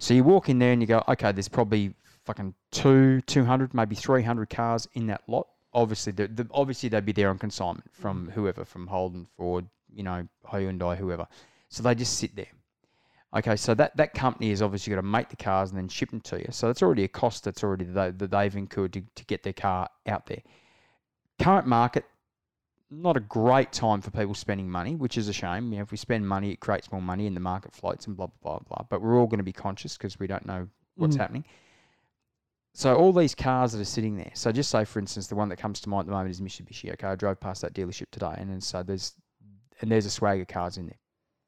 So 0.00 0.14
you 0.14 0.24
walk 0.24 0.48
in 0.48 0.58
there 0.58 0.72
and 0.72 0.82
you 0.82 0.88
go, 0.88 1.04
okay, 1.06 1.30
there's 1.30 1.46
probably 1.46 1.94
fucking 2.24 2.54
two, 2.72 3.20
two 3.20 3.44
hundred, 3.44 3.72
maybe 3.72 3.94
three 3.94 4.24
hundred 4.24 4.50
cars 4.50 4.88
in 4.94 5.06
that 5.06 5.22
lot. 5.28 5.46
Obviously, 5.72 6.10
the, 6.10 6.26
the, 6.26 6.48
obviously 6.50 6.88
they'd 6.88 7.06
be 7.06 7.12
there 7.12 7.30
on 7.30 7.38
consignment 7.38 7.88
from 7.92 8.26
mm. 8.26 8.32
whoever, 8.32 8.64
from 8.64 8.88
Holden, 8.88 9.28
Ford, 9.36 9.64
you 9.94 10.02
know, 10.02 10.26
Hyundai, 10.44 10.96
whoever. 10.96 11.28
So 11.68 11.84
they 11.84 11.94
just 11.94 12.18
sit 12.18 12.34
there. 12.34 12.48
Okay, 13.36 13.54
so 13.54 13.74
that, 13.74 13.96
that 13.96 14.12
company 14.12 14.50
is 14.50 14.60
obviously 14.60 14.90
got 14.90 14.96
to 15.00 15.06
make 15.06 15.28
the 15.28 15.36
cars 15.36 15.70
and 15.70 15.78
then 15.78 15.86
ship 15.88 16.10
them 16.10 16.20
to 16.22 16.38
you. 16.38 16.48
So 16.50 16.66
that's 16.66 16.82
already 16.82 17.04
a 17.04 17.08
cost 17.08 17.44
that's 17.44 17.62
already 17.62 17.84
that, 17.84 18.18
that 18.18 18.30
they've 18.32 18.56
incurred 18.56 18.92
to, 18.94 19.02
to 19.14 19.24
get 19.24 19.44
their 19.44 19.52
car 19.52 19.88
out 20.08 20.26
there. 20.26 20.42
Current 21.38 21.68
market, 21.68 22.04
not 22.90 23.16
a 23.16 23.20
great 23.20 23.70
time 23.70 24.00
for 24.00 24.10
people 24.10 24.34
spending 24.34 24.68
money, 24.68 24.96
which 24.96 25.16
is 25.16 25.28
a 25.28 25.32
shame. 25.32 25.70
You 25.72 25.78
know, 25.78 25.82
if 25.82 25.92
we 25.92 25.96
spend 25.96 26.26
money, 26.26 26.50
it 26.50 26.58
creates 26.58 26.90
more 26.90 27.00
money 27.00 27.28
and 27.28 27.36
the 27.36 27.40
market 27.40 27.72
floats 27.72 28.08
and 28.08 28.16
blah 28.16 28.26
blah 28.42 28.58
blah 28.58 28.66
blah. 28.68 28.84
But 28.90 29.00
we're 29.00 29.16
all 29.16 29.28
going 29.28 29.38
to 29.38 29.44
be 29.44 29.52
conscious 29.52 29.96
because 29.96 30.18
we 30.18 30.26
don't 30.26 30.44
know 30.44 30.66
what's 30.96 31.14
Mm. 31.16 31.20
happening. 31.20 31.44
So 32.74 32.96
all 32.96 33.12
these 33.12 33.34
cars 33.34 33.72
that 33.72 33.80
are 33.80 33.84
sitting 33.84 34.16
there. 34.16 34.30
So 34.34 34.50
just 34.52 34.70
say, 34.70 34.84
for 34.84 34.98
instance, 34.98 35.28
the 35.28 35.34
one 35.36 35.48
that 35.50 35.56
comes 35.56 35.80
to 35.80 35.88
mind 35.88 36.02
at 36.02 36.06
the 36.06 36.12
moment 36.12 36.30
is 36.30 36.40
Mitsubishi. 36.40 36.92
Okay, 36.92 37.06
I 37.06 37.14
drove 37.14 37.38
past 37.40 37.62
that 37.62 37.74
dealership 37.74 38.10
today, 38.10 38.34
and 38.36 38.50
then 38.50 38.60
so 38.60 38.82
there's 38.82 39.14
and 39.80 39.90
there's 39.90 40.06
a 40.06 40.10
swagger 40.10 40.44
cars 40.44 40.76
in 40.76 40.86
there, 40.86 40.98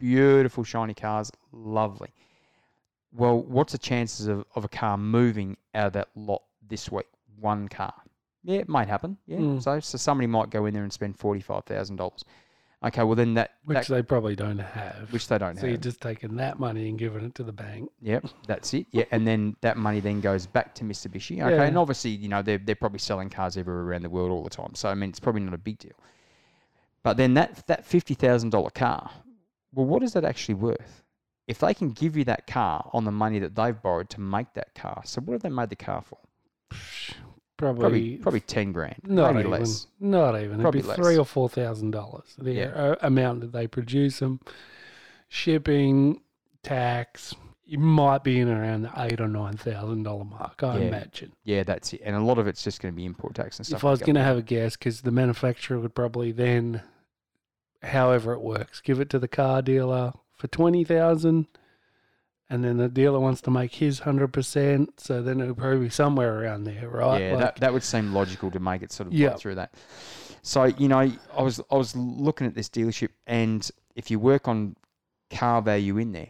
beautiful 0.03 0.65
shiny 0.65 0.95
cars, 0.95 1.31
lovely. 1.53 2.11
Well, 3.13 3.41
what's 3.43 3.73
the 3.73 3.79
chances 3.79 4.27
of, 4.27 4.45
of 4.57 4.65
a 4.65 4.69
car 4.69 4.99
moving 4.99 5.57
out 5.75 5.87
of 5.89 5.93
that 5.93 6.09
lot 6.17 6.43
this 6.69 6.91
week? 6.91 7.07
One 7.39 7.69
car. 7.69 7.95
Yeah, 8.43 8.59
it 8.59 8.69
might 8.69 8.89
happen. 8.89 9.17
Yeah. 9.27 9.39
Mm. 9.39 9.63
So 9.63 9.79
so 9.79 9.97
somebody 9.99 10.27
might 10.27 10.51
go 10.51 10.67
in 10.67 10.75
there 10.75 10.83
and 10.83 10.93
spend 10.93 11.19
forty 11.19 11.41
five 11.41 11.65
thousand 11.65 11.97
dollars. 11.97 12.25
Okay, 12.85 13.05
well 13.05 13.15
then 13.15 13.35
that, 13.35 13.53
which 13.65 13.87
that 13.87 13.95
they 13.95 14.03
probably 14.03 14.35
don't 14.35 14.59
have. 14.59 15.13
which 15.13 15.29
they 15.29 15.39
don't 15.39 15.55
so 15.55 15.61
have. 15.61 15.71
you're 15.71 15.79
just 15.79 16.01
taking 16.01 16.35
that 16.37 16.59
money 16.59 16.89
and 16.89 16.99
giving 16.99 17.25
it 17.25 17.33
to 17.37 17.45
the 17.45 17.53
bank. 17.53 17.89
Yep, 18.01 18.27
that's 18.49 18.75
it. 18.75 18.87
Yeah, 18.91 19.05
and 19.13 19.25
then 19.25 19.55
that 19.61 19.77
money 19.77 20.01
then 20.01 20.21
goes 20.21 20.49
back 20.49 20.75
to 20.77 20.85
Mitsubishi. 20.85 21.41
Okay, 21.41 21.55
Yeah. 21.55 21.63
and 21.63 21.79
obviously, 21.79 22.11
you 22.11 22.29
know, 22.29 22.43
they're 22.43 22.59
they're 22.59 22.75
probably 22.75 22.99
selling 22.99 23.31
cars 23.31 23.57
everywhere 23.57 23.85
around 23.85 24.03
the 24.03 24.11
world 24.11 24.33
all 24.33 24.43
the 24.43 24.51
time. 24.51 24.75
So 24.75 24.89
I 24.89 24.95
mean, 24.95 25.11
it's 25.11 25.21
probably 25.21 25.43
not 25.43 25.55
a 25.55 25.59
big 25.59 25.79
deal. 25.79 25.93
But 27.05 27.17
then 27.17 27.35
that 27.35 27.65
that 27.69 27.85
fifty 27.85 28.15
thousand 28.15 28.51
dollar 28.51 28.71
car, 28.71 29.09
well, 29.75 29.87
what 29.87 30.03
is 30.03 30.13
that 30.15 30.25
actually 30.25 30.55
worth? 30.57 31.03
If 31.49 31.59
they 31.59 31.75
can 31.75 31.91
give 31.91 32.17
you 32.17 32.25
that 32.25 32.47
car 32.47 32.89
on 32.93 33.05
the 33.05 33.11
money 33.11 33.39
that 33.41 33.55
they've 33.57 33.81
borrowed 33.83 34.09
to 34.11 34.21
make 34.21 34.55
that 34.55 34.75
car, 34.75 35.03
so 35.05 35.21
what 35.21 35.33
have 35.33 35.43
they 35.43 35.49
made 35.49 35.71
the 35.71 35.77
car 35.77 36.03
for? 36.03 36.19
Probably, 37.59 37.83
Probably 37.83 38.17
probably 38.19 38.41
ten 38.41 38.73
grand, 38.73 38.97
not 39.05 39.37
even. 39.39 39.49
less. 39.51 39.87
Not 40.01 40.35
even. 40.41 40.61
Probably 40.61 40.81
It'd 40.81 40.83
be 40.83 40.89
less. 40.89 40.97
three 40.97 41.17
or 41.17 41.25
four 41.25 41.49
thousand 41.49 41.93
dollars. 41.93 42.35
The 42.37 42.53
Yeah. 42.55 42.65
uh, 42.67 42.97
amount 43.03 43.41
that 43.43 43.53
they 43.53 43.69
produce 43.69 44.19
them, 44.19 44.41
shipping, 45.29 46.23
tax. 46.65 47.35
You 47.65 47.79
might 47.79 48.25
be 48.25 48.41
in 48.41 48.49
around 48.49 48.83
the 48.83 48.91
eight 48.97 49.21
or 49.21 49.29
nine 49.29 49.57
thousand 49.57 50.03
dollar 50.03 50.25
mark. 50.25 50.61
I 50.65 50.79
Yeah. 50.79 50.85
imagine. 50.89 51.33
Yeah, 51.45 51.63
that's 51.63 51.93
it. 51.93 52.01
And 52.05 52.17
a 52.17 52.21
lot 52.21 52.39
of 52.39 52.49
it's 52.49 52.65
just 52.65 52.83
going 52.83 52.93
to 52.93 52.97
be 52.97 53.05
import 53.05 53.37
tax 53.37 53.59
and 53.59 53.67
stuff. 53.67 53.79
If 53.81 53.85
I 53.85 53.91
was 53.91 54.01
like 54.01 54.07
going 54.07 54.17
to 54.17 54.25
have 54.25 54.39
a 54.39 54.43
guess, 54.43 54.77
because 54.77 55.03
the 55.03 55.13
manufacturer 55.13 55.79
would 55.79 55.95
probably 55.95 56.33
then, 56.33 56.83
however 57.83 58.33
it 58.33 58.41
works, 58.41 58.81
give 58.81 59.01
it 59.01 59.11
to 59.11 59.19
the 59.19 59.29
car 59.29 59.63
dealer 59.63 60.13
for 60.37 60.47
twenty 60.49 60.85
thousand, 60.85 61.47
and 62.51 62.63
then 62.65 62.77
the 62.79 62.89
dealer 62.89 63.21
wants 63.21 63.41
to 63.43 63.51
make 63.51 63.75
his 63.77 64.01
hundred 64.01 64.33
percent. 64.33 65.01
So 65.01 65.23
then 65.23 65.41
it 65.41 65.47
would 65.49 65.57
probably 65.59 65.87
be 65.87 65.91
somewhere 65.91 66.43
around 66.43 66.65
there, 66.65 66.89
right? 66.89 67.21
Yeah, 67.21 67.31
Like- 67.33 67.41
that, 67.41 67.57
that 67.57 67.73
would 67.73 67.83
seem 67.85 68.13
logical 68.13 68.51
to 68.51 68.61
make 68.61 68.83
it 68.83 68.93
sort 68.93 69.13
of 69.13 69.41
through 69.41 69.55
that. 69.57 69.75
So 70.43 70.65
you 70.65 70.89
know, 70.89 70.99
I 70.99 71.43
was 71.43 71.61
I 71.71 71.77
was 71.77 71.95
looking 71.97 72.47
at 72.47 72.55
this 72.55 72.69
dealership, 72.69 73.11
and 73.27 73.69
if 73.95 74.11
you 74.11 74.19
work 74.19 74.49
on 74.49 74.77
car 75.31 75.63
value 75.63 75.99
in 75.99 76.13
there, 76.13 76.29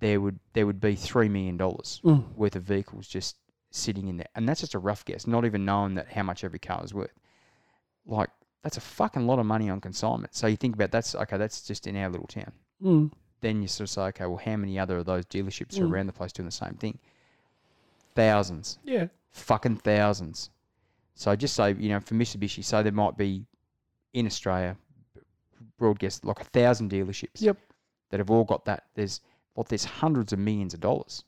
there 0.00 0.20
would 0.20 0.38
there 0.54 0.66
would 0.66 0.80
be 0.80 0.94
three 0.96 1.28
million 1.28 1.56
dollars 1.56 2.00
Mm. 2.04 2.34
worth 2.34 2.56
of 2.56 2.62
vehicles 2.62 3.06
just 3.06 3.36
sitting 3.70 4.08
in 4.08 4.16
there, 4.16 4.28
and 4.34 4.48
that's 4.48 4.60
just 4.60 4.74
a 4.74 4.78
rough 4.78 5.04
guess, 5.04 5.26
not 5.26 5.44
even 5.44 5.64
knowing 5.64 5.94
that 5.96 6.08
how 6.12 6.22
much 6.22 6.42
every 6.44 6.58
car 6.58 6.82
is 6.84 6.94
worth. 6.94 7.12
Like 8.06 8.30
that's 8.64 8.76
a 8.78 8.80
fucking 8.80 9.26
lot 9.26 9.38
of 9.38 9.46
money 9.46 9.70
on 9.70 9.80
consignment. 9.80 10.34
So 10.34 10.46
you 10.48 10.56
think 10.56 10.74
about 10.74 10.90
that's 10.90 11.14
okay, 11.14 11.36
that's 11.36 11.60
just 11.62 11.86
in 11.86 11.96
our 11.96 12.08
little 12.08 12.26
town. 12.26 12.50
Mm. 12.82 13.12
Then 13.42 13.60
you 13.62 13.68
sort 13.68 13.88
of 13.88 13.90
say, 13.90 14.02
okay, 14.06 14.26
well, 14.26 14.40
how 14.44 14.56
many 14.56 14.78
other 14.78 14.96
of 14.98 15.06
those 15.06 15.26
dealerships 15.26 15.78
are 15.78 15.84
Mm. 15.84 15.92
around 15.92 16.06
the 16.06 16.12
place 16.14 16.32
doing 16.32 16.46
the 16.46 16.52
same 16.52 16.74
thing? 16.74 16.98
Thousands 18.14 18.78
Yeah. 18.84 19.08
fucking 19.32 19.76
thousands. 19.76 20.50
So 21.14 21.34
just 21.36 21.54
say, 21.54 21.74
you 21.74 21.88
know, 21.90 22.00
for 22.00 22.14
Mitsubishi, 22.14 22.64
so 22.64 22.82
there 22.82 22.92
might 22.92 23.16
be 23.16 23.44
in 24.12 24.26
Australia, 24.26 24.76
broad 25.14 25.98
broadcast 25.98 26.24
like 26.24 26.40
a 26.40 26.44
thousand 26.44 26.90
dealerships. 26.90 27.40
Yep. 27.40 27.58
That 28.10 28.20
have 28.20 28.30
all 28.30 28.44
got 28.44 28.64
that. 28.64 28.84
There's 28.94 29.20
well, 29.54 29.66
there's 29.68 29.84
hundreds 29.84 30.32
of 30.32 30.38
millions 30.38 30.74
of 30.74 30.80
dollars, 30.80 31.24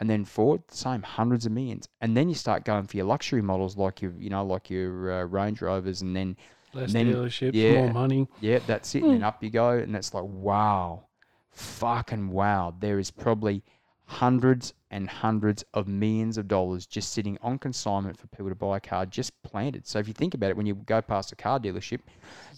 and 0.00 0.08
then 0.10 0.24
Ford, 0.24 0.62
same 0.70 1.02
hundreds 1.02 1.46
of 1.46 1.52
millions, 1.52 1.88
and 2.00 2.16
then 2.16 2.28
you 2.28 2.34
start 2.34 2.64
going 2.64 2.86
for 2.86 2.96
your 2.96 3.06
luxury 3.06 3.42
models 3.42 3.76
like 3.76 4.00
your, 4.02 4.12
you 4.18 4.30
know, 4.30 4.44
like 4.44 4.70
your 4.70 5.12
uh, 5.12 5.24
Range 5.24 5.60
Rovers, 5.60 6.02
and 6.02 6.14
then 6.14 6.36
Less 6.74 6.92
then- 6.92 7.12
dealerships, 7.12 7.54
yeah. 7.54 7.84
more 7.84 7.92
money. 7.92 8.28
yeah, 8.40 8.58
that's 8.66 8.94
it, 8.94 9.02
and 9.02 9.12
then 9.12 9.18
hmm. 9.18 9.24
up 9.24 9.42
you 9.42 9.50
go, 9.50 9.70
and 9.70 9.94
it's 9.94 10.12
like 10.12 10.24
wow, 10.24 11.06
fucking 11.52 12.30
wow. 12.30 12.74
There 12.78 12.98
is 12.98 13.10
probably 13.10 13.62
hundreds 14.06 14.74
and 14.90 15.08
hundreds 15.08 15.64
of 15.72 15.88
millions 15.88 16.36
of 16.36 16.46
dollars 16.46 16.86
just 16.86 17.12
sitting 17.12 17.38
on 17.42 17.58
consignment 17.58 18.18
for 18.18 18.26
people 18.28 18.48
to 18.48 18.54
buy 18.54 18.76
a 18.76 18.80
car, 18.80 19.06
just 19.06 19.32
planted. 19.42 19.86
So 19.86 19.98
if 19.98 20.06
you 20.06 20.14
think 20.14 20.34
about 20.34 20.50
it, 20.50 20.56
when 20.56 20.66
you 20.66 20.74
go 20.74 21.00
past 21.00 21.32
a 21.32 21.36
car 21.36 21.58
dealership, 21.58 22.00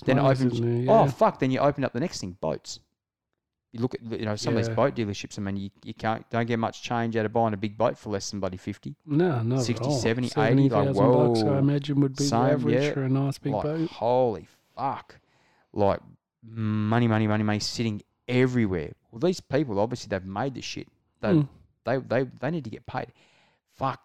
then 0.04 0.18
it 0.18 0.22
money 0.22 0.34
opens. 0.34 0.88
Oh 0.88 1.06
fuck! 1.08 1.38
Then 1.38 1.50
you 1.50 1.60
open 1.60 1.84
up 1.84 1.92
the 1.92 2.00
next 2.00 2.20
thing, 2.20 2.36
boats. 2.40 2.80
You 3.76 3.82
look 3.82 3.94
at 3.94 4.02
you 4.20 4.24
know 4.24 4.36
some 4.36 4.56
of 4.56 4.64
these 4.64 4.74
boat 4.74 4.94
dealerships. 4.94 5.38
I 5.38 5.42
mean, 5.42 5.56
you, 5.56 5.70
you 5.84 5.94
can't 5.94 6.28
don't 6.30 6.46
get 6.46 6.58
much 6.58 6.82
change 6.82 7.16
out 7.16 7.26
of 7.26 7.32
buying 7.32 7.52
a 7.54 7.56
big 7.56 7.76
boat 7.76 7.98
for 7.98 8.10
less 8.10 8.30
than 8.30 8.40
bloody 8.40 8.56
fifty. 8.56 8.96
No, 9.04 9.42
not 9.42 9.62
60, 9.62 9.84
at 9.84 9.88
all. 9.88 9.98
70, 9.98 10.26
80, 10.28 10.40
like, 10.40 10.48
70,000 10.48 10.94
bucks. 11.12 11.42
I 11.42 11.58
imagine 11.58 12.00
would 12.00 12.16
be 12.16 12.24
Same, 12.24 12.44
the 12.44 12.50
average 12.52 12.82
yeah. 12.84 12.92
for 12.92 13.02
a 13.02 13.08
nice 13.08 13.38
big 13.38 13.52
like 13.52 13.62
boat. 13.64 13.90
holy 13.90 14.46
fuck, 14.76 15.18
like 15.72 16.00
money, 16.42 17.06
money, 17.08 17.26
money, 17.26 17.42
money 17.44 17.60
sitting 17.60 18.02
everywhere. 18.28 18.92
Well, 19.10 19.20
these 19.20 19.40
people 19.40 19.78
obviously 19.78 20.08
they've 20.08 20.24
made 20.24 20.54
the 20.54 20.62
shit. 20.62 20.88
They 21.20 21.32
Mm. 21.34 21.48
they 21.84 21.98
they 21.98 22.22
they 22.40 22.50
need 22.50 22.64
to 22.64 22.70
get 22.70 22.86
paid. 22.86 23.12
Fuck, 23.74 24.00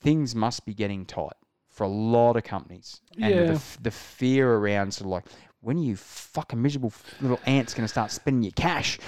things 0.00 0.34
must 0.34 0.66
be 0.66 0.74
getting 0.74 1.04
tight 1.06 1.32
for 1.68 1.84
a 1.84 1.88
lot 1.88 2.36
of 2.36 2.44
companies. 2.44 3.00
And 3.20 3.34
Yeah. 3.34 3.44
the, 3.46 3.52
f- 3.54 3.78
the 3.82 3.90
fear 3.90 4.52
around 4.54 4.92
sort 4.94 5.06
of 5.06 5.10
like 5.10 5.24
when 5.64 5.78
are 5.78 5.82
you 5.82 5.96
fucking 5.96 6.60
miserable 6.60 6.92
little 7.20 7.40
ants 7.46 7.72
going 7.72 7.84
to 7.84 7.88
start 7.88 8.10
spending 8.10 8.42
your 8.42 8.52
cash? 8.52 8.98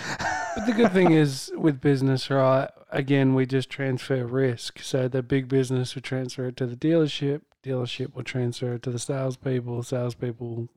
But 0.54 0.66
the 0.66 0.72
good 0.72 0.92
thing 0.92 1.12
is 1.12 1.52
with 1.54 1.80
business, 1.80 2.30
right? 2.30 2.70
Again, 2.90 3.34
we 3.34 3.44
just 3.44 3.68
transfer 3.68 4.24
risk. 4.24 4.78
So 4.80 5.06
the 5.06 5.22
big 5.22 5.48
business 5.48 5.94
will 5.94 6.02
transfer 6.02 6.46
it 6.46 6.56
to 6.56 6.66
the 6.66 6.76
dealership. 6.76 7.42
Dealership 7.62 8.14
will 8.14 8.24
transfer 8.24 8.74
it 8.74 8.82
to 8.84 8.90
the 8.90 8.98
salespeople. 8.98 9.82
Salespeople, 9.82 10.68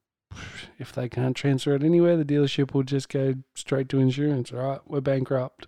if 0.77 0.91
they 0.91 1.07
can't 1.07 1.35
transfer 1.35 1.75
it 1.75 1.83
anywhere, 1.83 2.17
the 2.17 2.25
dealership 2.25 2.73
will 2.73 2.83
just 2.83 3.07
go 3.07 3.35
straight 3.55 3.87
to 3.89 3.99
insurance. 3.99 4.51
Right? 4.51 4.81
we're 4.85 5.01
bankrupt. 5.01 5.67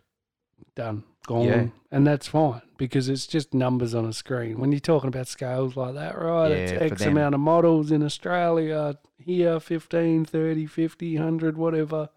Done. 0.76 1.04
Gone. 1.28 1.48
Yeah. 1.48 1.66
And 1.92 2.08
that's 2.08 2.28
fine 2.28 2.62
because 2.78 3.10
it's 3.10 3.28
just 3.28 3.54
numbers 3.54 3.94
on 3.94 4.06
a 4.06 4.14
screen. 4.14 4.60
When 4.60 4.72
you're 4.72 4.80
talking 4.80 5.08
about 5.08 5.28
scales 5.28 5.76
like 5.76 5.94
that, 5.96 6.18
right? 6.18 6.52
it's 6.52 6.72
Yeah, 6.72 6.80
for 6.80 6.94
X 6.94 7.06
amount 7.06 7.36
of 7.36 7.42
models 7.42 7.92
in 7.92 8.02
Australia, 8.02 8.98
here 9.20 9.60
15, 9.60 10.26
30, 10.26 10.66
50, 10.66 11.16
100, 11.18 11.58
whatever. 11.58 12.10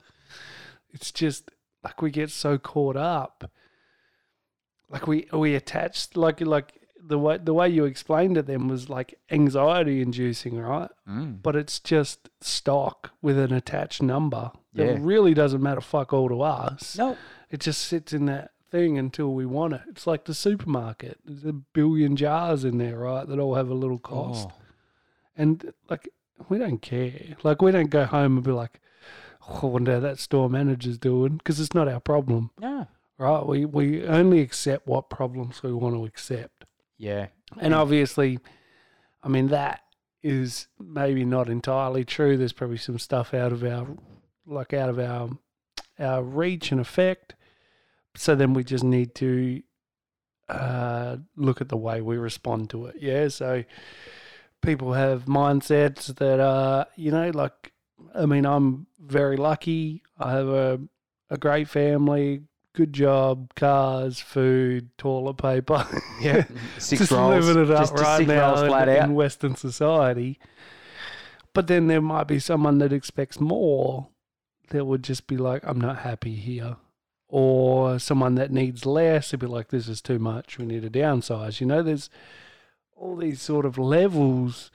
It's 0.92 1.12
just 1.12 1.50
like 1.82 2.00
we 2.00 2.10
get 2.10 2.30
so 2.30 2.56
caught 2.56 2.96
up. 2.96 3.50
Like 4.88 5.06
we 5.06 5.26
we 5.32 5.54
attached 5.54 6.16
like 6.16 6.40
like 6.40 6.80
the 7.06 7.18
way 7.18 7.38
the 7.38 7.52
way 7.52 7.68
you 7.68 7.84
explained 7.84 8.38
it 8.38 8.46
then 8.46 8.68
was 8.68 8.88
like 8.88 9.18
anxiety 9.30 10.00
inducing, 10.00 10.58
right? 10.58 10.90
Mm. 11.08 11.42
But 11.42 11.56
it's 11.56 11.78
just 11.78 12.30
stock 12.40 13.10
with 13.20 13.38
an 13.38 13.52
attached 13.52 14.02
number. 14.02 14.52
Yeah. 14.72 14.86
It 14.86 15.00
really 15.00 15.34
doesn't 15.34 15.62
matter 15.62 15.80
fuck 15.80 16.12
all 16.12 16.28
to 16.28 16.42
us. 16.42 16.96
No, 16.96 17.16
It 17.50 17.60
just 17.60 17.82
sits 17.82 18.12
in 18.12 18.26
that 18.26 18.52
thing 18.74 18.98
until 18.98 19.32
we 19.32 19.46
want 19.46 19.72
it. 19.74 19.82
It's 19.88 20.04
like 20.06 20.24
the 20.24 20.34
supermarket. 20.34 21.18
There's 21.24 21.44
a 21.44 21.52
billion 21.52 22.16
jars 22.16 22.64
in 22.64 22.78
there, 22.78 22.98
right? 22.98 23.26
That 23.26 23.38
all 23.38 23.54
have 23.54 23.68
a 23.70 23.74
little 23.74 24.00
cost. 24.00 24.48
Oh, 24.50 24.54
And 25.37 25.72
like 25.88 26.08
we 26.48 26.58
don't 26.58 26.82
care. 26.82 27.12
Like 27.44 27.62
we 27.62 27.70
don't 27.70 27.90
go 27.90 28.04
home 28.04 28.37
and 28.37 28.44
be 28.44 28.50
like, 28.50 28.80
oh, 29.48 29.60
I 29.62 29.66
wonder 29.66 29.92
how 29.94 30.00
that 30.00 30.18
store 30.18 30.50
manager's 30.50 30.98
doing 30.98 31.37
because 31.37 31.60
it's 31.60 31.72
not 31.74 31.87
our 31.87 32.00
problem, 32.00 32.50
Yeah. 32.60 32.87
right? 33.16 33.46
We 33.46 33.64
we 33.64 34.04
only 34.06 34.40
accept 34.40 34.88
what 34.88 35.08
problems 35.08 35.62
we 35.62 35.72
want 35.72 35.94
to 35.94 36.04
accept. 36.04 36.64
Yeah. 36.98 37.28
And 37.60 37.74
obviously, 37.74 38.40
I 39.22 39.28
mean 39.28 39.48
that 39.48 39.82
is 40.20 40.66
maybe 40.80 41.24
not 41.24 41.48
entirely 41.48 42.04
true. 42.04 42.37
There's 42.37 42.52
probably 42.52 42.78
some 42.78 42.98
stuff 42.98 43.32
out 43.34 43.52
of 43.52 43.62
our 43.62 43.87
like 44.46 44.72
out 44.72 44.88
of 44.88 44.98
our 44.98 45.30
our 45.96 46.24
reach 46.24 46.72
and 46.72 46.80
effect. 46.80 47.37
So 48.16 48.35
then 48.35 48.55
we 48.55 48.64
just 48.64 48.85
need 48.85 49.14
to 49.16 49.62
uh, 50.48 51.16
look 51.37 51.61
at 51.61 51.68
the 51.68 51.77
way 51.77 52.00
we 52.00 52.16
respond 52.16 52.70
to 52.70 52.87
it. 52.87 52.96
Yeah. 53.00 53.29
So 53.29 53.64
people 54.62 54.92
have 54.92 55.24
mindsets 55.27 56.14
that 56.16 56.40
are, 56.40 56.87
you 56.96 57.11
know, 57.11 57.31
like 57.31 57.72
I 58.14 58.27
mean, 58.27 58.44
I'm 58.44 58.87
very 58.98 59.37
lucky. 59.37 60.03
I 60.18 60.33
have 60.33 60.48
a 60.48 60.81
a 61.31 61.38
great 61.38 61.68
family, 61.68 62.42
good 62.74 62.92
job, 62.92 63.55
cars, 63.55 64.18
food, 64.20 64.90
toilet 64.98 65.37
paper. 65.37 65.87
Yeah. 66.20 66.44
Six 66.79 67.00
just 67.00 67.12
rolls. 67.12 67.44
living 67.44 67.64
it 67.64 67.70
up 67.70 67.81
just, 67.83 67.92
just 67.92 68.03
right 68.03 68.18
six 68.18 68.29
now 68.29 68.83
in, 68.83 68.88
in. 68.88 69.14
Western 69.14 69.57
society. 69.57 70.38
But 71.53 71.66
then 71.66 71.88
there 71.88 72.00
might 72.00 72.29
be 72.29 72.38
someone 72.38 72.79
that 72.79 72.92
expects 72.92 73.40
more 73.40 74.09
that 74.70 74.85
would 74.85 75.03
just 75.03 75.27
be 75.27 75.37
like, 75.37 75.62
I'm 75.64 75.81
not 75.81 75.98
happy 75.98 76.35
here. 76.35 76.77
Or 77.36 77.98
someone 77.98 78.36
that 78.36 78.52
needs 78.52 78.86
less, 78.86 79.30
it'd 79.30 79.40
be 79.40 79.46
like, 79.48 79.68
this 79.70 79.88
is 79.88 80.00
too 80.00 80.20
much. 80.20 80.56
We 80.56 80.66
need 80.66 80.82
to 80.82 80.90
downsize. 80.90 81.60
You 81.60 81.66
know, 81.66 81.82
there's 81.82 82.08
all 82.94 83.16
these 83.16 83.42
sort 83.42 83.66
of 83.66 83.76
levels 83.76 84.70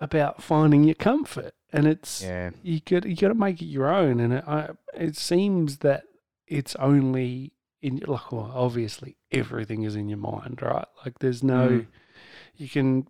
about 0.00 0.40
finding 0.42 0.84
your 0.84 0.94
comfort. 0.94 1.54
And 1.72 1.86
it's, 1.86 2.22
Yeah. 2.22 2.50
you 2.62 2.78
got 2.80 3.06
you 3.06 3.16
got 3.16 3.28
to 3.28 3.34
make 3.34 3.60
it 3.60 3.66
your 3.66 3.88
own, 3.88 4.20
and 4.20 4.32
it, 4.34 4.44
I, 4.46 4.70
it 4.94 5.16
seems 5.16 5.78
that 5.78 6.04
it's 6.46 6.76
only 6.76 7.52
in 7.80 8.00
like 8.06 8.30
well, 8.30 8.52
obviously 8.54 9.16
everything 9.32 9.82
is 9.82 9.96
in 9.96 10.08
your 10.08 10.18
mind, 10.18 10.60
right? 10.62 10.86
Like 11.04 11.18
there's 11.20 11.42
no, 11.42 11.68
Mm. 11.68 11.86
you 12.56 12.68
can 12.68 13.08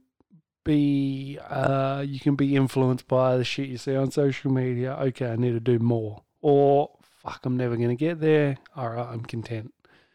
be 0.65 1.39
uh 1.51 2.05
you 2.07 2.21
can 2.21 2.37
be 2.37 2.55
influenced 2.57 3.09
by 3.09 3.37
the 3.37 3.45
shit 3.45 3.69
you 3.69 3.77
see 3.77 3.97
on 3.97 4.11
social 4.13 4.51
media. 4.53 4.95
Okay, 5.09 5.27
I 5.33 5.37
need 5.37 5.53
to 5.53 5.61
do 5.61 5.79
more, 5.81 6.23
or 6.41 6.91
fuck, 7.23 7.41
I'm 7.45 7.57
never 7.57 7.77
gonna 7.77 7.95
get 7.95 8.21
there. 8.21 8.59
All 8.77 8.91
right, 8.91 9.07
I'm 9.07 9.23
content. 9.23 9.73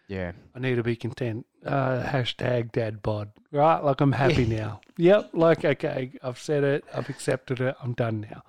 Yeah. 0.07 0.31
I 0.55 0.59
need 0.59 0.75
to 0.75 0.83
be 0.83 0.95
content. 0.95 1.45
Uh, 1.65 2.01
hashtag 2.03 2.71
dad 2.71 3.01
bod. 3.01 3.31
Right? 3.51 3.79
Like 3.79 3.99
I'm 3.99 4.13
happy 4.13 4.45
now. 4.47 4.81
Yep. 4.97 5.31
Like, 5.33 5.65
okay, 5.65 6.11
I've 6.23 6.39
said 6.39 6.63
it, 6.63 6.85
I've 6.93 7.09
accepted 7.09 7.59
it, 7.59 7.75
I'm 7.81 7.93
done 7.93 8.21
now. 8.29 8.43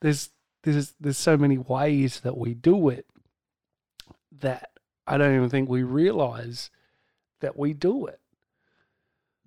There's 0.00 0.30
there's 0.62 0.92
there's 1.00 1.18
so 1.18 1.36
many 1.36 1.56
ways 1.58 2.20
that 2.20 2.36
we 2.36 2.54
do 2.54 2.88
it 2.90 3.06
that 4.40 4.70
I 5.06 5.16
don't 5.16 5.34
even 5.34 5.48
think 5.48 5.68
we 5.68 5.82
realize 5.82 6.70
that 7.40 7.58
we 7.58 7.72
do 7.72 8.06
it. 8.06 8.20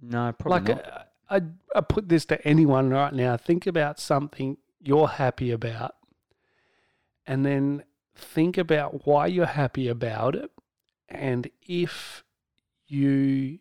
No, 0.02 0.34
probably 0.38 0.74
like 0.74 0.84
not. 0.84 0.94
uh, 0.94 1.04
I 1.30 1.42
I 1.76 1.82
put 1.82 2.10
this 2.10 2.26
to 2.26 2.48
anyone 2.48 2.90
right 2.90 3.14
now. 3.14 3.38
Think 3.38 3.68
about 3.68 4.00
something 4.00 4.58
you're 4.82 5.08
happy 5.08 5.52
about 5.52 5.96
and 7.26 7.46
then 7.46 7.84
think 8.16 8.58
about 8.58 9.06
why 9.06 9.28
you're 9.28 9.46
happy 9.46 9.88
about 9.88 10.36
it 10.36 10.52
and 11.10 11.50
if 11.68 12.24
you 12.88 13.60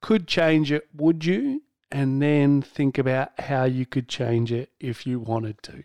could 0.00 0.26
change 0.26 0.72
it, 0.72 0.88
would 0.94 1.24
you? 1.24 1.62
And 1.92 2.22
then 2.22 2.62
think 2.62 2.98
about 2.98 3.38
how 3.38 3.64
you 3.64 3.84
could 3.84 4.08
change 4.08 4.52
it 4.52 4.70
if 4.78 5.06
you 5.06 5.18
wanted 5.18 5.62
to. 5.64 5.82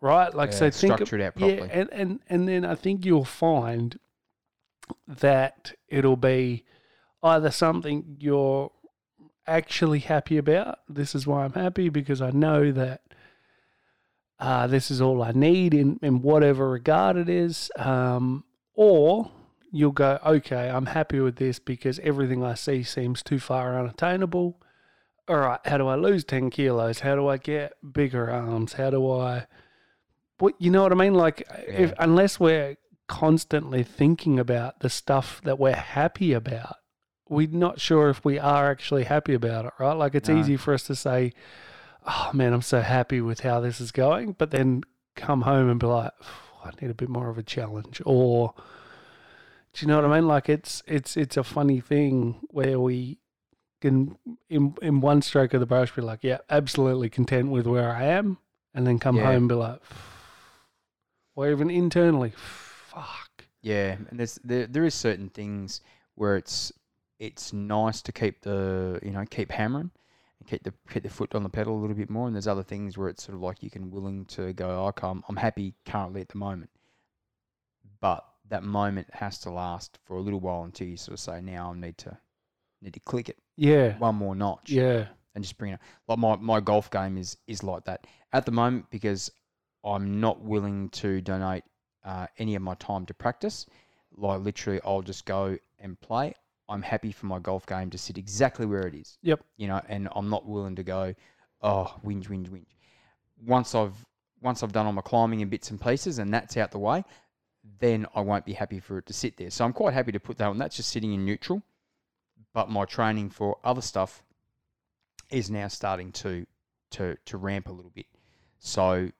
Right? 0.00 0.34
Like 0.34 0.50
Yeah, 0.50 0.56
so 0.56 0.70
think 0.70 0.94
structure 0.94 1.16
it 1.16 1.22
out 1.22 1.36
properly. 1.36 1.56
Yeah, 1.58 1.68
and, 1.70 1.88
and 1.92 2.20
and 2.28 2.48
then 2.48 2.64
I 2.64 2.74
think 2.74 3.04
you'll 3.04 3.24
find 3.24 4.00
that 5.06 5.74
it'll 5.88 6.16
be 6.16 6.64
either 7.22 7.52
something 7.52 8.16
you're 8.18 8.72
actually 9.46 10.00
happy 10.00 10.38
about. 10.38 10.80
This 10.88 11.14
is 11.14 11.24
why 11.24 11.44
I'm 11.44 11.52
happy 11.52 11.88
because 11.88 12.20
I 12.20 12.30
know 12.30 12.72
that 12.72 13.02
uh, 14.42 14.66
this 14.66 14.90
is 14.90 15.00
all 15.00 15.22
I 15.22 15.30
need 15.30 15.72
in, 15.72 16.00
in 16.02 16.20
whatever 16.20 16.68
regard 16.68 17.16
it 17.16 17.28
is. 17.28 17.70
Um, 17.76 18.42
or 18.74 19.30
you'll 19.70 19.92
go, 19.92 20.18
okay, 20.26 20.68
I'm 20.68 20.86
happy 20.86 21.20
with 21.20 21.36
this 21.36 21.60
because 21.60 22.00
everything 22.00 22.42
I 22.42 22.54
see 22.54 22.82
seems 22.82 23.22
too 23.22 23.38
far 23.38 23.78
unattainable. 23.78 24.60
All 25.28 25.36
right, 25.36 25.60
how 25.64 25.78
do 25.78 25.86
I 25.86 25.94
lose 25.94 26.24
10 26.24 26.50
kilos? 26.50 26.98
How 27.00 27.14
do 27.14 27.28
I 27.28 27.36
get 27.36 27.74
bigger 27.92 28.28
arms? 28.28 28.72
How 28.72 28.90
do 28.90 29.08
I. 29.12 29.46
What, 30.38 30.54
you 30.58 30.72
know 30.72 30.82
what 30.82 30.90
I 30.90 30.96
mean? 30.96 31.14
Like, 31.14 31.46
if, 31.68 31.92
unless 32.00 32.40
we're 32.40 32.76
constantly 33.06 33.84
thinking 33.84 34.40
about 34.40 34.80
the 34.80 34.90
stuff 34.90 35.40
that 35.44 35.60
we're 35.60 35.76
happy 35.76 36.32
about, 36.32 36.74
we're 37.28 37.46
not 37.46 37.80
sure 37.80 38.10
if 38.10 38.24
we 38.24 38.40
are 38.40 38.72
actually 38.72 39.04
happy 39.04 39.34
about 39.34 39.66
it, 39.66 39.72
right? 39.78 39.92
Like, 39.92 40.16
it's 40.16 40.28
No. 40.28 40.36
easy 40.36 40.56
for 40.56 40.74
us 40.74 40.82
to 40.88 40.96
say, 40.96 41.32
oh 42.06 42.30
man, 42.32 42.52
I'm 42.52 42.62
so 42.62 42.80
happy 42.80 43.20
with 43.20 43.40
how 43.40 43.60
this 43.60 43.80
is 43.80 43.92
going, 43.92 44.32
but 44.32 44.50
then 44.50 44.82
come 45.16 45.42
home 45.42 45.68
and 45.68 45.78
be 45.80 45.86
like, 45.86 46.12
I 46.64 46.70
need 46.80 46.90
a 46.90 46.94
bit 46.94 47.08
more 47.08 47.28
of 47.28 47.38
a 47.38 47.42
challenge. 47.42 48.00
Or, 48.04 48.54
do 49.72 49.84
you 49.84 49.88
know 49.88 49.96
what 50.00 50.10
I 50.10 50.14
mean? 50.20 50.28
Like, 50.28 50.48
it's 50.48 50.82
it's 50.86 51.16
it's 51.16 51.36
a 51.36 51.44
funny 51.44 51.80
thing 51.80 52.40
where 52.48 52.78
we 52.80 53.18
can, 53.80 54.16
in 54.48 54.74
in 54.82 55.00
one 55.00 55.22
stroke 55.22 55.54
of 55.54 55.60
the 55.60 55.66
brush, 55.66 55.94
be 55.94 56.02
like, 56.02 56.20
yeah, 56.22 56.38
absolutely 56.50 57.10
content 57.10 57.50
with 57.50 57.66
where 57.66 57.90
I 57.90 58.04
am, 58.04 58.38
and 58.74 58.86
then 58.86 58.98
come 58.98 59.16
Yeah. 59.16 59.24
home 59.26 59.34
and 59.36 59.48
be 59.48 59.54
like, 59.54 59.80
or 61.34 61.50
even 61.50 61.70
internally, 61.70 62.32
fuck. 62.36 63.44
Yeah, 63.60 63.96
and 64.10 64.18
there's 64.18 64.38
there 64.44 64.66
there 64.66 64.84
is 64.84 64.94
certain 64.94 65.28
things 65.30 65.80
where 66.14 66.36
it's 66.36 66.72
it's 67.18 67.52
nice 67.52 68.02
to 68.02 68.12
keep 68.12 68.42
the 68.42 68.98
you 69.02 69.10
know 69.12 69.24
keep 69.30 69.52
hammering 69.52 69.90
and 70.42 70.50
keep 70.50 70.64
the 70.64 70.74
keep 70.92 71.04
the 71.04 71.08
foot 71.08 71.34
on 71.34 71.42
the 71.42 71.48
pedal 71.48 71.76
a 71.76 71.80
little 71.80 71.96
bit 71.96 72.10
more. 72.10 72.26
And 72.26 72.34
there's 72.34 72.46
other 72.48 72.62
things 72.62 72.98
where 72.98 73.08
it's 73.08 73.22
sort 73.24 73.36
of 73.36 73.42
like 73.42 73.62
you 73.62 73.70
can 73.70 73.90
willing 73.90 74.24
to 74.26 74.52
go, 74.52 74.86
okay, 74.86 75.06
I'm, 75.06 75.22
I'm 75.28 75.36
happy 75.36 75.74
currently 75.86 76.20
at 76.20 76.28
the 76.28 76.38
moment, 76.38 76.70
but 78.00 78.24
that 78.48 78.62
moment 78.64 79.06
has 79.12 79.38
to 79.40 79.50
last 79.50 79.98
for 80.04 80.16
a 80.16 80.20
little 80.20 80.40
while 80.40 80.64
until 80.64 80.86
you 80.88 80.96
sort 80.96 81.14
of 81.14 81.20
say, 81.20 81.40
now 81.40 81.72
I 81.72 81.78
need 81.78 81.96
to 81.98 82.18
need 82.80 82.94
to 82.94 83.00
click 83.00 83.28
it 83.28 83.38
Yeah. 83.56 83.96
one 83.98 84.16
more 84.16 84.34
notch 84.34 84.70
Yeah. 84.70 85.06
and 85.34 85.44
just 85.44 85.56
bring 85.56 85.72
it. 85.72 85.74
Up. 85.74 85.80
Like 86.08 86.18
my, 86.18 86.36
my 86.36 86.60
golf 86.60 86.90
game 86.90 87.16
is 87.16 87.36
is 87.46 87.62
like 87.62 87.84
that 87.84 88.06
at 88.32 88.44
the 88.44 88.52
moment 88.52 88.86
because 88.90 89.30
I'm 89.84 90.20
not 90.20 90.40
willing 90.42 90.88
to 90.90 91.20
donate 91.20 91.64
uh, 92.04 92.26
any 92.38 92.54
of 92.56 92.62
my 92.62 92.74
time 92.74 93.06
to 93.06 93.14
practice. 93.14 93.66
Like 94.16 94.40
literally, 94.40 94.80
I'll 94.84 95.02
just 95.02 95.24
go 95.24 95.56
and 95.78 96.00
play. 96.00 96.34
I'm 96.72 96.82
happy 96.82 97.12
for 97.12 97.26
my 97.26 97.38
golf 97.38 97.66
game 97.66 97.90
to 97.90 97.98
sit 97.98 98.16
exactly 98.16 98.64
where 98.64 98.86
it 98.86 98.94
is. 98.94 99.18
Yep. 99.22 99.44
You 99.58 99.68
know, 99.68 99.80
and 99.88 100.08
I'm 100.16 100.30
not 100.30 100.46
willing 100.46 100.74
to 100.76 100.82
go, 100.82 101.14
oh, 101.60 101.94
whinge, 102.02 102.28
whinge, 102.28 102.48
whinge. 102.48 102.66
Once 103.44 103.74
I've 103.74 103.94
once 104.40 104.62
I've 104.62 104.72
done 104.72 104.86
all 104.86 104.92
my 104.92 105.02
climbing 105.02 105.40
in 105.40 105.48
bits 105.48 105.70
and 105.70 105.80
pieces, 105.80 106.18
and 106.18 106.32
that's 106.32 106.56
out 106.56 106.70
the 106.70 106.78
way, 106.78 107.04
then 107.78 108.06
I 108.14 108.22
won't 108.22 108.46
be 108.46 108.54
happy 108.54 108.80
for 108.80 108.98
it 108.98 109.06
to 109.06 109.12
sit 109.12 109.36
there. 109.36 109.50
So 109.50 109.64
I'm 109.64 109.74
quite 109.74 109.92
happy 109.92 110.12
to 110.12 110.18
put 110.20 110.38
that 110.38 110.48
on. 110.48 110.58
That's 110.58 110.76
just 110.76 110.88
sitting 110.88 111.12
in 111.12 111.24
neutral. 111.24 111.62
But 112.54 112.70
my 112.70 112.86
training 112.86 113.30
for 113.30 113.58
other 113.62 113.82
stuff 113.82 114.22
is 115.30 115.50
now 115.50 115.68
starting 115.68 116.10
to 116.12 116.46
to 116.92 117.16
to 117.26 117.36
ramp 117.36 117.68
a 117.68 117.72
little 117.72 117.92
bit. 117.94 118.06
So 118.58 119.10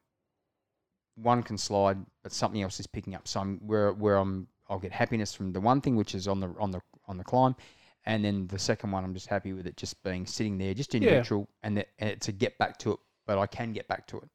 one 1.16 1.42
can 1.42 1.58
slide, 1.58 1.98
but 2.22 2.32
something 2.32 2.62
else 2.62 2.80
is 2.80 2.86
picking 2.86 3.14
up. 3.14 3.28
So 3.28 3.40
I'm 3.40 3.58
where 3.58 3.92
where 3.92 4.16
I'm 4.16 4.48
I'll 4.70 4.78
get 4.78 4.92
happiness 4.92 5.34
from 5.34 5.52
the 5.52 5.60
one 5.60 5.82
thing 5.82 5.96
which 5.96 6.14
is 6.14 6.26
on 6.26 6.40
the 6.40 6.54
on 6.58 6.70
the 6.70 6.80
on 7.12 7.18
the 7.18 7.24
climb, 7.24 7.54
and 8.06 8.24
then 8.24 8.48
the 8.48 8.58
second 8.58 8.90
one 8.90 9.04
I'm 9.04 9.14
just 9.14 9.28
happy 9.28 9.52
with 9.52 9.66
it 9.68 9.76
just 9.76 10.02
being 10.02 10.26
sitting 10.26 10.58
there 10.58 10.74
just 10.74 10.94
in 10.96 11.02
Yeah. 11.04 11.18
neutral 11.18 11.48
and 11.62 11.76
that, 11.76 11.88
and 12.00 12.20
to 12.22 12.32
get 12.32 12.58
back 12.58 12.78
to 12.78 12.92
it. 12.94 12.98
But 13.26 13.38
I 13.38 13.46
can 13.46 13.72
get 13.72 13.86
back 13.86 14.08
to 14.08 14.16
it, 14.18 14.28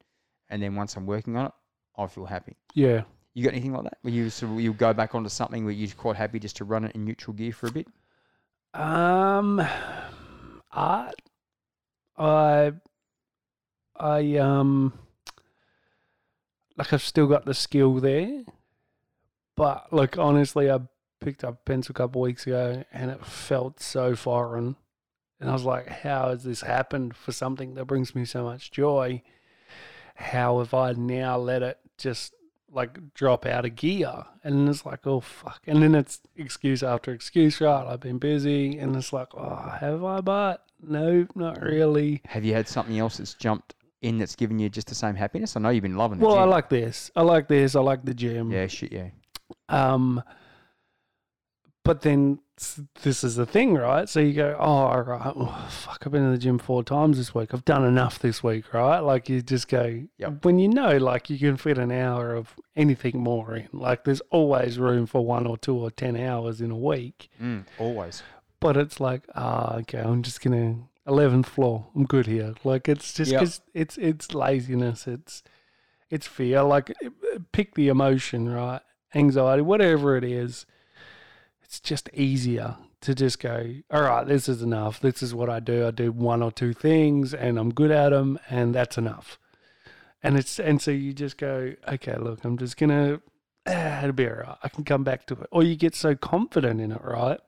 and 0.48 0.62
then 0.62 0.74
once 0.74 0.96
I'm 0.96 1.04
working 1.04 1.36
on 1.36 1.46
it, 1.46 1.52
I 1.98 2.06
feel 2.06 2.24
happy. 2.24 2.56
Yeah. 2.72 3.02
You 3.34 3.44
got 3.44 3.52
anything 3.52 3.72
like 3.74 3.84
that? 3.84 3.98
Where 4.02 4.12
you 4.14 4.30
sort 4.30 4.52
of, 4.52 4.60
you 4.60 4.72
go 4.72 4.92
back 4.94 5.14
onto 5.14 5.28
something 5.28 5.64
where 5.64 5.74
you're 5.74 5.90
quite 5.94 6.16
happy 6.16 6.38
just 6.40 6.56
to 6.56 6.64
run 6.64 6.84
it 6.86 6.94
in 6.94 7.04
neutral 7.04 7.34
gear 7.34 7.52
for 7.52 7.66
a 7.66 7.70
bit? 7.70 7.86
Um, 8.74 9.60
art. 10.72 11.14
I, 12.16 12.72
I 13.96 14.36
um, 14.38 14.92
like 16.76 16.92
I've 16.92 17.02
still 17.02 17.26
got 17.26 17.44
the 17.44 17.54
skill 17.54 17.94
there, 17.96 18.42
but 19.56 19.92
like 19.92 20.18
honestly, 20.18 20.70
I 20.70 20.80
picked 21.20 21.44
up 21.44 21.54
a 21.54 21.64
pencil 21.64 21.92
a 21.92 21.94
couple 21.94 22.20
weeks 22.20 22.46
ago 22.46 22.84
and 22.92 23.10
it 23.10 23.24
felt 23.24 23.80
so 23.80 24.14
foreign, 24.14 24.76
and 25.40 25.48
I 25.48 25.52
was 25.52 25.64
like, 25.64 25.88
how 25.88 26.30
has 26.30 26.44
this 26.44 26.62
happened 26.62 27.14
for 27.16 27.32
something 27.32 27.74
that 27.74 27.84
brings 27.84 28.14
me 28.14 28.24
so 28.24 28.42
much 28.44 28.70
joy? 28.70 29.22
How 30.16 30.58
have 30.58 30.74
I 30.74 30.92
now 30.92 31.38
let 31.38 31.62
it 31.62 31.78
just 31.96 32.34
like 32.72 33.14
drop 33.14 33.46
out 33.46 33.64
of 33.64 33.76
gear? 33.76 34.24
And 34.42 34.68
it's 34.68 34.84
like 34.84 35.06
oh 35.06 35.20
fuck. 35.20 35.62
And 35.66 35.82
then 35.82 35.94
it's 35.94 36.20
excuse 36.36 36.82
after 36.82 37.12
excuse 37.12 37.60
right? 37.60 37.86
I've 37.86 38.00
been 38.00 38.18
busy. 38.18 38.78
And 38.78 38.96
it's 38.96 39.12
like 39.12 39.28
oh 39.34 39.76
have 39.80 40.02
i? 40.02 40.20
But 40.20 40.64
no 40.82 41.26
not 41.36 41.62
really. 41.62 42.20
Have 42.26 42.44
you 42.44 42.54
had 42.54 42.66
something 42.66 42.98
else 42.98 43.18
that's 43.18 43.34
jumped 43.34 43.76
in 44.02 44.18
that's 44.18 44.34
given 44.34 44.58
you 44.58 44.68
just 44.68 44.88
the 44.88 44.94
same 44.96 45.14
happiness? 45.14 45.56
I 45.56 45.60
know 45.60 45.68
you've 45.68 45.82
been 45.82 45.96
loving 45.96 46.18
the 46.18 46.26
well 46.26 46.38
i 46.38 46.44
like 46.44 46.68
this. 46.68 47.12
I 47.14 47.22
like 47.22 47.46
this. 47.46 47.76
I 47.76 47.80
like 47.80 48.04
the 48.04 48.14
gym. 48.14 48.50
Yeah, 48.50 48.66
shit, 48.66 48.90
yeah. 48.90 49.10
um 49.68 50.20
but 51.88 52.02
then 52.02 52.38
this 53.02 53.22
is 53.24 53.36
the 53.36 53.46
thing 53.46 53.74
right? 53.74 54.08
So 54.08 54.20
you 54.20 54.34
go 54.34 54.54
oh 54.58 54.62
all 54.92 55.02
right 55.02 55.32
oh, 55.36 55.66
fuck 55.70 56.02
i've 56.04 56.12
been 56.12 56.24
in 56.24 56.32
the 56.32 56.38
gym 56.38 56.58
four 56.58 56.82
times 56.84 57.16
this 57.16 57.34
week. 57.34 57.54
I've 57.54 57.64
done 57.64 57.84
enough 57.84 58.18
this 58.18 58.42
week 58.42 58.72
right? 58.74 58.98
Like 59.00 59.28
you 59.28 59.40
just 59.42 59.68
go 59.68 60.02
Yep. 60.18 60.44
when 60.44 60.58
you 60.58 60.68
know 60.68 60.96
like 60.98 61.30
you 61.30 61.38
can 61.38 61.56
fit 61.56 61.78
an 61.78 61.90
hour 61.90 62.34
of 62.34 62.54
anything 62.76 63.16
more 63.20 63.56
in. 63.56 63.68
Like 63.72 64.04
there's 64.04 64.20
always 64.30 64.78
room 64.78 65.06
for 65.06 65.24
one 65.24 65.46
or 65.46 65.56
two 65.56 65.76
or 65.76 65.90
ten 65.90 66.14
hours 66.16 66.60
in 66.60 66.70
a 66.70 66.76
week. 66.76 67.30
Mm, 67.42 67.64
always. 67.78 68.22
but 68.60 68.76
it's 68.76 68.98
like 69.00 69.22
ah 69.34 69.76
okay 69.76 70.00
i'm 70.00 70.22
just 70.22 70.40
gonna 70.42 70.76
11th 71.06 71.46
floor 71.46 71.86
i'm 71.96 72.04
good 72.04 72.26
here. 72.26 72.54
Like 72.64 72.88
it's 72.88 73.14
just 73.14 73.32
Yep. 73.32 73.42
it's 73.74 73.96
it's 73.98 74.34
laziness 74.34 75.06
it's 75.06 75.42
it's 76.10 76.26
fear. 76.26 76.62
Like 76.62 76.92
pick 77.52 77.74
the 77.76 77.88
emotion 77.88 78.48
right? 78.60 78.82
Anxiety 79.14 79.62
whatever 79.62 80.16
it 80.16 80.24
is 80.24 80.66
it's 81.68 81.80
just 81.80 82.08
easier 82.14 82.76
to 83.02 83.14
just 83.14 83.38
go 83.38 83.74
all 83.90 84.02
right 84.02 84.26
this 84.26 84.48
is 84.48 84.62
enough. 84.62 85.00
This 85.00 85.22
is 85.22 85.34
what 85.34 85.50
i 85.50 85.60
do. 85.60 85.86
I 85.86 85.90
do 85.90 86.10
one 86.10 86.42
or 86.42 86.50
two 86.50 86.72
things 86.72 87.34
and 87.34 87.58
i'm 87.58 87.72
good 87.72 87.90
at 87.90 88.10
them 88.10 88.38
and 88.48 88.74
that's 88.74 88.98
enough. 88.98 89.38
And 90.22 90.36
it's 90.36 90.58
and 90.58 90.80
so 90.82 90.90
you 90.90 91.12
just 91.12 91.36
go 91.36 91.74
okay 91.86 92.16
look 92.16 92.44
i'm 92.44 92.56
just 92.58 92.76
gonna 92.76 93.20
ah, 93.66 93.98
it'll 94.00 94.12
be 94.12 94.26
all 94.26 94.34
right 94.34 94.56
i 94.62 94.68
can 94.68 94.84
come 94.84 95.04
back 95.04 95.26
to 95.26 95.34
it. 95.34 95.48
Or 95.52 95.62
you 95.62 95.76
get 95.76 95.94
so 95.94 96.16
confident 96.16 96.80
in 96.80 96.90
it 96.90 97.04
right 97.04 97.40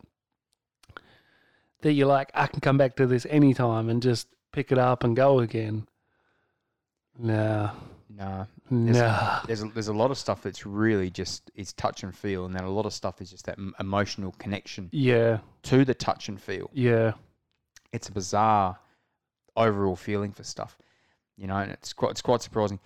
that 1.82 1.92
you're 1.92 2.06
like, 2.06 2.30
I 2.34 2.46
can 2.46 2.60
come 2.60 2.78
back 2.78 2.96
to 2.96 3.06
this 3.06 3.26
anytime 3.28 3.88
and 3.88 4.02
just 4.02 4.28
pick 4.52 4.72
it 4.72 4.78
up 4.78 5.04
and 5.04 5.16
go 5.16 5.38
again. 5.38 5.86
Nah, 7.18 7.70
Nah. 8.20 8.44
There's, 8.70 8.98
nah. 8.98 9.40
there's, 9.46 9.62
a, 9.62 9.68
there's 9.68 9.88
a 9.88 9.94
lot 9.94 10.10
of 10.10 10.18
stuff 10.18 10.42
that's 10.42 10.66
really 10.66 11.10
just 11.10 11.50
it's 11.56 11.72
touch 11.72 12.02
and 12.02 12.14
feel, 12.14 12.44
and 12.44 12.54
then 12.54 12.64
a 12.64 12.70
lot 12.70 12.84
of 12.86 12.92
stuff 12.92 13.20
is 13.22 13.30
just 13.30 13.46
that 13.46 13.58
m- 13.58 13.74
emotional 13.80 14.32
connection 14.38 14.90
Yeah, 14.92 15.38
to 15.64 15.84
the 15.86 15.94
touch 15.94 16.28
and 16.28 16.40
feel. 16.40 16.70
yeah, 16.74 17.12
It's 17.92 18.08
a 18.08 18.12
bizarre 18.12 18.78
overall 19.56 19.96
feeling 19.96 20.32
for 20.32 20.44
stuff, 20.44 20.76
you 21.36 21.46
know, 21.46 21.56
and 21.56 21.72
it's 21.72 21.92
quite 21.94 22.10
it's 22.10 22.20
quite 22.20 22.42
surprising. 22.42 22.78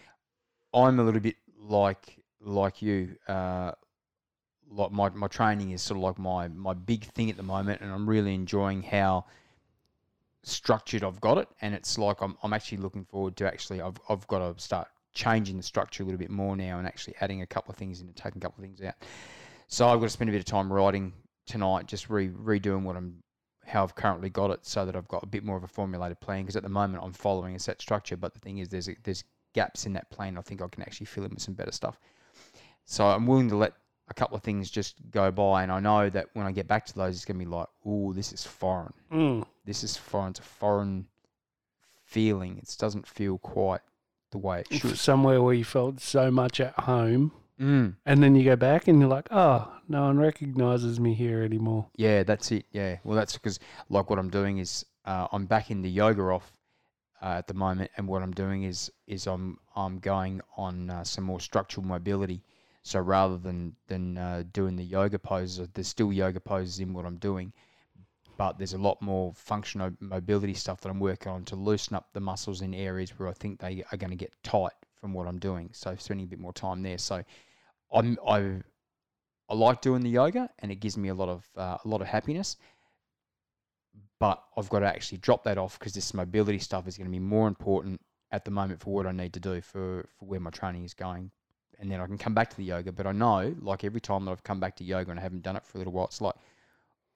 I'm 0.72 1.01
a 1.01 1.03
little 1.05 1.20
bit 1.20 1.37
like 1.59 2.22
like 2.41 2.80
you. 2.80 3.16
Uh, 3.26 3.72
like 4.70 4.91
my, 4.91 5.09
my 5.11 5.28
training 5.28 5.70
is 5.72 5.82
sort 5.82 5.99
of 5.99 6.03
like 6.03 6.18
my 6.18 6.49
my 6.49 6.74
big 6.74 7.05
thing 7.05 7.28
at 7.28 7.37
the 7.37 7.43
moment, 7.43 7.80
and 7.80 7.93
I'm 7.93 8.09
really 8.09 8.35
enjoying 8.35 8.82
how 8.82 9.26
structured 10.43 11.05
I've 11.05 11.20
got 11.20 11.39
it, 11.39 11.49
and 11.61 11.74
it's 11.74 11.99
like 11.99 12.20
I'm 12.22 12.37
I'm 12.43 12.53
actually 12.53 12.78
looking 12.78 13.05
forward 13.05 13.37
to 13.37 13.47
actually 13.47 13.80
I've 13.80 14.01
I've 14.09 14.26
got 14.26 14.39
to 14.57 14.61
start 14.62 14.89
changing 15.15 15.57
the 15.57 15.62
structure 15.62 16.03
a 16.03 16.07
little 16.07 16.19
bit 16.19 16.31
more 16.31 16.57
now, 16.57 16.79
and 16.79 16.87
actually 16.87 17.15
adding 17.21 17.43
a 17.43 17.47
couple 17.47 17.71
of 17.73 17.77
things 17.77 18.01
in 18.01 18.07
and 18.09 18.17
taking 18.17 18.39
a 18.39 18.41
couple 18.45 18.62
of 18.62 18.69
things 18.69 18.83
out. 18.83 18.95
So 19.69 19.89
I've 19.89 19.99
got 20.01 20.07
to 20.07 20.11
spend 20.11 20.29
a 20.29 20.33
bit 20.33 20.41
of 20.41 20.45
time 20.45 20.73
writing 20.73 21.12
tonight, 21.47 21.87
just 21.87 22.11
re 22.11 22.29
redoing 22.29 22.83
what 22.83 22.97
I'm 22.97 23.23
how 23.67 23.83
I've 23.83 23.95
currently 23.95 24.29
got 24.29 24.51
it, 24.51 24.67
so 24.67 24.85
that 24.85 24.95
I've 24.95 25.09
got 25.09 25.23
a 25.23 25.27
bit 25.27 25.43
more 25.43 25.57
of 25.57 25.65
a 25.65 25.69
formulated 25.69 26.21
plan. 26.21 26.43
Because 26.43 26.57
at 26.57 26.62
the 26.62 26.69
moment 26.69 27.03
I'm 27.03 27.12
following 27.15 27.55
a 27.57 27.59
set 27.59 27.81
structure, 27.81 28.17
but 28.17 28.35
the 28.35 28.41
thing 28.41 28.59
is 28.59 28.69
there's 28.69 28.89
a, 28.89 28.97
there's 29.05 29.25
gaps 29.55 29.87
in 29.87 29.93
that 29.95 30.11
plan. 30.11 30.37
I 30.37 30.43
think 30.43 30.61
I 30.61 30.69
can 30.69 30.83
actually 30.83 31.07
fill 31.07 31.25
in 31.25 31.31
with 31.31 31.41
some 31.43 31.55
better 31.55 31.73
stuff. 31.73 31.99
So 32.85 33.07
I'm 33.07 33.27
willing 33.27 33.49
to 33.49 33.57
let 33.57 33.73
a 34.09 34.12
couple 34.15 34.37
of 34.37 34.43
things 34.43 34.71
just 34.71 34.97
go 35.11 35.31
by, 35.31 35.62
and 35.62 35.73
I 35.73 35.81
know 35.81 36.11
that 36.11 36.27
when 36.35 36.45
I 36.47 36.53
get 36.53 36.69
back 36.69 36.85
to 36.87 36.95
those, 36.95 37.15
it's 37.17 37.25
gonna 37.25 37.39
be 37.39 37.47
like, 37.47 37.69
oh, 37.87 38.12
this 38.12 38.33
is 38.35 38.45
foreign. 38.45 38.93
mm, 39.11 39.47
This 39.65 39.83
is 39.83 39.97
foreign. 39.97 40.31
It's 40.31 40.41
a 40.41 40.43
foreign 40.43 41.07
feeling. 42.05 42.59
It 42.59 42.77
doesn't 42.79 43.07
feel 43.07 43.39
quite 43.39 43.81
the 44.35 44.39
way 44.39 44.64
it 44.70 44.80
should. 44.80 44.99
somewhere 44.99 45.41
where 45.43 45.55
you 45.55 45.64
felt 45.64 46.01
so 46.01 46.30
much 46.30 46.61
at 46.61 46.74
home, 46.80 47.30
Mm. 47.61 47.95
and 48.05 48.20
then 48.22 48.35
you 48.35 48.45
go 48.45 48.57
back 48.57 48.89
and 48.89 48.99
you're 48.99 49.09
like, 49.09 49.28
oh, 49.30 49.70
no 49.89 50.03
one 50.03 50.18
recognizes 50.18 50.99
me 50.99 51.14
here 51.14 51.41
anymore. 51.45 51.87
Yeah, 51.97 52.24
that's 52.24 52.51
it. 52.51 52.66
Yeah. 52.72 52.97
Well, 53.05 53.16
that's 53.16 53.35
because 53.35 53.61
like 53.89 54.11
what 54.11 54.18
I'm 54.18 54.28
doing 54.30 54.59
is 54.59 54.85
uh, 55.05 55.28
I'm 55.30 55.47
back 55.47 55.70
in 55.70 55.80
the 55.82 55.89
yoga 55.89 56.22
off 56.22 56.53
uh, 57.22 57.37
at 57.41 57.47
the 57.47 57.55
moment, 57.55 57.93
and 57.97 58.09
what 58.09 58.22
I'm 58.22 58.32
doing 58.32 58.64
is 58.64 58.91
is 59.07 59.26
I'm 59.28 59.59
I'm 59.76 59.99
going 60.01 60.41
on 60.57 60.91
uh, 60.91 61.05
some 61.05 61.22
more 61.24 61.39
structural 61.41 61.87
mobility. 61.87 62.43
So 62.82 62.99
rather 62.99 63.39
than 63.39 63.76
than 63.87 64.18
uh, 64.18 64.43
doing 64.53 64.74
the 64.76 64.85
yoga 64.85 65.18
poses, 65.20 65.68
there's 65.74 65.87
still 65.89 66.12
yoga 66.12 66.41
poses 66.41 66.80
in 66.80 66.93
what 66.93 67.07
I'm 67.07 67.18
doing, 67.18 67.53
but 68.37 68.59
there's 68.59 68.72
a 68.72 68.78
lot 68.78 69.01
more 69.01 69.32
functional 69.35 69.93
mobility 70.01 70.55
stuff 70.55 70.80
that 70.80 70.89
I'm 70.89 71.01
working 71.01 71.30
on 71.30 71.45
to 71.47 71.57
loosen 71.57 71.97
up 71.97 72.09
the 72.12 72.20
muscles 72.20 72.62
in 72.62 72.74
areas 72.74 73.11
where 73.18 73.28
I 73.28 73.32
think 73.32 73.61
they 73.61 73.85
are 73.93 73.97
going 73.97 74.11
to 74.11 74.16
get 74.16 74.32
tight 74.43 74.72
from 75.01 75.12
what 75.12 75.26
I'm 75.26 75.39
doing. 75.39 75.70
So 75.72 75.95
spending 75.99 76.26
a 76.26 76.28
bit 76.28 76.39
more 76.39 76.53
time 76.53 76.82
there. 76.82 76.99
So 76.99 77.22
I'm 77.93 78.18
I 78.26 78.62
I 79.49 79.55
like 79.55 79.82
doing 79.82 80.03
the 80.03 80.11
yoga, 80.11 80.49
and 80.61 80.72
it 80.72 80.76
gives 80.76 80.97
me 80.97 81.11
a 81.11 81.14
lot 81.14 81.28
of 81.28 81.45
uh, 81.57 81.78
a 81.85 81.89
lot 81.89 82.01
of 82.01 82.07
happiness. 82.07 82.57
But 84.18 84.43
I've 84.57 84.70
got 84.70 84.80
to 84.80 84.87
actually 84.87 85.18
drop 85.18 85.45
that 85.45 85.59
off 85.59 85.78
because 85.78 85.93
this 85.93 86.14
mobility 86.14 86.59
stuff 86.59 86.89
is 86.89 86.97
going 86.97 87.11
to 87.11 87.12
be 87.12 87.18
more 87.18 87.47
important 87.47 88.01
at 88.32 88.45
the 88.45 88.51
moment 88.51 88.80
for 88.80 88.93
what 88.95 89.07
I 89.07 89.12
need 89.12 89.32
to 89.35 89.41
do 89.41 89.61
for, 89.61 90.09
for 90.18 90.24
where 90.24 90.41
my 90.41 90.51
training 90.51 90.85
is 90.85 90.95
going. 90.95 91.30
And 91.78 91.91
then 91.91 92.01
I 92.01 92.07
can 92.07 92.16
come 92.16 92.35
back 92.35 92.49
to 92.51 92.57
the 92.57 92.64
yoga. 92.64 92.91
But 92.93 93.07
I 93.07 93.12
know, 93.12 93.55
like 93.61 93.85
every 93.85 94.01
time 94.01 94.24
that 94.24 94.30
I've 94.30 94.43
come 94.43 94.61
back 94.61 94.76
to 94.76 94.85
yoga 94.85 95.11
and 95.11 95.20
I 95.20 95.22
haven't 95.22 95.43
done 95.43 95.57
it 95.57 95.66
for 95.66 95.76
a 95.76 95.78
little 95.78 95.93
while, 95.93 96.07
it's 96.07 96.20
like, 96.20 96.35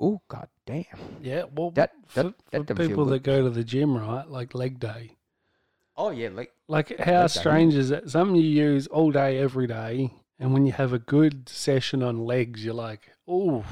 oh 0.01 0.21
god 0.29 0.49
damn, 0.67 0.85
Yeah, 1.23 1.45
well, 1.55 1.71
That- 1.73 1.93
for, 2.07 2.23
that- 2.25 2.35
for 2.51 2.59
that 2.59 2.67
doesn't 2.67 2.89
people 2.89 3.05
that 3.07 3.23
go 3.23 3.43
to 3.43 3.51
the 3.51 3.65
gym, 3.65 3.97
right, 3.97 4.29
like 4.29 4.55
leg 4.55 4.79
day, 4.79 5.17
oh 5.97 6.11
yeah, 6.11 6.29
like 6.31 6.53
like 6.69 6.99
how 6.99 7.27
strange 7.27 7.75
is 7.75 7.89
that? 7.91 8.09
Something 8.11 8.37
you 8.37 8.43
use 8.43 8.87
all 8.87 9.11
day, 9.11 9.39
every 9.39 9.67
day, 9.67 10.13
and 10.39 10.53
when 10.53 10.67
you 10.67 10.73
have 10.73 10.93
a 10.93 10.99
good 10.99 11.49
session 11.49 12.03
on 12.03 12.19
legs, 12.25 12.65
you're 12.65 12.75
like, 12.75 13.11
oh, 13.27 13.65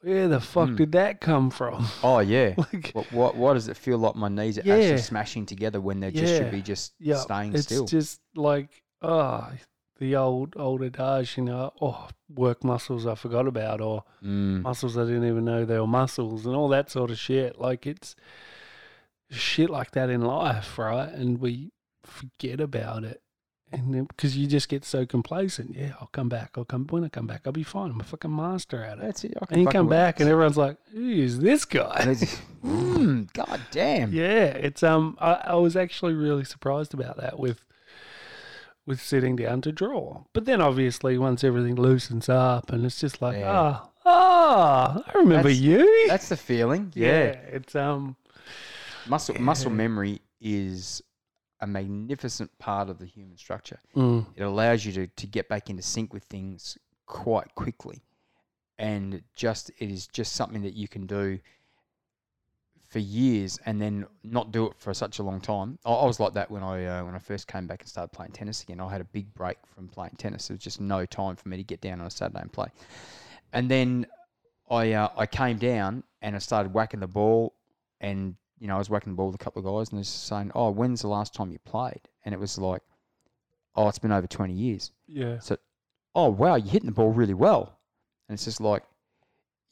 where 0.00 0.28
the 0.28 0.40
fuck 0.40 0.68
Mm. 0.70 0.76
did 0.76 0.92
that 0.92 1.20
come 1.20 1.50
from? 1.50 1.86
Oh 2.02 2.20
yeah. 2.20 2.54
like, 2.56 2.90
what, 2.92 3.12
what 3.12 3.36
what 3.36 3.54
does 3.54 3.68
it 3.68 3.76
feel 3.76 3.98
like? 3.98 4.14
My 4.14 4.28
knees 4.28 4.58
are 4.58 4.62
Yeah. 4.62 4.74
actually 4.76 4.98
smashing 4.98 5.46
together 5.46 5.80
when 5.80 6.00
they 6.00 6.10
just 6.10 6.34
should 6.36 6.50
be 6.50 6.62
just 6.62 6.94
yeah, 6.98 7.16
staying 7.16 7.54
it's 7.54 7.64
still. 7.64 7.86
just 7.86 8.20
like 8.34 8.68
oh, 9.02 9.48
the 9.98 10.14
old 10.16 10.54
old 10.56 10.82
adage, 10.82 11.36
you 11.36 11.44
know, 11.44 11.72
oh, 11.80 12.08
work 12.34 12.62
muscles 12.64 13.06
I 13.06 13.14
forgot 13.14 13.46
about, 13.46 13.80
or 13.80 14.04
Mm. 14.22 14.62
muscles 14.62 14.96
I 14.98 15.04
didn't 15.04 15.24
even 15.28 15.44
know 15.44 15.64
they 15.64 15.78
were 15.78 15.86
muscles, 15.86 16.46
and 16.46 16.54
all 16.54 16.68
that 16.68 16.90
sort 16.90 17.10
of 17.10 17.18
shit. 17.18 17.58
Like 17.60 17.86
it's 17.86 18.14
shit 19.30 19.70
like 19.70 19.92
that 19.92 20.10
in 20.10 20.22
life, 20.22 20.78
right? 20.78 21.08
And 21.08 21.38
we 21.38 21.72
forget 22.04 22.60
about 22.60 23.04
it. 23.04 23.22
And 23.72 24.06
because 24.06 24.36
you 24.36 24.46
just 24.46 24.68
get 24.68 24.84
so 24.84 25.04
complacent, 25.04 25.74
yeah, 25.74 25.94
I'll 26.00 26.06
come 26.12 26.28
back. 26.28 26.52
I'll 26.56 26.64
come 26.64 26.86
when 26.88 27.02
I 27.02 27.08
come 27.08 27.26
back. 27.26 27.42
I'll 27.44 27.52
be 27.52 27.64
fine. 27.64 27.90
I'm 27.90 28.00
a 28.00 28.04
fucking 28.04 28.34
master 28.34 28.82
at 28.84 28.98
it. 28.98 29.00
That's 29.02 29.24
it. 29.24 29.36
And 29.50 29.60
you 29.60 29.66
come 29.66 29.88
back, 29.88 30.20
and 30.20 30.30
everyone's 30.30 30.56
like, 30.56 30.76
"Who 30.92 31.10
is 31.10 31.40
this 31.40 31.64
guy?" 31.64 32.14
Mm, 32.64 33.32
God 33.32 33.60
damn. 33.70 34.12
Yeah, 34.12 34.46
it's 34.46 34.82
um. 34.82 35.16
I, 35.20 35.34
I 35.44 35.54
was 35.54 35.76
actually 35.76 36.14
really 36.14 36.44
surprised 36.44 36.94
about 36.94 37.16
that 37.18 37.38
with 37.38 37.64
with 38.86 39.00
sitting 39.02 39.36
down 39.36 39.60
to 39.62 39.72
draw. 39.72 40.22
But 40.32 40.44
then 40.44 40.60
obviously 40.60 41.18
once 41.18 41.42
everything 41.44 41.74
loosens 41.74 42.28
up 42.28 42.70
and 42.70 42.84
it's 42.84 43.00
just 43.00 43.20
like 43.20 43.38
Yeah. 43.38 43.50
ah 43.50 43.90
ah, 44.04 45.02
I 45.06 45.18
remember 45.18 45.48
That's- 45.48 45.58
you. 45.60 46.06
That's 46.08 46.28
the 46.28 46.36
feeling. 46.36 46.92
yeah. 46.96 47.06
Yeah. 47.06 47.32
it's 47.52 47.74
um. 47.74 48.16
Muscle 49.08 49.36
muscle 49.40 49.70
memory 49.70 50.20
is 50.40 51.00
a 51.60 51.66
magnificent 51.66 52.50
part 52.58 52.88
of 52.90 52.98
the 52.98 53.06
human 53.06 53.36
structure. 53.36 53.78
mm, 53.94 54.26
It 54.36 54.42
allows 54.42 54.84
you 54.84 54.92
to, 54.92 55.06
to 55.06 55.26
get 55.26 55.48
back 55.48 55.70
into 55.70 55.82
sync 55.82 56.12
with 56.12 56.24
things 56.24 56.76
quite 57.06 57.54
quickly. 57.54 58.02
And 58.78 59.22
just 59.34 59.70
it 59.78 59.90
is 59.90 60.06
just 60.06 60.32
something 60.34 60.62
that 60.62 60.74
you 60.74 60.86
can 60.88 61.06
do 61.06 61.38
for 62.88 62.98
years 63.00 63.58
and 63.66 63.80
then 63.80 64.06
not 64.22 64.52
do 64.52 64.66
it 64.66 64.72
for 64.78 64.94
such 64.94 65.18
a 65.18 65.22
long 65.22 65.40
time. 65.40 65.78
I, 65.84 65.90
I 65.90 66.06
was 66.06 66.20
like 66.20 66.34
that 66.34 66.50
when 66.50 66.62
I 66.62 66.84
uh, 66.86 67.04
when 67.04 67.14
I 67.14 67.18
first 67.18 67.48
came 67.48 67.66
back 67.66 67.82
and 67.82 67.88
started 67.88 68.12
playing 68.12 68.32
tennis 68.32 68.62
again. 68.62 68.80
I 68.80 68.90
had 68.90 69.00
a 69.00 69.04
big 69.04 69.32
break 69.34 69.58
from 69.74 69.88
playing 69.88 70.14
tennis. 70.18 70.48
There 70.48 70.54
was 70.54 70.62
just 70.62 70.80
no 70.80 71.04
time 71.04 71.36
for 71.36 71.48
me 71.48 71.56
to 71.56 71.64
get 71.64 71.80
down 71.80 72.00
on 72.00 72.06
a 72.06 72.10
Saturday 72.10 72.40
and 72.40 72.52
play. 72.52 72.68
And 73.52 73.70
then 73.70 74.06
I 74.70 74.92
uh, 74.92 75.08
I 75.16 75.26
came 75.26 75.58
down 75.58 76.04
and 76.22 76.36
I 76.36 76.38
started 76.38 76.72
whacking 76.72 77.00
the 77.00 77.06
ball 77.06 77.54
and 78.00 78.36
you 78.58 78.68
know 78.68 78.76
I 78.76 78.78
was 78.78 78.90
whacking 78.90 79.12
the 79.12 79.16
ball 79.16 79.26
with 79.26 79.40
a 79.40 79.44
couple 79.44 79.60
of 79.60 79.66
guys 79.66 79.90
and 79.90 79.98
they're 79.98 80.04
just 80.04 80.26
saying, 80.26 80.52
"Oh, 80.54 80.70
when's 80.70 81.02
the 81.02 81.08
last 81.08 81.34
time 81.34 81.50
you 81.50 81.58
played?" 81.60 82.02
And 82.24 82.32
it 82.32 82.38
was 82.38 82.56
like, 82.58 82.82
"Oh, 83.74 83.88
it's 83.88 83.98
been 83.98 84.12
over 84.12 84.26
20 84.26 84.52
years." 84.52 84.92
yeah. 85.08 85.38
So, 85.40 85.56
oh 86.14 86.28
wow, 86.28 86.54
you're 86.54 86.70
hitting 86.70 86.86
the 86.86 86.92
ball 86.92 87.10
really 87.10 87.34
well. 87.34 87.78
And 88.28 88.34
it's 88.34 88.44
just 88.44 88.60
like, 88.60 88.82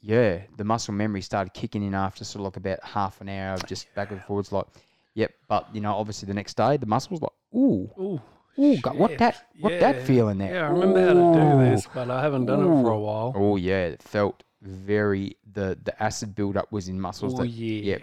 yeah, 0.05 0.43
the 0.59 0.65
muscle 0.65 0.93
memory 0.93 1.23
started 1.23 1.55
kicking 1.55 1.83
in 1.83 1.95
after 1.95 2.25
sort 2.25 2.41
of 2.41 2.45
like 2.45 2.57
about 2.59 2.85
half 2.85 3.21
an 3.23 3.29
hour 3.31 3.55
of 3.55 3.67
just 3.67 3.93
back 3.95 4.11
and 4.11 4.23
forwards. 4.23 4.53
Like, 4.53 4.67
yep, 5.15 5.33
but 5.49 5.67
you 5.75 5.81
know, 5.81 5.95
obviously 5.95 6.27
the 6.27 6.35
next 6.35 6.57
day 6.57 6.77
the 6.77 6.87
muscles 6.87 7.23
like, 7.23 7.33
ooh, 7.55 7.91
Ooh. 7.99 8.21
ooh, 8.59 8.77
God, 8.83 8.99
what 8.99 9.17
that, 9.19 9.49
what 9.61 9.81
that 9.81 10.03
feeling 10.03 10.39
there? 10.39 10.55
Yeah, 10.55 10.67
I 10.67 10.71
remember 10.71 11.01
how 11.01 11.15
to 11.15 11.33
do 11.33 11.71
this, 11.71 11.87
but 11.95 12.11
I 12.11 12.21
haven't 12.21 12.47
done 12.47 12.61
it 12.63 12.83
for 12.83 12.91
a 12.91 12.99
while. 13.01 13.33
Oh 13.35 13.57
yeah, 13.57 13.87
it 13.87 14.03
felt 14.03 14.43
very 14.61 15.37
the 15.53 15.79
the 15.83 16.03
acid 16.03 16.35
buildup 16.35 16.71
was 16.71 16.89
in 16.89 17.01
muscles. 17.01 17.35
Oh 17.35 17.39
that, 17.43 17.49
yeah. 17.49 17.93
Yep. 17.93 18.03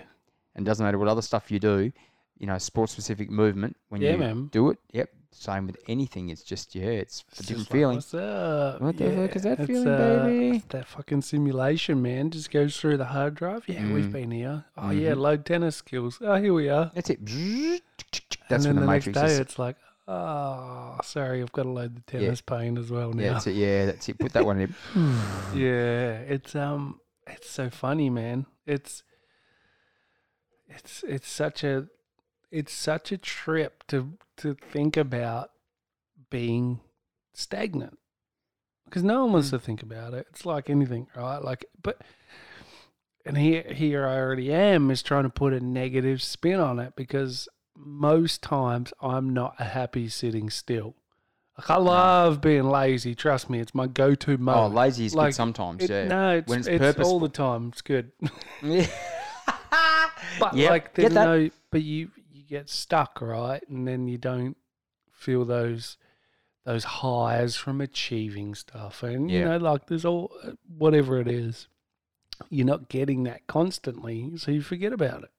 And 0.55 0.65
doesn't 0.65 0.83
matter 0.85 0.97
what 0.97 1.07
other 1.07 1.21
stuff 1.21 1.49
you 1.51 1.59
do, 1.59 1.91
you 2.37 2.47
know, 2.47 2.57
sports 2.57 2.91
specific 2.91 3.29
movement 3.29 3.77
when 3.89 4.01
Yeah, 4.01 4.11
you 4.13 4.17
man. 4.17 4.47
do 4.47 4.69
it. 4.71 4.79
Yep. 4.91 5.09
Same 5.33 5.65
with 5.65 5.77
anything. 5.87 6.29
It's 6.29 6.43
just 6.43 6.75
yeah, 6.75 6.83
it's, 6.87 7.23
It's 7.31 7.39
a 7.39 7.43
different 7.43 7.69
like, 7.69 7.71
feeling. 7.71 7.95
What's 7.95 8.13
up? 8.13 8.81
What 8.81 8.97
the 8.97 9.11
fuck 9.15 9.35
is 9.35 9.43
that 9.43 9.65
feeling, 9.65 9.87
uh, 9.87 10.23
baby? 10.25 10.63
that 10.69 10.85
fucking 10.87 11.21
simulation, 11.21 12.01
man. 12.01 12.29
Just 12.31 12.51
goes 12.51 12.77
through 12.77 12.97
the 12.97 13.05
hard 13.05 13.35
drive. 13.35 13.63
Yeah, 13.67 13.91
we've 13.93 14.05
Mm. 14.05 14.11
been 14.11 14.31
here. 14.31 14.65
Oh 14.77 14.89
yeah, 14.91 15.11
Mhm. 15.13 15.17
load 15.17 15.45
tennis 15.45 15.77
skills. 15.77 16.19
Oh, 16.21 16.35
here 16.35 16.53
we 16.53 16.69
are. 16.69 16.91
That's 16.93 17.09
it. 17.09 17.19
That's 17.25 18.31
and 18.49 18.63
then 18.65 18.65
when 18.65 18.75
the, 18.75 18.81
the 18.81 18.87
matrix 18.87 19.15
next 19.15 19.27
day, 19.29 19.33
is. 19.33 19.39
it's 19.39 19.57
like, 19.57 19.77
oh, 20.07 20.97
sorry, 21.03 21.41
I've 21.41 21.51
got 21.53 21.63
to 21.63 21.69
load 21.69 21.95
the 21.95 22.01
tennis 22.01 22.41
paint 22.41 22.77
as 22.77 22.91
well 22.91 23.13
Yeah, 23.15 23.27
now. 23.27 23.33
that's 23.33 23.47
it. 23.47 23.55
Yeah, 23.55 23.85
that's 23.85 24.09
it. 24.09 24.19
Put 24.19 24.33
that 24.33 24.45
one 24.45 24.59
in. 24.59 24.75
yeah, 25.55 26.19
it's 26.27 26.53
um, 26.55 26.99
it's 27.25 27.49
so 27.49 27.69
funny, 27.69 28.09
man. 28.09 28.45
It's 28.67 29.03
it's 30.67 31.03
it's 31.07 31.29
such 31.31 31.63
a 31.63 31.87
it's 32.51 32.73
such 32.73 33.11
a 33.11 33.17
trip 33.17 33.83
to 33.87 34.13
to 34.37 34.53
think 34.55 34.97
about 34.97 35.51
being 36.29 36.79
stagnant 37.33 37.97
because 38.85 39.03
no 39.03 39.23
one 39.23 39.33
wants 39.33 39.47
Mm. 39.49 39.51
to 39.51 39.59
think 39.59 39.81
about 39.83 40.13
it. 40.13 40.27
It's 40.31 40.45
like 40.45 40.69
anything, 40.69 41.07
right? 41.15 41.41
Like, 41.43 41.65
but 41.81 42.01
and 43.25 43.37
here 43.37 43.63
here 43.73 44.07
I 44.07 44.17
already 44.17 44.51
am 44.53 44.91
is 44.91 45.01
trying 45.03 45.23
to 45.23 45.29
put 45.29 45.53
a 45.53 45.59
negative 45.59 46.21
spin 46.21 46.59
on 46.59 46.79
it 46.79 46.95
because 46.95 47.47
most 47.75 48.41
times 48.43 48.93
I'm 49.01 49.31
not 49.33 49.55
a 49.59 49.63
happy 49.65 50.09
sitting 50.09 50.49
still. 50.49 50.95
Like 51.57 51.69
I 51.69 51.77
love 51.77 52.41
being 52.41 52.63
lazy. 52.63 53.13
Trust 53.13 53.49
me, 53.49 53.59
it's 53.59 53.75
my 53.75 53.85
go-to 53.87 54.37
mode. 54.37 54.55
Oh, 54.55 54.67
lazy 54.67 55.05
is 55.05 55.13
Like, 55.15 55.29
good 55.29 55.35
sometimes. 55.35 55.83
It- 55.83 55.89
yeah. 55.89 56.07
No, 56.07 56.29
it's, 56.37 56.47
When 56.49 56.59
it's 56.59 56.67
it's 56.67 56.81
all 56.81 56.93
purposeful. 56.93 57.19
the 57.19 57.29
time. 57.29 57.67
It's 57.69 57.81
good. 57.81 58.11
Yeah. 58.63 58.87
But 60.39 60.53
Yep, 60.55 60.69
like, 60.69 60.83
get 60.85 60.95
there's 60.95 61.13
that. 61.13 61.25
no. 61.25 61.49
But 61.71 61.81
you 61.83 62.09
get 62.51 62.69
stuck, 62.69 63.19
right? 63.21 63.63
And 63.69 63.87
then 63.87 64.07
you 64.07 64.17
don't 64.19 64.57
feel 65.11 65.45
those 65.45 65.97
those 66.63 66.83
highs 66.83 67.55
from 67.55 67.81
achieving 67.81 68.53
stuff, 68.53 69.01
and 69.01 69.31
you 69.31 69.43
know, 69.43 69.57
like 69.57 69.87
there's 69.87 70.05
all 70.05 70.31
whatever 70.77 71.19
it 71.19 71.27
is, 71.27 71.67
you're 72.51 72.67
not 72.67 72.87
getting 72.89 73.23
that 73.23 73.47
constantly, 73.47 74.31
so 74.37 74.51
you 74.51 74.61
forget 74.61 74.93
about 74.93 75.23
it, 75.23 75.31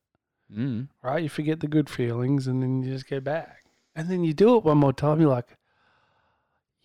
Mm. 0.53 0.89
right? 1.01 1.23
You 1.23 1.29
forget 1.29 1.61
the 1.61 1.69
good 1.69 1.89
feelings, 1.89 2.49
and 2.49 2.61
then 2.63 2.83
you 2.83 2.93
just 2.93 3.09
go 3.09 3.21
back, 3.21 3.63
and 3.95 4.09
then 4.11 4.25
you 4.25 4.35
do 4.35 4.57
it 4.57 4.65
one 4.65 4.79
more 4.79 4.93
time. 4.93 5.21
You're 5.21 5.31
like, 5.31 5.57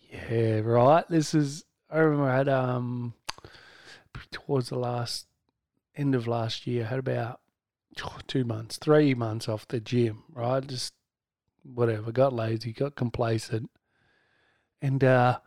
yeah, 0.08 0.60
right. 0.60 1.04
This 1.08 1.34
is. 1.34 1.64
I 1.90 1.98
remember 1.98 2.30
I 2.30 2.36
had 2.36 2.48
um 2.48 3.14
towards 4.30 4.68
the 4.68 4.78
last 4.78 5.26
end 5.96 6.14
of 6.14 6.26
last 6.28 6.66
year, 6.66 6.84
I 6.84 6.88
had 6.88 6.98
about 7.00 7.40
two 8.26 8.44
months, 8.44 8.76
three 8.76 9.14
months 9.14 9.48
off 9.48 9.68
the 9.68 9.80
gym, 9.80 10.22
right? 10.32 10.66
Just 10.66 10.94
whatever, 11.62 12.12
got 12.12 12.32
lazy, 12.32 12.72
got 12.72 12.94
complacent. 12.96 13.70
And 14.80 15.02
uh 15.02 15.38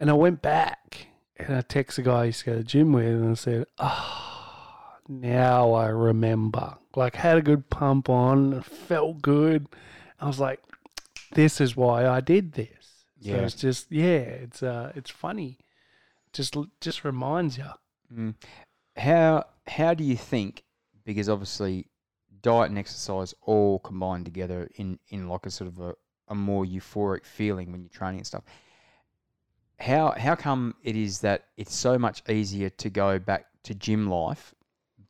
and 0.00 0.10
I 0.10 0.14
went 0.14 0.42
back 0.42 1.06
and 1.36 1.54
I 1.56 1.60
texted 1.62 1.96
the 1.96 2.02
guy 2.02 2.20
I 2.22 2.24
used 2.26 2.40
to 2.40 2.46
go 2.46 2.52
to 2.52 2.58
the 2.58 2.64
gym 2.64 2.92
with 2.92 3.06
and 3.06 3.30
I 3.30 3.34
said, 3.34 3.66
Oh, 3.78 4.94
now 5.08 5.72
I 5.72 5.88
remember. 5.88 6.76
Like 6.96 7.16
had 7.16 7.38
a 7.38 7.42
good 7.42 7.70
pump 7.70 8.08
on, 8.08 8.62
felt 8.62 9.22
good. 9.22 9.66
I 10.20 10.26
was 10.26 10.40
like, 10.40 10.60
This 11.32 11.60
is 11.60 11.76
why 11.76 12.06
I 12.06 12.20
did 12.20 12.52
this. 12.52 12.68
So 13.20 13.30
Yeah. 13.30 13.36
it's 13.42 13.54
just 13.54 13.90
yeah, 13.90 14.18
it's 14.18 14.62
uh 14.62 14.92
it's 14.94 15.10
funny. 15.10 15.58
Just 16.32 16.56
just 16.80 17.04
reminds 17.04 17.56
you. 17.58 17.70
Mm. 18.12 18.34
How 18.96 19.46
how 19.68 19.94
do 19.94 20.04
you 20.04 20.16
think? 20.16 20.64
Because 21.04 21.28
obviously, 21.28 21.86
diet 22.42 22.70
and 22.70 22.78
exercise 22.78 23.34
all 23.42 23.78
combine 23.80 24.24
together 24.24 24.68
in 24.76 24.98
in 25.08 25.28
like 25.28 25.46
a 25.46 25.50
sort 25.50 25.68
of 25.68 25.80
a, 25.80 25.94
a 26.28 26.34
more 26.34 26.64
euphoric 26.64 27.24
feeling 27.24 27.70
when 27.72 27.82
you're 27.82 27.90
training 27.90 28.18
and 28.20 28.26
stuff. 28.26 28.44
How 29.80 30.12
how 30.16 30.34
come 30.34 30.74
it 30.82 30.96
is 30.96 31.20
that 31.20 31.46
it's 31.56 31.74
so 31.74 31.98
much 31.98 32.22
easier 32.28 32.70
to 32.70 32.90
go 32.90 33.18
back 33.18 33.46
to 33.64 33.74
gym 33.74 34.08
life, 34.08 34.54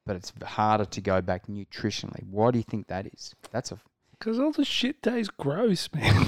but 0.07 0.17
it's 0.17 0.33
harder 0.43 0.85
to 0.87 1.01
go 1.01 1.21
back 1.21 1.47
nutritionally? 1.47 2.25
Why 2.29 2.51
do 2.51 2.59
you 2.59 2.65
think 2.65 2.89
that 2.89 3.07
is? 3.07 3.35
That's 3.53 3.71
a 3.73 3.79
Because 4.19 4.39
all 4.41 4.53
the 4.53 4.65
shit 4.65 5.03
tastes 5.03 5.31
gross, 5.39 5.89
man. 5.93 6.27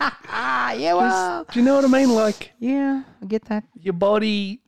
ah, 0.00 0.72
yeah, 0.78 0.94
well, 0.94 1.44
Do 1.52 1.58
you 1.58 1.64
know 1.64 1.74
what 1.76 1.84
I 1.84 1.88
mean? 1.88 2.14
Like 2.14 2.52
yeah, 2.58 3.02
I 3.20 3.26
get 3.26 3.44
that. 3.46 3.64
your 3.78 3.92
body. 3.94 4.60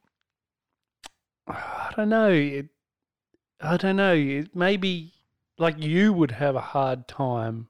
I 1.47 1.93
don't 1.97 2.09
know. 2.09 2.31
It, 2.31 2.67
I 3.65 3.77
don't 3.77 3.97
know. 3.97 4.45
Maybe 4.55 5.13
like 5.59 5.83
you 5.83 6.13
would 6.13 6.33
have 6.33 6.57
a 6.57 6.61
hard 6.61 7.09
time 7.09 7.69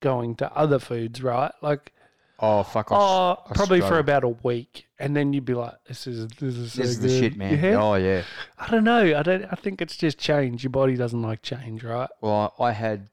going 0.00 0.34
to 0.36 0.52
other 0.52 0.78
foods, 0.78 1.22
right? 1.22 1.52
Like 1.62 1.92
Oh 2.40 2.64
fuck! 2.64 2.90
I 2.90 2.96
oh, 2.96 3.42
I 3.48 3.52
probably 3.54 3.80
for 3.80 3.98
about 3.98 4.24
a 4.24 4.28
week, 4.28 4.88
and 4.98 5.14
then 5.16 5.32
you'd 5.32 5.44
be 5.44 5.54
like, 5.54 5.74
"This 5.86 6.08
is 6.08 6.26
this 6.28 6.56
is 6.56 6.72
so 6.72 6.82
this 6.82 6.90
is 6.90 7.00
the 7.00 7.08
shit, 7.08 7.36
man. 7.36 7.62
Yeah? 7.62 7.80
Oh 7.80 7.94
yeah. 7.94 8.22
I 8.58 8.70
don't 8.70 8.82
know. 8.82 9.16
I 9.16 9.22
don't. 9.22 9.44
I 9.44 9.54
think 9.54 9.80
it's 9.80 9.96
just 9.96 10.18
change. 10.18 10.64
Your 10.64 10.70
body 10.70 10.96
doesn't 10.96 11.22
like 11.22 11.42
change, 11.42 11.84
right? 11.84 12.08
Well, 12.20 12.52
I 12.58 12.64
I 12.64 12.72
had, 12.72 13.08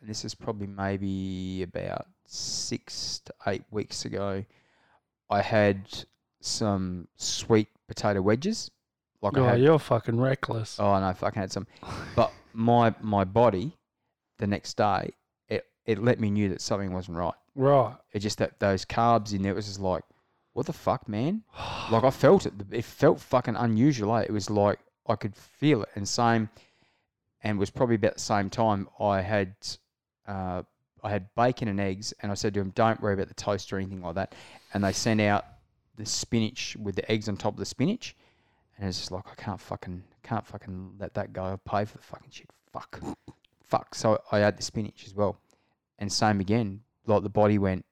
and 0.00 0.08
this 0.08 0.24
is 0.24 0.34
probably 0.34 0.66
maybe 0.66 1.62
about 1.62 2.06
six 2.24 3.20
to 3.26 3.34
eight 3.46 3.64
weeks 3.70 4.06
ago. 4.06 4.44
I 5.28 5.42
had 5.42 5.86
some 6.40 7.06
sweet 7.16 7.68
potato 7.86 8.22
wedges. 8.22 8.70
Like 9.24 9.38
I 9.38 9.40
Oh, 9.40 9.44
had, 9.48 9.60
you're 9.60 9.78
fucking 9.78 10.20
reckless. 10.20 10.78
oh 10.78 10.98
no, 11.00 11.06
I 11.06 11.12
fucking 11.14 11.40
had 11.40 11.50
some. 11.50 11.66
But 12.14 12.30
my 12.52 12.94
my 13.00 13.24
body, 13.24 13.76
the 14.38 14.46
next 14.46 14.76
day, 14.76 15.10
it 15.48 15.64
it 15.86 16.02
let 16.02 16.20
me 16.20 16.30
knew 16.30 16.50
that 16.50 16.60
something 16.60 16.92
wasn't 16.92 17.16
right. 17.16 17.34
Right. 17.54 17.94
It 18.12 18.18
just 18.20 18.38
that 18.38 18.60
those 18.60 18.84
carbs 18.84 19.32
in 19.32 19.42
there 19.42 19.54
was 19.54 19.66
just 19.66 19.80
like, 19.80 20.02
what 20.52 20.66
the 20.66 20.72
fuck, 20.72 21.08
man? 21.08 21.42
like 21.90 22.04
I 22.04 22.10
felt 22.10 22.44
it. 22.46 22.52
It 22.70 22.84
felt 22.84 23.18
fucking 23.20 23.56
unusual. 23.56 24.14
Eh? 24.16 24.22
It 24.22 24.30
was 24.30 24.50
like 24.50 24.78
I 25.08 25.16
could 25.16 25.34
feel 25.34 25.82
it. 25.82 25.88
And 25.94 26.06
same, 26.08 26.48
and 27.42 27.58
was 27.58 27.70
probably 27.70 27.94
about 27.96 28.14
the 28.14 28.20
same 28.20 28.50
time 28.50 28.88
I 29.00 29.20
had, 29.22 29.54
uh, 30.26 30.62
I 31.02 31.10
had 31.10 31.28
bacon 31.34 31.68
and 31.68 31.80
eggs, 31.80 32.12
and 32.20 32.30
I 32.30 32.34
said 32.34 32.52
to 32.54 32.60
him, 32.60 32.70
"Don't 32.74 33.00
worry 33.00 33.14
about 33.14 33.28
the 33.28 33.34
toast 33.34 33.72
or 33.72 33.78
anything 33.78 34.02
like 34.02 34.14
that." 34.16 34.34
And 34.74 34.84
they 34.84 34.92
sent 34.92 35.20
out 35.20 35.44
the 35.96 36.04
spinach 36.06 36.76
with 36.78 36.96
the 36.96 37.10
eggs 37.10 37.28
on 37.28 37.36
top 37.36 37.52
of 37.54 37.58
the 37.58 37.64
spinach, 37.66 38.16
and 38.78 38.88
it's 38.88 38.98
just 38.98 39.10
like 39.12 39.24
I 39.30 39.34
can't 39.34 39.60
fucking 39.60 40.02
can't 40.22 40.46
fucking 40.46 40.94
let 40.98 41.14
that 41.14 41.32
go. 41.32 41.44
I 41.44 41.56
pay 41.68 41.84
for 41.84 41.98
the 41.98 42.04
fucking 42.04 42.30
shit. 42.30 42.48
Fuck, 42.72 43.00
fuck. 43.62 43.94
So 43.94 44.20
I 44.32 44.38
had 44.38 44.56
the 44.58 44.62
spinach 44.62 45.04
as 45.06 45.14
well, 45.14 45.38
and 45.98 46.10
same 46.12 46.40
again. 46.40 46.80
Like 47.06 47.22
the 47.22 47.28
body 47.28 47.58
went, 47.58 47.84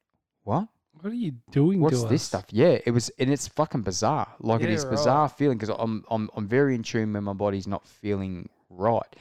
what? 0.44 0.68
What 1.00 1.10
are 1.10 1.14
you 1.14 1.32
doing 1.50 1.80
What's 1.80 2.02
this 2.04 2.22
us? 2.22 2.22
stuff? 2.22 2.44
Yeah, 2.50 2.78
it 2.86 2.92
was, 2.92 3.10
and 3.18 3.30
it's 3.30 3.48
fucking 3.48 3.82
bizarre. 3.82 4.28
Like 4.40 4.62
it 4.62 4.68
Yeah, 4.68 4.76
is 4.76 4.84
right. 4.84 4.92
bizarre 4.92 5.28
feeling 5.28 5.58
because 5.58 5.74
I'm, 5.78 6.04
I'm, 6.10 6.30
I'm 6.36 6.46
very 6.46 6.74
in 6.76 6.82
tune 6.82 7.12
when 7.12 7.24
my 7.24 7.32
body's 7.32 7.66
not 7.66 7.86
feeling 7.86 8.48
right, 8.70 9.16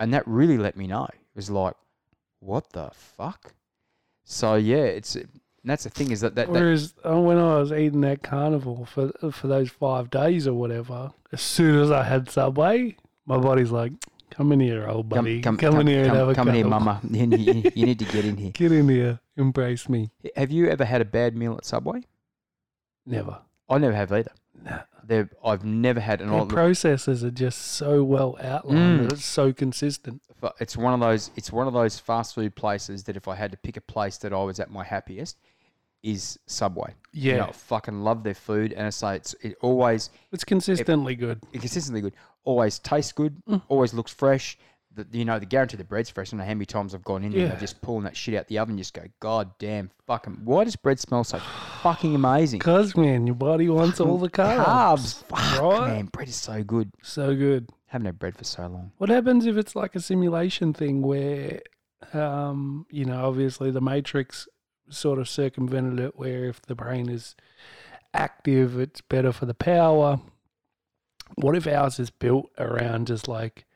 and 0.00 0.12
that 0.14 0.26
really 0.26 0.56
let 0.58 0.76
me 0.76 0.86
know. 0.86 1.04
It 1.04 1.36
was 1.36 1.50
like, 1.50 1.74
what 2.40 2.70
the 2.72 2.90
fuck? 2.94 3.52
So 4.24 4.54
yeah, 4.54 4.76
it's, 4.84 5.16
and 5.68 5.72
that's 5.72 5.84
the 5.84 5.90
thing 5.90 6.10
is 6.10 6.22
that 6.22 6.34
that, 6.36 6.46
that 6.50 6.52
Whereas 6.60 6.94
uh, 7.04 7.20
when 7.20 7.36
I 7.36 7.58
was 7.58 7.72
eating 7.72 8.00
that 8.00 8.22
carnival 8.22 8.86
for 8.86 9.12
for 9.30 9.48
those 9.48 9.68
five 9.68 10.08
days 10.08 10.46
or 10.48 10.54
whatever, 10.54 11.12
as 11.30 11.42
soon 11.42 11.78
as 11.78 11.90
I 11.90 12.04
had 12.04 12.30
Subway, 12.30 12.96
my 13.26 13.36
body's 13.36 13.70
like, 13.70 13.92
"Come 14.30 14.50
in 14.52 14.60
here, 14.60 14.88
old 14.88 15.10
buddy. 15.10 15.42
Come, 15.42 15.58
in 15.60 15.86
here 15.86 16.04
and 16.04 16.16
have 16.16 16.30
a 16.30 16.34
come 16.34 16.48
in 16.48 16.54
here, 16.54 16.64
mama. 16.66 17.02
You, 17.10 17.26
you- 17.36 17.70
you 17.74 17.84
need 17.84 17.98
to 17.98 18.06
get 18.06 18.24
in 18.24 18.38
here. 18.38 18.50
Get 18.54 18.72
in 18.72 18.88
here, 18.88 19.20
embrace 19.36 19.90
me." 19.90 20.10
Have 20.36 20.50
you 20.50 20.68
ever 20.68 20.86
had 20.86 21.02
a 21.02 21.04
bad 21.04 21.36
meal 21.36 21.54
at 21.58 21.66
Subway? 21.66 22.06
Never. 23.04 23.40
I 23.68 23.76
never 23.76 23.94
have 23.94 24.10
either. 24.10 24.32
They're, 25.04 25.28
I've 25.44 25.64
never 25.64 26.00
had 26.00 26.22
an 26.22 26.30
Their 26.30 26.44
processes 26.46 27.24
are 27.24 27.30
just 27.30 27.58
so 27.60 28.02
well 28.04 28.38
outlined. 28.42 29.00
Mm. 29.08 29.12
It's 29.12 29.24
so 29.24 29.52
consistent. 29.52 30.22
It's 30.60 30.76
one 30.76 30.94
of 30.94 31.00
those 31.00 31.30
it's 31.36 31.50
one 31.50 31.66
of 31.66 31.72
those 31.72 31.98
fast 31.98 32.34
food 32.34 32.54
places 32.54 33.04
that 33.04 33.16
if 33.16 33.26
I 33.26 33.34
had 33.34 33.50
to 33.50 33.56
pick 33.56 33.76
a 33.76 33.80
place 33.80 34.16
that 34.18 34.32
I 34.32 34.42
was 34.42 34.60
at 34.60 34.70
my 34.70 34.84
happiest 34.84 35.36
is 36.12 36.38
Subway. 36.46 36.94
Yeah, 37.12 37.32
You 37.32 37.38
know, 37.40 37.46
I 37.46 37.52
fucking 37.52 38.00
love 38.02 38.22
their 38.22 38.34
food 38.34 38.72
and 38.72 38.86
I 38.86 38.90
say 38.90 39.16
it's 39.16 39.34
it 39.42 39.56
always 39.60 40.10
it's 40.32 40.44
consistently 40.44 41.14
good. 41.16 41.40
it's 41.52 41.60
consistently 41.62 42.00
good. 42.00 42.14
Always 42.44 42.78
tastes 42.78 43.12
good, 43.12 43.34
Mm. 43.48 43.62
always 43.68 43.92
looks 43.94 44.12
fresh. 44.12 44.56
The, 44.94 45.06
you 45.12 45.24
know, 45.24 45.38
the 45.38 45.46
guarantee 45.46 45.76
the 45.76 45.84
bread's 45.84 46.10
fresh. 46.10 46.28
I 46.28 46.30
don't 46.32 46.38
know 46.38 46.44
how 46.46 46.54
many 46.54 46.66
times 46.66 46.92
I've 46.94 47.04
gone 47.04 47.22
in 47.22 47.32
and 47.32 47.40
Yeah. 47.42 47.54
Just 47.56 47.80
pulling 47.82 48.04
that 48.04 48.16
shit 48.16 48.34
out 48.34 48.48
the 48.48 48.58
oven 48.58 48.76
just 48.78 48.94
go, 48.94 49.02
God 49.20 49.50
damn, 49.58 49.90
fucking 50.06 50.40
why 50.44 50.64
does 50.64 50.76
bread 50.76 50.98
smell 50.98 51.22
so 51.24 51.38
fucking 51.82 52.14
amazing? 52.14 52.60
Cause 52.60 52.96
man, 52.96 53.26
your 53.26 53.36
body 53.36 53.68
wants 53.68 54.00
all 54.00 54.18
the 54.18 54.30
carbs. 54.30 54.64
Carbs. 54.64 55.24
Fuck 55.24 55.62
right? 55.62 55.88
man, 55.94 56.06
bread 56.06 56.28
is 56.28 56.36
so 56.36 56.62
good. 56.64 56.90
So 57.02 57.34
good. 57.36 57.68
Haven't 57.86 58.06
had 58.06 58.18
bread 58.18 58.36
for 58.36 58.44
so 58.44 58.62
long. 58.66 58.92
What 58.98 59.08
happens 59.10 59.46
if 59.46 59.56
it's 59.56 59.74
like 59.76 59.94
a 59.94 60.00
simulation 60.00 60.72
thing 60.74 61.00
where, 61.02 61.60
um, 62.12 62.86
you 62.90 63.04
know, 63.04 63.26
obviously 63.26 63.70
the 63.70 63.80
Matrix 63.80 64.48
sort 64.90 65.18
of 65.18 65.28
circumvented 65.28 66.00
it, 66.00 66.18
where 66.18 66.44
if 66.44 66.62
the 66.62 66.74
brain 66.74 67.08
is 67.08 67.34
active, 68.14 68.78
it's 68.78 69.00
better 69.00 69.32
for 69.32 69.46
the 69.46 69.54
power. 69.54 70.20
What 71.34 71.54
if 71.56 71.66
ours 71.66 71.98
is 72.00 72.10
built 72.10 72.50
around 72.58 73.06
just 73.06 73.28
like 73.28 73.66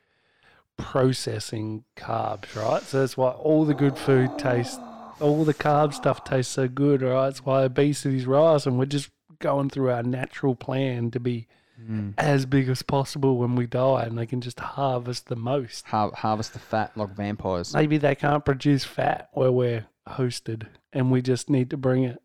processing 0.79 1.85
carbs, 1.97 2.55
right? 2.57 2.83
So 2.83 3.01
that's 3.01 3.17
why 3.17 3.31
all 3.31 3.65
the 3.65 3.75
good 3.75 3.99
food 3.99 4.39
tastes, 4.39 4.79
all 5.21 5.45
the 5.45 5.55
carb 5.55 5.95
stuff 5.95 6.25
tastes 6.25 6.53
so 6.53 6.69
good, 6.69 7.03
right? 7.03 7.29
It's 7.29 7.45
why 7.45 7.63
obesity's 7.63 8.27
rising. 8.27 8.79
We're 8.79 8.87
just 8.87 9.11
going 9.39 9.71
through 9.71 9.91
our 9.91 10.03
natural 10.03 10.55
plan 10.55 11.11
to 11.13 11.21
be 11.21 11.47
Mm. 11.91 12.15
as 12.17 12.47
big 12.47 12.69
as 12.69 12.83
possible 12.83 13.39
when 13.39 13.57
we 13.57 13.67
die 13.67 14.05
and 14.05 14.17
they 14.17 14.27
can 14.27 14.41
just 14.41 14.61
harvest 14.61 15.27
the 15.27 15.35
most. 15.35 15.85
Har- 15.87 16.13
harvest 16.15 16.53
the 16.53 16.61
fat 16.61 16.97
like 16.97 17.09
vampires. 17.17 17.75
Maybe 17.75 17.99
they 17.99 18.15
can't 18.15 18.45
produce 18.45 18.85
fat 18.85 19.31
where 19.33 19.51
we're 19.51 19.87
hosted 20.11 20.69
and 20.93 21.11
we 21.11 21.23
just 21.23 21.51
need 21.51 21.71
to 21.71 21.77
bring 21.77 22.05
it. 22.05 22.21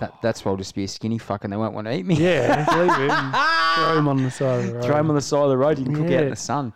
That, 0.00 0.14
that's 0.22 0.44
why 0.44 0.50
I'll 0.50 0.56
just 0.56 0.74
be 0.74 0.84
a 0.84 0.88
skinny 0.88 1.18
fuck 1.18 1.44
and 1.44 1.52
they 1.52 1.58
won't 1.58 1.74
want 1.74 1.86
to 1.86 1.94
eat 1.94 2.06
me. 2.06 2.14
Yeah, 2.14 2.64
throw 3.74 3.94
them 3.94 4.08
on 4.08 4.22
the 4.22 4.30
side 4.30 4.60
of 4.60 4.66
the 4.66 4.74
road. 4.74 4.84
Throw 4.84 4.96
them 4.96 5.10
on 5.10 5.16
the 5.16 5.20
side 5.20 5.42
of 5.42 5.50
the 5.50 5.58
road. 5.58 5.78
You 5.78 5.84
can 5.84 5.94
cook 5.94 6.06
out 6.06 6.22
in 6.24 6.30
the 6.30 6.36
sun. 6.36 6.72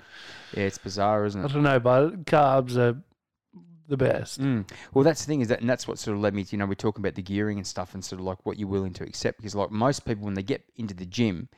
Yeah, 0.55 0.65
it's 0.65 0.79
bizarre, 0.79 1.25
isn't 1.25 1.41
it? 1.41 1.49
I 1.49 1.53
don't 1.53 1.63
know, 1.63 1.81
but 1.81 2.25
carbs 2.27 2.77
are 2.77 3.01
the 3.89 3.97
best. 3.97 4.41
Mm. 4.41 4.71
Well, 4.93 5.05
that's 5.05 5.25
the 5.25 5.27
thing 5.27 5.41
is 5.41 5.49
that, 5.49 5.61
and 5.61 5.69
that's 5.69 5.89
what 5.89 5.99
sort 5.99 6.17
of 6.17 6.23
led 6.23 6.35
me 6.35 6.45
to, 6.45 6.53
you 6.53 6.59
know, 6.59 6.67
we're 6.67 6.75
talking 6.75 7.03
about 7.03 7.15
the 7.15 7.23
gearing 7.23 7.57
and 7.57 7.67
stuff 7.67 7.95
and 7.95 8.05
sort 8.05 8.21
of 8.21 8.27
like 8.27 8.45
what 8.45 8.59
you're 8.59 8.69
willing 8.69 8.93
to 8.95 9.05
accept 9.05 9.39
because, 9.39 9.55
like, 9.55 9.71
most 9.71 10.05
people, 10.05 10.25
when 10.25 10.35
they 10.35 10.43
get 10.43 10.63
into 10.77 10.95
the 10.95 11.07
gym, 11.07 11.49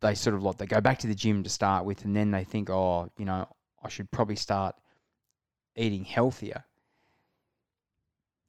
they 0.00 0.14
sort 0.14 0.36
of 0.36 0.42
like, 0.44 0.58
they 0.58 0.66
go 0.66 0.80
back 0.80 0.98
to 1.00 1.08
the 1.08 1.14
gym 1.14 1.42
to 1.42 1.50
start 1.50 1.84
with 1.84 2.04
and 2.04 2.14
then 2.14 2.30
they 2.30 2.44
think, 2.44 2.70
oh, 2.70 3.10
you 3.18 3.24
know, 3.24 3.48
I 3.82 3.88
should 3.88 4.10
probably 4.12 4.36
start 4.36 4.76
eating 5.76 6.04
healthier. 6.04 6.64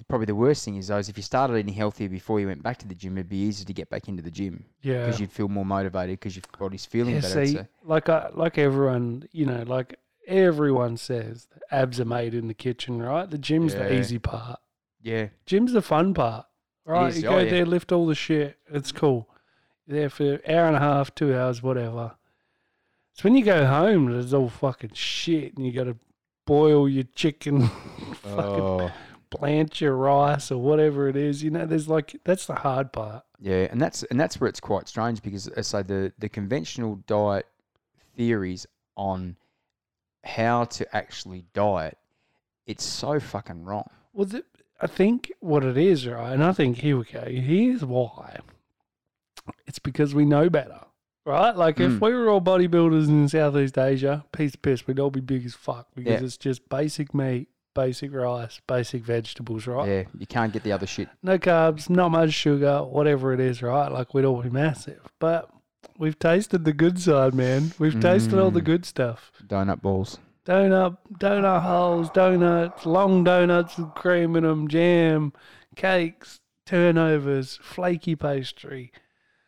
Probably 0.08 0.26
the 0.26 0.36
worst 0.36 0.64
thing 0.66 0.76
is, 0.76 0.88
though, 0.89 0.98
is 0.98 1.10
if 1.10 1.18
you 1.18 1.24
started 1.24 1.56
eating 1.58 1.74
healthier 1.74 2.10
before 2.10 2.39
you 2.39 2.48
went 2.48 2.62
back 2.62 2.78
to 2.80 2.88
the 2.88 2.93
gym, 2.96 3.18
it'd 3.18 3.30
be 3.30 3.38
easier 3.38 3.66
to 3.66 3.74
get 3.74 3.89
back 3.89 4.08
into 4.08 4.22
the 4.22 4.30
gym 4.30 4.66
Yeah. 4.82 5.06
because 5.06 5.20
you'd 5.20 5.32
feel 5.32 5.48
more 5.48 5.66
motivated 5.66 6.20
because 6.20 6.36
your 6.36 6.43
body's 6.60 6.86
feeling 6.86 7.16
Yeah, 7.16 7.22
better. 7.22 7.46
see, 7.46 7.54
so- 7.54 7.68
like 7.84 8.10
I, 8.10 8.30
like 8.34 8.58
everyone, 8.58 9.28
you 9.32 9.46
know, 9.46 9.64
like 9.66 9.98
everyone 10.28 10.98
says, 10.98 11.48
abs 11.72 12.00
are 12.00 12.06
made 12.06 12.34
in 12.34 12.48
the 12.48 12.54
kitchen, 12.54 13.02
right? 13.02 13.30
The 13.30 13.38
gym's 13.38 13.74
the 13.74 13.93
easy 13.98 14.20
part. 14.20 14.60
yeah. 15.02 15.28
Gym's 15.46 15.72
the 15.72 15.82
fun 15.82 16.14
part, 16.14 16.46
right? 16.86 17.16
You 17.16 17.28
oh, 17.28 17.32
go 17.32 17.38
yeah. 17.39 17.50
there, 17.50 17.66
lift 17.66 17.91
all 17.91 18.06
the 18.06 18.16
shit. 18.16 18.58
It's 18.72 18.91
cool. 18.91 19.30
You're 19.88 20.00
there 20.00 20.10
for 20.10 20.34
an 20.34 20.41
hour 20.48 20.68
and 20.68 20.76
a 20.76 20.80
half, 20.80 21.16
two 21.16 21.34
hours, 21.36 21.64
whatever. 21.64 22.16
So 23.14 23.22
when 23.24 23.36
you 23.36 23.46
go 23.46 23.66
home, 23.66 24.12
there's 24.12 24.34
all 24.34 24.50
fucking 24.50 24.91
shit, 24.93 25.56
and 25.56 25.66
you 25.66 25.72
got 25.72 25.86
to 25.86 25.96
boil 26.46 26.89
your 26.89 27.06
chicken, 27.16 27.68
fucking 28.24 28.39
Oh. 28.39 28.91
Blanch 29.39 29.81
your 29.81 29.95
rice 29.95 30.51
or 30.51 30.57
whatever 30.57 31.07
it 31.07 31.15
is. 31.15 31.43
You 31.43 31.51
know, 31.51 31.65
there's 31.65 31.88
like 31.88 32.15
that's 32.23 32.45
the 32.45 32.55
hard 32.55 32.91
part. 32.93 33.23
Yeah, 33.39 33.67
and 33.71 33.81
that's 33.81 34.03
and 34.03 34.19
that's 34.19 34.39
where 34.39 34.47
it's 34.47 34.59
quite 34.59 34.88
strange 34.88 35.21
because 35.21 35.47
uh, 35.49 35.61
so 35.61 35.83
the 35.83 36.11
the 36.19 36.29
conventional 36.29 36.95
diet 37.07 37.45
theories 38.15 38.65
on 38.95 39.36
how 40.23 40.63
to 40.63 40.95
actually 40.95 41.45
diet, 41.53 41.97
it's 42.65 42.83
so 42.83 43.19
fucking 43.19 43.63
wrong. 43.63 43.89
Well, 44.13 44.25
the, 44.25 44.43
I 44.81 44.88
think 44.88 45.31
what 45.39 45.63
it 45.63 45.77
is, 45.77 46.07
right? 46.07 46.31
And 46.33 46.43
I 46.43 46.51
think 46.53 46.77
here 46.77 46.97
we 46.97 47.03
go. 47.05 47.21
Here's 47.21 47.83
why. 47.86 48.39
It's 49.67 49.79
because 49.79 50.15
we 50.15 50.25
know 50.25 50.49
better, 50.49 50.79
right? 51.25 51.55
Like 51.55 51.79
if 51.79 51.91
Mm. 51.93 52.01
we 52.01 52.13
were 52.13 52.29
all 52.29 52.41
bodybuilders 52.41 53.07
in 53.07 53.27
Southeast 53.29 53.77
Asia, 53.77 54.25
piece 54.31 54.55
of 54.55 54.61
piss, 54.61 54.88
we'd 54.88 54.99
all 54.99 55.11
be 55.11 55.19
big 55.19 55.45
as 55.45 55.53
fuck 55.53 55.88
because 55.95 56.21
Yeah. 56.21 56.25
it's 56.25 56.38
just 56.38 56.67
basic 56.69 57.13
meat, 57.13 57.49
basic 57.76 58.11
rice, 58.11 58.59
basic 58.65 59.03
vegetables, 59.03 59.67
right? 59.67 59.88
Yeah, 59.88 60.03
you 60.17 60.26
can't 60.26 60.51
get 60.51 60.63
the 60.63 60.71
other 60.71 60.88
shit. 60.88 61.09
No 61.21 61.38
carbs, 61.38 61.88
not 61.89 62.09
much 62.09 62.34
sugar, 62.34 62.80
whatever 62.84 63.34
it 63.34 63.39
is, 63.39 63.61
right? 63.61 63.91
Like 63.91 64.15
we'd 64.15 64.26
all 64.26 64.41
be 64.41 64.49
massive. 64.49 65.01
But 65.19 65.47
we've 65.99 66.17
tasted 66.17 66.65
the 66.65 66.73
good 66.73 66.99
side, 66.99 67.36
man. 67.36 67.73
We've 67.78 67.99
tasted 68.01 68.39
all 68.39 68.49
the 68.49 68.61
Mm. 68.61 68.65
good 68.65 68.86
stuff. 68.86 69.32
Donut 69.45 69.82
balls. 69.84 70.17
Donut, 70.45 70.97
donut 71.19 71.61
holes, 71.61 72.09
donuts, 72.11 72.86
long 72.86 73.23
donuts 73.23 73.78
with 73.78 73.93
cream 73.95 74.36
in 74.36 74.43
them, 74.43 74.67
jam, 74.67 75.34
cakes, 75.76 76.39
turnovers, 76.65 77.57
flaky 77.61 78.15
pastry, 78.15 78.91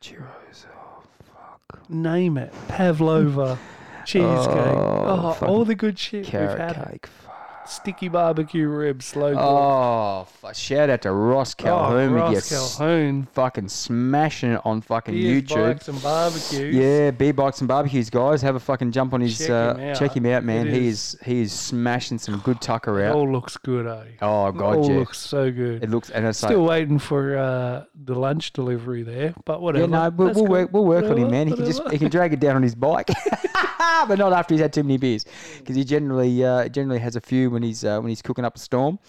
Churros. 0.01 0.65
Oh 0.75 1.03
fuck. 1.23 1.89
name 1.89 2.37
it, 2.37 2.51
pavlova, 2.67 3.57
cheesecake. 4.05 4.27
Oh, 4.55 5.37
Oh, 5.41 5.45
all 5.45 5.65
the 5.65 5.75
good 5.75 5.97
shit 5.99 6.25
we've 6.25 6.33
had. 6.33 6.75
cake. 6.89 7.07
Fuck. 7.07 7.33
Sticky 7.67 8.07
barbecue 8.07 8.67
ribs, 8.67 9.05
slow. 9.05 9.33
Oh, 9.37 10.25
fu- 10.41 10.53
shout 10.53 10.89
out 10.89 11.01
to 11.01 11.11
Ross 11.11 11.53
Calhoun. 11.53 11.93
oh, 11.97 11.97
with 11.97 12.09
your 12.11 12.19
Ross 12.19 12.51
s- 12.51 12.77
Calhoun. 12.77 13.27
Fucking 13.33 13.67
smashing 13.67 14.51
it 14.53 14.61
on 14.63 14.81
fucking 14.81 15.13
Beers, 15.13 15.43
YouTube. 15.43 15.73
bikes 15.73 15.87
and 15.89 16.01
barbecues. 16.01 16.75
Yeah, 16.75 17.11
beer 17.11 17.33
bikes 17.33 17.59
and 17.59 17.67
barbecues, 17.67 18.09
guys. 18.09 18.41
Have 18.41 18.55
a 18.55 18.59
fucking 18.59 18.91
jump 18.91 19.13
on 19.13 19.21
his. 19.21 19.37
Check 19.37 19.49
uh, 19.49 19.75
him 19.75 19.89
out. 19.89 19.99
Check 19.99 20.15
him 20.15 20.25
out, 20.27 20.43
man. 20.45 20.67
It 20.67 20.73
He 20.73 20.87
is- 20.87 21.15
is 21.15 21.19
he 21.25 21.41
is 21.41 21.51
smashing 21.51 22.17
some 22.19 22.39
good 22.39 22.61
tucker 22.61 22.99
It 23.01 23.07
out. 23.09 23.15
all 23.15 23.29
looks 23.31 23.57
good, 23.57 23.85
eh? 23.85 24.11
Oh 24.21 24.47
It 24.47 24.57
god, 24.57 24.75
all 24.77 24.89
yeah. 24.89 24.97
looks 24.99 25.17
so 25.19 25.51
good. 25.51 25.83
It 25.83 25.89
looks 25.89 26.09
and 26.09 26.25
it's 26.25 26.37
Still 26.39 26.61
like 26.61 26.69
waiting 26.69 26.99
for 26.99 27.37
uh, 27.37 27.83
the 28.05 28.15
lunch 28.15 28.53
delivery 28.53 29.03
there, 29.03 29.33
but 29.45 29.61
whatever. 29.61 29.85
yeah, 29.85 29.89
no, 29.91 30.09
we'll, 30.09 30.27
That's 30.27 30.35
we'll 30.37 30.45
cool. 30.45 30.51
work 30.55 30.69
we'll 30.73 30.85
work 30.85 31.03
on 31.05 31.11
him, 31.17 31.25
Whatever, 31.25 31.31
man. 31.31 31.47
He 31.47 31.53
can 31.55 31.65
just 31.65 31.79
whatever. 31.79 31.93
he 31.93 31.99
can 31.99 32.09
drag 32.09 32.33
it 32.33 32.39
down 32.39 32.55
on 32.55 32.63
his 32.63 32.75
bike, 32.75 33.09
but 34.07 34.17
not 34.17 34.33
after 34.33 34.53
he's 34.53 34.61
had 34.61 34.73
too 34.73 34.83
many 34.83 34.97
beers, 34.97 35.25
because 35.59 35.75
he 35.75 35.83
generally 35.83 36.43
uh, 36.43 36.67
generally 36.69 36.99
has 36.99 37.15
a 37.15 37.21
few 37.21 37.49
when 37.49 37.63
he's 37.63 37.83
uh, 37.83 37.99
when 37.99 38.09
he's 38.09 38.21
cooking 38.21 38.45
up 38.45 38.55
a 38.55 38.59
storm. 38.59 38.99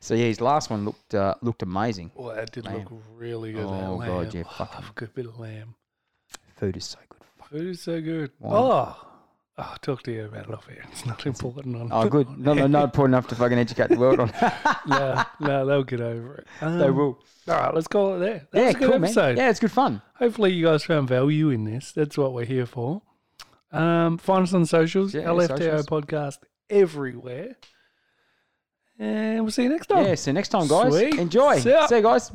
So 0.00 0.14
yeah, 0.14 0.26
his 0.26 0.40
last 0.40 0.70
one 0.70 0.84
looked 0.84 1.14
uh, 1.14 1.34
looked 1.42 1.62
amazing. 1.62 2.10
Well, 2.14 2.34
that 2.34 2.52
did 2.52 2.64
lamb. 2.64 2.86
look 2.90 3.02
really 3.14 3.52
good. 3.52 3.64
Oh 3.64 4.02
god, 4.04 4.34
yeah, 4.34 4.42
oh, 4.46 4.52
fucking 4.64 4.84
good 4.94 5.14
bit 5.14 5.26
of 5.26 5.38
lamb. 5.38 5.74
Food 6.56 6.76
is 6.76 6.84
so 6.84 6.98
good. 7.08 7.20
Food 7.50 7.66
is 7.68 7.82
so 7.82 8.00
good. 8.00 8.30
Wine. 8.40 8.52
Oh. 8.54 9.06
Oh, 9.58 9.62
I'll 9.70 9.78
talk 9.78 10.02
to 10.02 10.12
you 10.12 10.26
about 10.26 10.48
it 10.48 10.54
off 10.54 10.66
here. 10.68 10.84
It's 10.92 11.06
not 11.06 11.24
important 11.24 11.76
on. 11.76 11.88
Oh, 11.90 12.08
good. 12.10 12.26
On 12.28 12.42
no, 12.42 12.52
no, 12.52 12.66
not 12.66 12.84
important 12.84 13.14
enough 13.14 13.26
to 13.28 13.34
fucking 13.34 13.58
educate 13.58 13.88
the 13.88 13.98
world 13.98 14.20
on. 14.20 14.30
no, 14.86 15.24
no, 15.40 15.64
they'll 15.64 15.82
get 15.82 16.02
over 16.02 16.36
it. 16.36 16.46
Um, 16.60 16.78
they 16.78 16.90
will. 16.90 17.18
All 17.48 17.54
right, 17.54 17.74
let's 17.74 17.88
call 17.88 18.16
it 18.16 18.18
there. 18.18 18.46
Yeah, 18.52 18.68
a 18.68 18.72
good 18.74 18.90
cool, 18.90 19.04
episode. 19.04 19.28
Man. 19.28 19.36
Yeah, 19.38 19.50
it's 19.50 19.60
good 19.60 19.72
fun. 19.72 20.02
Hopefully, 20.16 20.52
you 20.52 20.66
guys 20.66 20.84
found 20.84 21.08
value 21.08 21.48
in 21.48 21.64
this. 21.64 21.92
That's 21.92 22.18
what 22.18 22.34
we're 22.34 22.44
here 22.44 22.66
for. 22.66 23.00
Um, 23.72 24.18
find 24.18 24.42
us 24.42 24.54
on 24.54 24.62
the 24.62 24.66
socials, 24.66 25.14
yeah, 25.14 25.22
LFTO 25.22 25.58
socials. 25.58 25.86
podcast 25.86 26.36
everywhere. 26.70 27.56
And 28.98 29.42
we'll 29.42 29.50
see 29.50 29.64
you 29.64 29.68
next 29.68 29.88
time. 29.88 30.06
Yeah, 30.06 30.14
see 30.14 30.30
you 30.30 30.34
next 30.34 30.48
time, 30.48 30.68
guys. 30.68 30.92
Sweet. 30.92 31.18
Enjoy. 31.18 31.58
See, 31.58 31.76
see 31.88 31.96
you 31.96 32.02
guys. 32.02 32.32